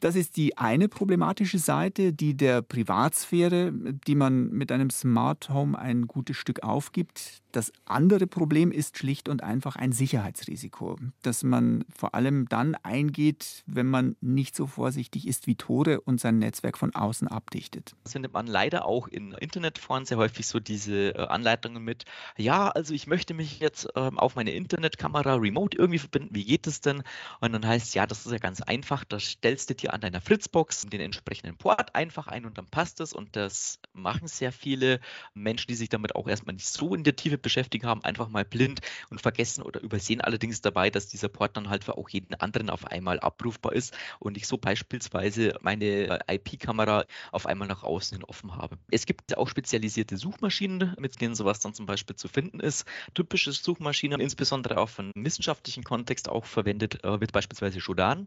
Das 0.00 0.14
ist 0.14 0.36
die 0.36 0.58
eine 0.58 0.88
problematische 0.88 1.58
Seite, 1.58 2.12
die 2.12 2.36
der 2.36 2.60
Privatsphäre, 2.60 3.72
die 3.72 4.14
man 4.14 4.50
mit 4.50 4.70
einem 4.70 4.90
Smart 4.90 5.48
Home 5.48 5.78
ein 5.78 6.06
gutes 6.06 6.36
Stück 6.36 6.62
aufgibt. 6.62 7.42
Das 7.56 7.72
andere 7.86 8.26
Problem 8.26 8.70
ist 8.70 8.98
schlicht 8.98 9.30
und 9.30 9.42
einfach 9.42 9.76
ein 9.76 9.90
Sicherheitsrisiko, 9.90 10.98
das 11.22 11.42
man 11.42 11.86
vor 11.88 12.14
allem 12.14 12.46
dann 12.50 12.74
eingeht, 12.82 13.64
wenn 13.64 13.86
man 13.86 14.14
nicht 14.20 14.54
so 14.54 14.66
vorsichtig 14.66 15.26
ist 15.26 15.46
wie 15.46 15.54
Tore 15.54 16.02
und 16.02 16.20
sein 16.20 16.38
Netzwerk 16.38 16.76
von 16.76 16.94
außen 16.94 17.28
abdichtet. 17.28 17.96
Das 18.04 18.12
findet 18.12 18.34
man 18.34 18.46
leider 18.46 18.84
auch 18.84 19.08
in 19.08 19.32
Internetforen 19.32 20.04
sehr 20.04 20.18
häufig 20.18 20.46
so 20.46 20.60
diese 20.60 21.14
äh, 21.14 21.28
Anleitungen 21.28 21.82
mit, 21.82 22.04
ja, 22.36 22.68
also 22.68 22.92
ich 22.92 23.06
möchte 23.06 23.32
mich 23.32 23.58
jetzt 23.58 23.88
ähm, 23.96 24.18
auf 24.18 24.36
meine 24.36 24.50
Internetkamera 24.50 25.36
remote 25.36 25.78
irgendwie 25.78 25.98
verbinden, 25.98 26.34
wie 26.34 26.44
geht 26.44 26.66
es 26.66 26.82
denn? 26.82 27.04
Und 27.40 27.52
dann 27.54 27.66
heißt 27.66 27.94
ja, 27.94 28.06
das 28.06 28.26
ist 28.26 28.32
ja 28.32 28.36
ganz 28.36 28.60
einfach, 28.60 29.02
da 29.04 29.18
stellst 29.18 29.70
du 29.70 29.74
dir 29.74 29.94
an 29.94 30.02
deiner 30.02 30.20
Fritzbox 30.20 30.82
den 30.82 31.00
entsprechenden 31.00 31.56
Port 31.56 31.94
einfach 31.94 32.26
ein 32.26 32.44
und 32.44 32.58
dann 32.58 32.66
passt 32.66 33.00
es 33.00 33.14
und 33.14 33.34
das 33.34 33.78
machen 33.94 34.28
sehr 34.28 34.52
viele 34.52 35.00
Menschen, 35.32 35.68
die 35.68 35.74
sich 35.74 35.88
damit 35.88 36.14
auch 36.16 36.28
erstmal 36.28 36.54
nicht 36.54 36.68
so 36.68 36.94
in 36.94 37.02
der 37.02 37.16
Tiefe 37.16 37.45
beschäftigen 37.46 37.86
haben, 37.86 38.02
einfach 38.02 38.28
mal 38.28 38.44
blind 38.44 38.80
und 39.08 39.20
vergessen 39.20 39.62
oder 39.62 39.80
übersehen 39.80 40.20
allerdings 40.20 40.62
dabei, 40.62 40.90
dass 40.90 41.06
dieser 41.06 41.28
Port 41.28 41.56
dann 41.56 41.70
halt 41.70 41.84
für 41.84 41.96
auch 41.96 42.08
jeden 42.08 42.34
anderen 42.34 42.70
auf 42.70 42.88
einmal 42.88 43.20
abrufbar 43.20 43.72
ist 43.72 43.96
und 44.18 44.36
ich 44.36 44.48
so 44.48 44.58
beispielsweise 44.58 45.56
meine 45.60 46.18
IP-Kamera 46.28 47.04
auf 47.30 47.46
einmal 47.46 47.68
nach 47.68 47.84
außen 47.84 48.16
hin 48.18 48.24
offen 48.24 48.56
habe. 48.56 48.78
Es 48.90 49.06
gibt 49.06 49.36
auch 49.36 49.48
spezialisierte 49.48 50.16
Suchmaschinen, 50.16 50.96
mit 50.98 51.20
denen 51.20 51.36
sowas 51.36 51.60
dann 51.60 51.72
zum 51.72 51.86
Beispiel 51.86 52.16
zu 52.16 52.26
finden 52.26 52.58
ist. 52.58 52.84
Typische 53.14 53.52
Suchmaschinen, 53.52 54.20
insbesondere 54.20 54.78
auch 54.78 54.88
von 54.88 55.12
wissenschaftlichen 55.14 55.84
Kontext 55.84 56.28
auch 56.28 56.46
verwendet 56.46 57.04
äh, 57.04 57.20
wird 57.20 57.30
beispielsweise 57.30 57.80
Shodan. 57.80 58.26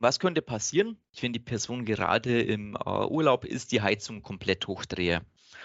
Was 0.00 0.18
könnte 0.18 0.42
passieren, 0.42 0.96
wenn 1.20 1.32
die 1.32 1.38
Person 1.38 1.84
gerade 1.84 2.42
im 2.42 2.74
äh, 2.74 2.88
Urlaub 3.06 3.44
ist, 3.44 3.70
die 3.70 3.80
Heizung 3.80 4.22
komplett 4.22 4.66
hochdrehe? 4.66 5.22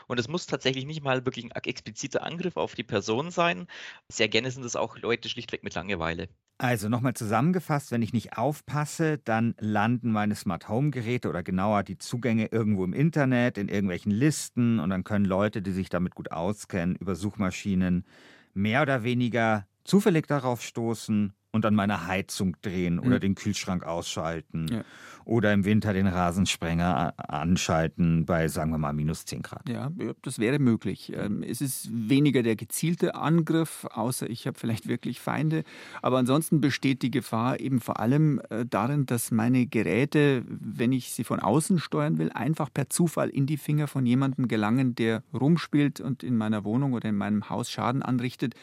Und 0.08 0.20
es 0.20 0.28
muss 0.28 0.46
tatsächlich 0.48 0.86
nicht 0.86 1.04
mal 1.04 1.26
wirklich 1.26 1.46
ein 1.46 1.52
expliziter 1.52 2.24
Angriff 2.24 2.58
auf 2.58 2.76
die 2.76 2.84
Person 2.84 3.32
sein. 3.32 3.68
Sehr 4.10 4.30
gerne 4.30 4.52
sind 4.52 4.66
es 4.66 4.76
auch 4.76 4.98
Leute 4.98 5.30
schlichtweg 5.30 5.64
mit 5.64 5.76
Langeweile. 5.76 6.30
Also 6.58 6.88
nochmal 6.88 7.14
zusammengefasst, 7.14 7.92
wenn 7.92 8.02
ich 8.02 8.14
nicht 8.14 8.38
aufpasse, 8.38 9.18
dann 9.18 9.56
landen 9.60 10.12
meine 10.12 10.36
Smart 10.36 10.70
Home 10.70 10.90
Geräte 10.90 11.28
oder 11.28 11.44
genauer 11.44 11.84
die 11.84 11.98
Zugänge 11.98 12.48
irgendwo 12.48 12.86
im 12.86 12.94
Internet, 12.94 13.58
in 13.58 13.68
irgendwelchen 13.68 14.12
Listen 14.14 14.80
und 14.80 14.90
dann 14.90 15.04
können 15.04 15.26
Leute, 15.26 15.62
die 15.62 15.72
sich 15.74 15.90
damit 15.90 16.16
gut 16.16 16.32
auskennen, 16.32 16.96
über 16.96 17.16
Suchmaschinen 17.16 18.06
mehr 18.54 18.82
oder 18.82 19.04
weniger 19.04 19.68
zufällig 19.84 20.28
darauf 20.28 20.62
stoßen 20.62 21.34
und 21.56 21.64
dann 21.64 21.74
meine 21.74 22.06
Heizung 22.06 22.58
drehen 22.62 23.00
oder 23.00 23.16
mhm. 23.16 23.22
den 23.22 23.36
Kühlschrank 23.36 23.86
ausschalten 23.86 24.68
ja. 24.68 24.84
oder 25.24 25.54
im 25.54 25.64
Winter 25.64 25.94
den 25.94 26.06
Rasensprenger 26.06 27.14
anschalten 27.18 28.26
bei, 28.26 28.50
sagen 28.50 28.72
wir 28.72 28.78
mal, 28.78 28.92
minus 28.92 29.24
10 29.24 29.42
Grad. 29.42 29.70
Ja, 29.70 29.90
das 30.22 30.38
wäre 30.40 30.60
möglich. 30.60 31.14
Ähm, 31.16 31.44
es 31.44 31.62
ist 31.62 31.88
weniger 31.90 32.44
der 32.44 32.58
gezielte 32.58 33.16
Angriff, 33.16 33.88
außer 33.90 34.30
ich 34.30 34.48
habe 34.48 34.60
vielleicht 34.60 34.90
wirklich 34.90 35.22
Feinde. 35.22 35.64
Aber 36.02 36.18
ansonsten 36.18 36.60
besteht 36.60 37.02
die 37.04 37.12
Gefahr 37.12 37.62
eben 37.62 37.80
vor 37.80 38.02
allem 38.02 38.42
äh, 38.50 38.66
darin, 38.70 39.06
dass 39.06 39.32
meine 39.32 39.66
Geräte, 39.66 40.44
wenn 40.46 40.92
ich 40.92 41.14
sie 41.14 41.24
von 41.24 41.40
außen 41.40 41.80
steuern 41.80 42.18
will, 42.18 42.32
einfach 42.34 42.70
per 42.74 42.90
Zufall 42.90 43.30
in 43.30 43.46
die 43.46 43.56
Finger 43.56 43.88
von 43.88 44.06
jemandem 44.06 44.50
gelangen, 44.50 44.94
der 44.94 45.24
rumspielt 45.34 46.02
und 46.02 46.22
in 46.22 46.36
meiner 46.36 46.66
Wohnung 46.66 46.92
oder 46.92 47.08
in 47.08 47.16
meinem 47.16 47.50
Haus 47.50 47.72
Schaden 47.72 48.02
anrichtet 48.02 48.56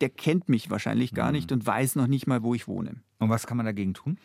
der 0.00 0.10
kennt 0.10 0.48
mich 0.48 0.70
wahrscheinlich 0.70 1.12
gar 1.12 1.32
nicht 1.32 1.50
mhm. 1.50 1.58
und 1.58 1.66
weiß 1.66 1.96
noch 1.96 2.06
nicht 2.06 2.26
mal, 2.26 2.42
wo 2.42 2.54
ich 2.54 2.68
wohne. 2.68 2.96
Und 3.18 3.30
was 3.30 3.46
kann 3.46 3.56
man 3.56 3.66
dagegen 3.66 3.94
tun? 3.94 4.18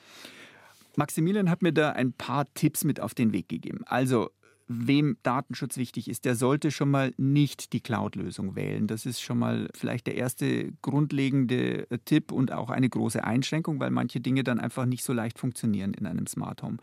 Maximilian 0.96 1.50
hat 1.50 1.62
mir 1.62 1.72
da 1.72 1.92
ein 1.92 2.14
paar 2.14 2.54
Tipps 2.54 2.84
mit 2.84 3.00
auf 3.00 3.14
den 3.14 3.32
Weg 3.32 3.48
gegeben. 3.48 3.82
Also, 3.86 4.30
wem 4.68 5.18
Datenschutz 5.24 5.78
wichtig 5.78 6.10
ist, 6.10 6.26
der 6.26 6.36
sollte 6.36 6.72
schon 6.72 6.90
mal 6.90 7.14
nicht 7.18 7.74
die 7.74 7.82
Cloud-Lösung 7.82 8.56
wählen. 8.56 8.88
Das 8.88 9.06
ist 9.06 9.22
schon 9.22 9.40
mal 9.40 9.70
vielleicht 9.76 10.08
der 10.08 10.16
erste 10.16 10.72
grundlegende 10.82 11.90
äh, 11.90 11.98
Tipp 12.06 12.32
und 12.32 12.52
auch 12.52 12.70
eine 12.70 12.90
große 12.90 13.24
Einschränkung, 13.24 13.80
weil 13.80 13.92
manche 13.92 14.22
Dinge 14.22 14.44
dann 14.44 14.60
einfach 14.60 14.86
nicht 14.86 15.04
so 15.04 15.14
leicht 15.14 15.40
funktionieren 15.40 15.94
in 15.94 16.06
einem 16.06 16.28
Smart 16.28 16.64
Home. 16.64 16.78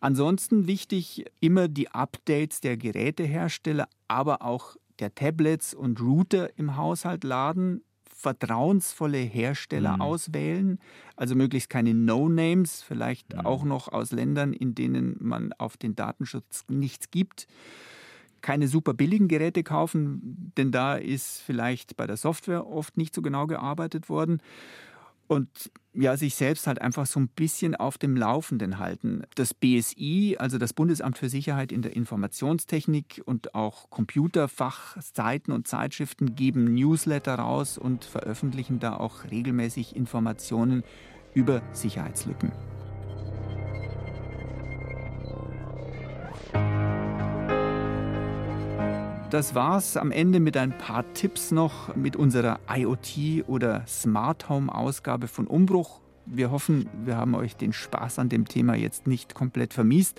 Ansonsten 0.00 0.66
wichtig, 0.66 1.26
immer 1.40 1.68
die 1.68 1.90
Updates 1.90 2.60
der 2.60 2.76
Gerätehersteller, 2.76 3.88
aber 4.08 4.42
auch 4.42 4.76
der 4.98 5.14
Tablets 5.14 5.74
und 5.74 6.00
Router 6.00 6.58
im 6.58 6.76
Haushalt 6.76 7.22
laden 7.22 7.82
vertrauensvolle 8.18 9.18
Hersteller 9.18 9.94
mhm. 9.94 10.02
auswählen, 10.02 10.80
also 11.14 11.36
möglichst 11.36 11.70
keine 11.70 11.94
No-Names, 11.94 12.82
vielleicht 12.82 13.32
mhm. 13.32 13.46
auch 13.46 13.62
noch 13.62 13.86
aus 13.88 14.10
Ländern, 14.10 14.52
in 14.52 14.74
denen 14.74 15.16
man 15.20 15.52
auf 15.52 15.76
den 15.76 15.94
Datenschutz 15.94 16.64
nichts 16.68 17.12
gibt. 17.12 17.46
Keine 18.40 18.66
super 18.66 18.92
billigen 18.92 19.28
Geräte 19.28 19.62
kaufen, 19.62 20.52
denn 20.56 20.72
da 20.72 20.96
ist 20.96 21.40
vielleicht 21.40 21.96
bei 21.96 22.08
der 22.08 22.16
Software 22.16 22.66
oft 22.66 22.96
nicht 22.96 23.14
so 23.14 23.22
genau 23.22 23.46
gearbeitet 23.46 24.08
worden 24.08 24.40
und 25.28 25.70
ja, 25.92 26.16
sich 26.16 26.34
selbst 26.34 26.66
halt 26.66 26.80
einfach 26.80 27.06
so 27.06 27.20
ein 27.20 27.28
bisschen 27.28 27.74
auf 27.74 27.98
dem 27.98 28.16
Laufenden 28.16 28.78
halten. 28.78 29.24
Das 29.34 29.52
BSI, 29.52 30.36
also 30.38 30.58
das 30.58 30.72
Bundesamt 30.72 31.18
für 31.18 31.28
Sicherheit 31.28 31.72
in 31.72 31.82
der 31.82 31.94
Informationstechnik 31.94 33.22
und 33.24 33.54
auch 33.54 33.90
Computerfachseiten 33.90 35.52
und 35.52 35.66
Zeitschriften 35.66 36.34
geben 36.34 36.74
Newsletter 36.74 37.34
raus 37.34 37.78
und 37.78 38.04
veröffentlichen 38.04 38.80
da 38.80 38.96
auch 38.96 39.24
regelmäßig 39.30 39.96
Informationen 39.96 40.82
über 41.34 41.62
Sicherheitslücken. 41.72 42.52
Das 49.30 49.54
war's 49.54 49.98
am 49.98 50.10
Ende 50.10 50.40
mit 50.40 50.56
ein 50.56 50.76
paar 50.78 51.04
Tipps 51.12 51.50
noch 51.50 51.94
mit 51.94 52.16
unserer 52.16 52.60
IoT 52.66 53.46
oder 53.46 53.86
Smart 53.86 54.48
Home 54.48 54.74
Ausgabe 54.74 55.28
von 55.28 55.46
Umbruch. 55.46 56.00
Wir 56.24 56.50
hoffen, 56.50 56.88
wir 57.04 57.18
haben 57.18 57.34
euch 57.34 57.54
den 57.54 57.74
Spaß 57.74 58.20
an 58.20 58.30
dem 58.30 58.48
Thema 58.48 58.74
jetzt 58.74 59.06
nicht 59.06 59.34
komplett 59.34 59.74
vermiest. 59.74 60.18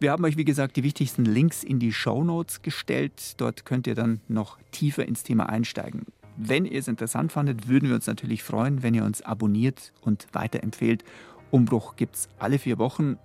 Wir 0.00 0.12
haben 0.12 0.24
euch, 0.24 0.38
wie 0.38 0.46
gesagt, 0.46 0.76
die 0.76 0.82
wichtigsten 0.82 1.26
Links 1.26 1.62
in 1.62 1.78
die 1.78 1.92
Show 1.92 2.24
Notes 2.24 2.62
gestellt. 2.62 3.34
Dort 3.38 3.66
könnt 3.66 3.86
ihr 3.86 3.94
dann 3.94 4.22
noch 4.28 4.56
tiefer 4.70 5.06
ins 5.06 5.24
Thema 5.24 5.50
einsteigen. 5.50 6.06
Wenn 6.38 6.64
ihr 6.64 6.78
es 6.78 6.88
interessant 6.88 7.32
fandet, 7.32 7.68
würden 7.68 7.90
wir 7.90 7.96
uns 7.96 8.06
natürlich 8.06 8.42
freuen, 8.42 8.82
wenn 8.82 8.94
ihr 8.94 9.04
uns 9.04 9.20
abonniert 9.20 9.92
und 10.00 10.26
weiterempfehlt. 10.32 11.04
Umbruch 11.50 11.96
gibt 11.96 12.16
es 12.16 12.28
alle 12.38 12.58
vier 12.58 12.78
Wochen. 12.78 13.18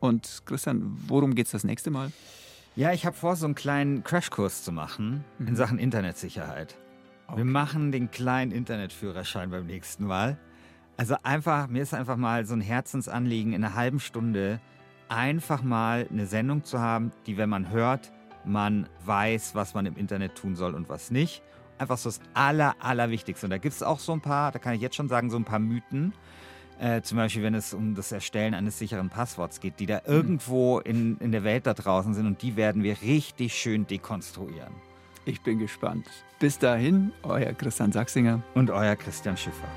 Und 0.00 0.40
Christian, 0.46 0.96
worum 1.06 1.34
geht 1.34 1.46
es 1.46 1.52
das 1.52 1.64
nächste 1.64 1.90
Mal? 1.90 2.12
Ja, 2.76 2.92
ich 2.92 3.06
habe 3.06 3.14
vor, 3.14 3.36
so 3.36 3.46
einen 3.46 3.54
kleinen 3.54 4.02
Crashkurs 4.02 4.64
zu 4.64 4.72
machen 4.72 5.24
mhm. 5.38 5.48
in 5.48 5.56
Sachen 5.56 5.78
Internetsicherheit. 5.78 6.76
Okay. 7.28 7.38
Wir 7.38 7.44
machen 7.44 7.92
den 7.92 8.10
kleinen 8.10 8.50
Internetführerschein 8.50 9.50
beim 9.50 9.66
nächsten 9.66 10.06
Mal. 10.06 10.38
Also 10.96 11.14
einfach, 11.22 11.68
mir 11.68 11.82
ist 11.82 11.94
einfach 11.94 12.16
mal 12.16 12.44
so 12.46 12.54
ein 12.54 12.60
Herzensanliegen, 12.60 13.52
in 13.52 13.64
einer 13.64 13.74
halben 13.74 14.00
Stunde 14.00 14.60
einfach 15.08 15.62
mal 15.62 16.08
eine 16.10 16.26
Sendung 16.26 16.64
zu 16.64 16.80
haben, 16.80 17.12
die, 17.26 17.36
wenn 17.36 17.48
man 17.48 17.70
hört, 17.70 18.10
man 18.44 18.88
weiß, 19.04 19.54
was 19.54 19.74
man 19.74 19.86
im 19.86 19.96
Internet 19.96 20.34
tun 20.34 20.56
soll 20.56 20.74
und 20.74 20.88
was 20.88 21.12
nicht. 21.12 21.42
einfach 21.78 21.98
so 21.98 22.08
das 22.08 22.20
Aller, 22.34 22.74
Allerwichtigste. 22.80 23.46
Und 23.46 23.50
da 23.50 23.58
gibt 23.58 23.74
es 23.74 23.82
auch 23.82 24.00
so 24.00 24.12
ein 24.12 24.20
paar, 24.20 24.52
da 24.52 24.58
kann 24.58 24.74
ich 24.74 24.80
jetzt 24.80 24.96
schon 24.96 25.08
sagen, 25.08 25.30
so 25.30 25.36
ein 25.36 25.44
paar 25.44 25.58
Mythen. 25.58 26.12
Äh, 26.80 27.02
zum 27.02 27.18
Beispiel, 27.18 27.42
wenn 27.42 27.54
es 27.54 27.72
um 27.72 27.94
das 27.94 28.12
Erstellen 28.12 28.54
eines 28.54 28.78
sicheren 28.78 29.08
Passworts 29.08 29.60
geht, 29.60 29.78
die 29.78 29.86
da 29.86 30.02
irgendwo 30.06 30.80
in, 30.80 31.18
in 31.18 31.32
der 31.32 31.44
Welt 31.44 31.66
da 31.66 31.74
draußen 31.74 32.14
sind 32.14 32.26
und 32.26 32.42
die 32.42 32.56
werden 32.56 32.82
wir 32.82 33.00
richtig 33.02 33.54
schön 33.54 33.86
dekonstruieren. 33.86 34.72
Ich 35.24 35.40
bin 35.40 35.58
gespannt. 35.58 36.06
Bis 36.38 36.58
dahin, 36.58 37.12
euer 37.22 37.52
Christian 37.54 37.92
Sachsinger 37.92 38.42
und 38.54 38.70
euer 38.70 38.96
Christian 38.96 39.36
Schiffer. 39.36 39.68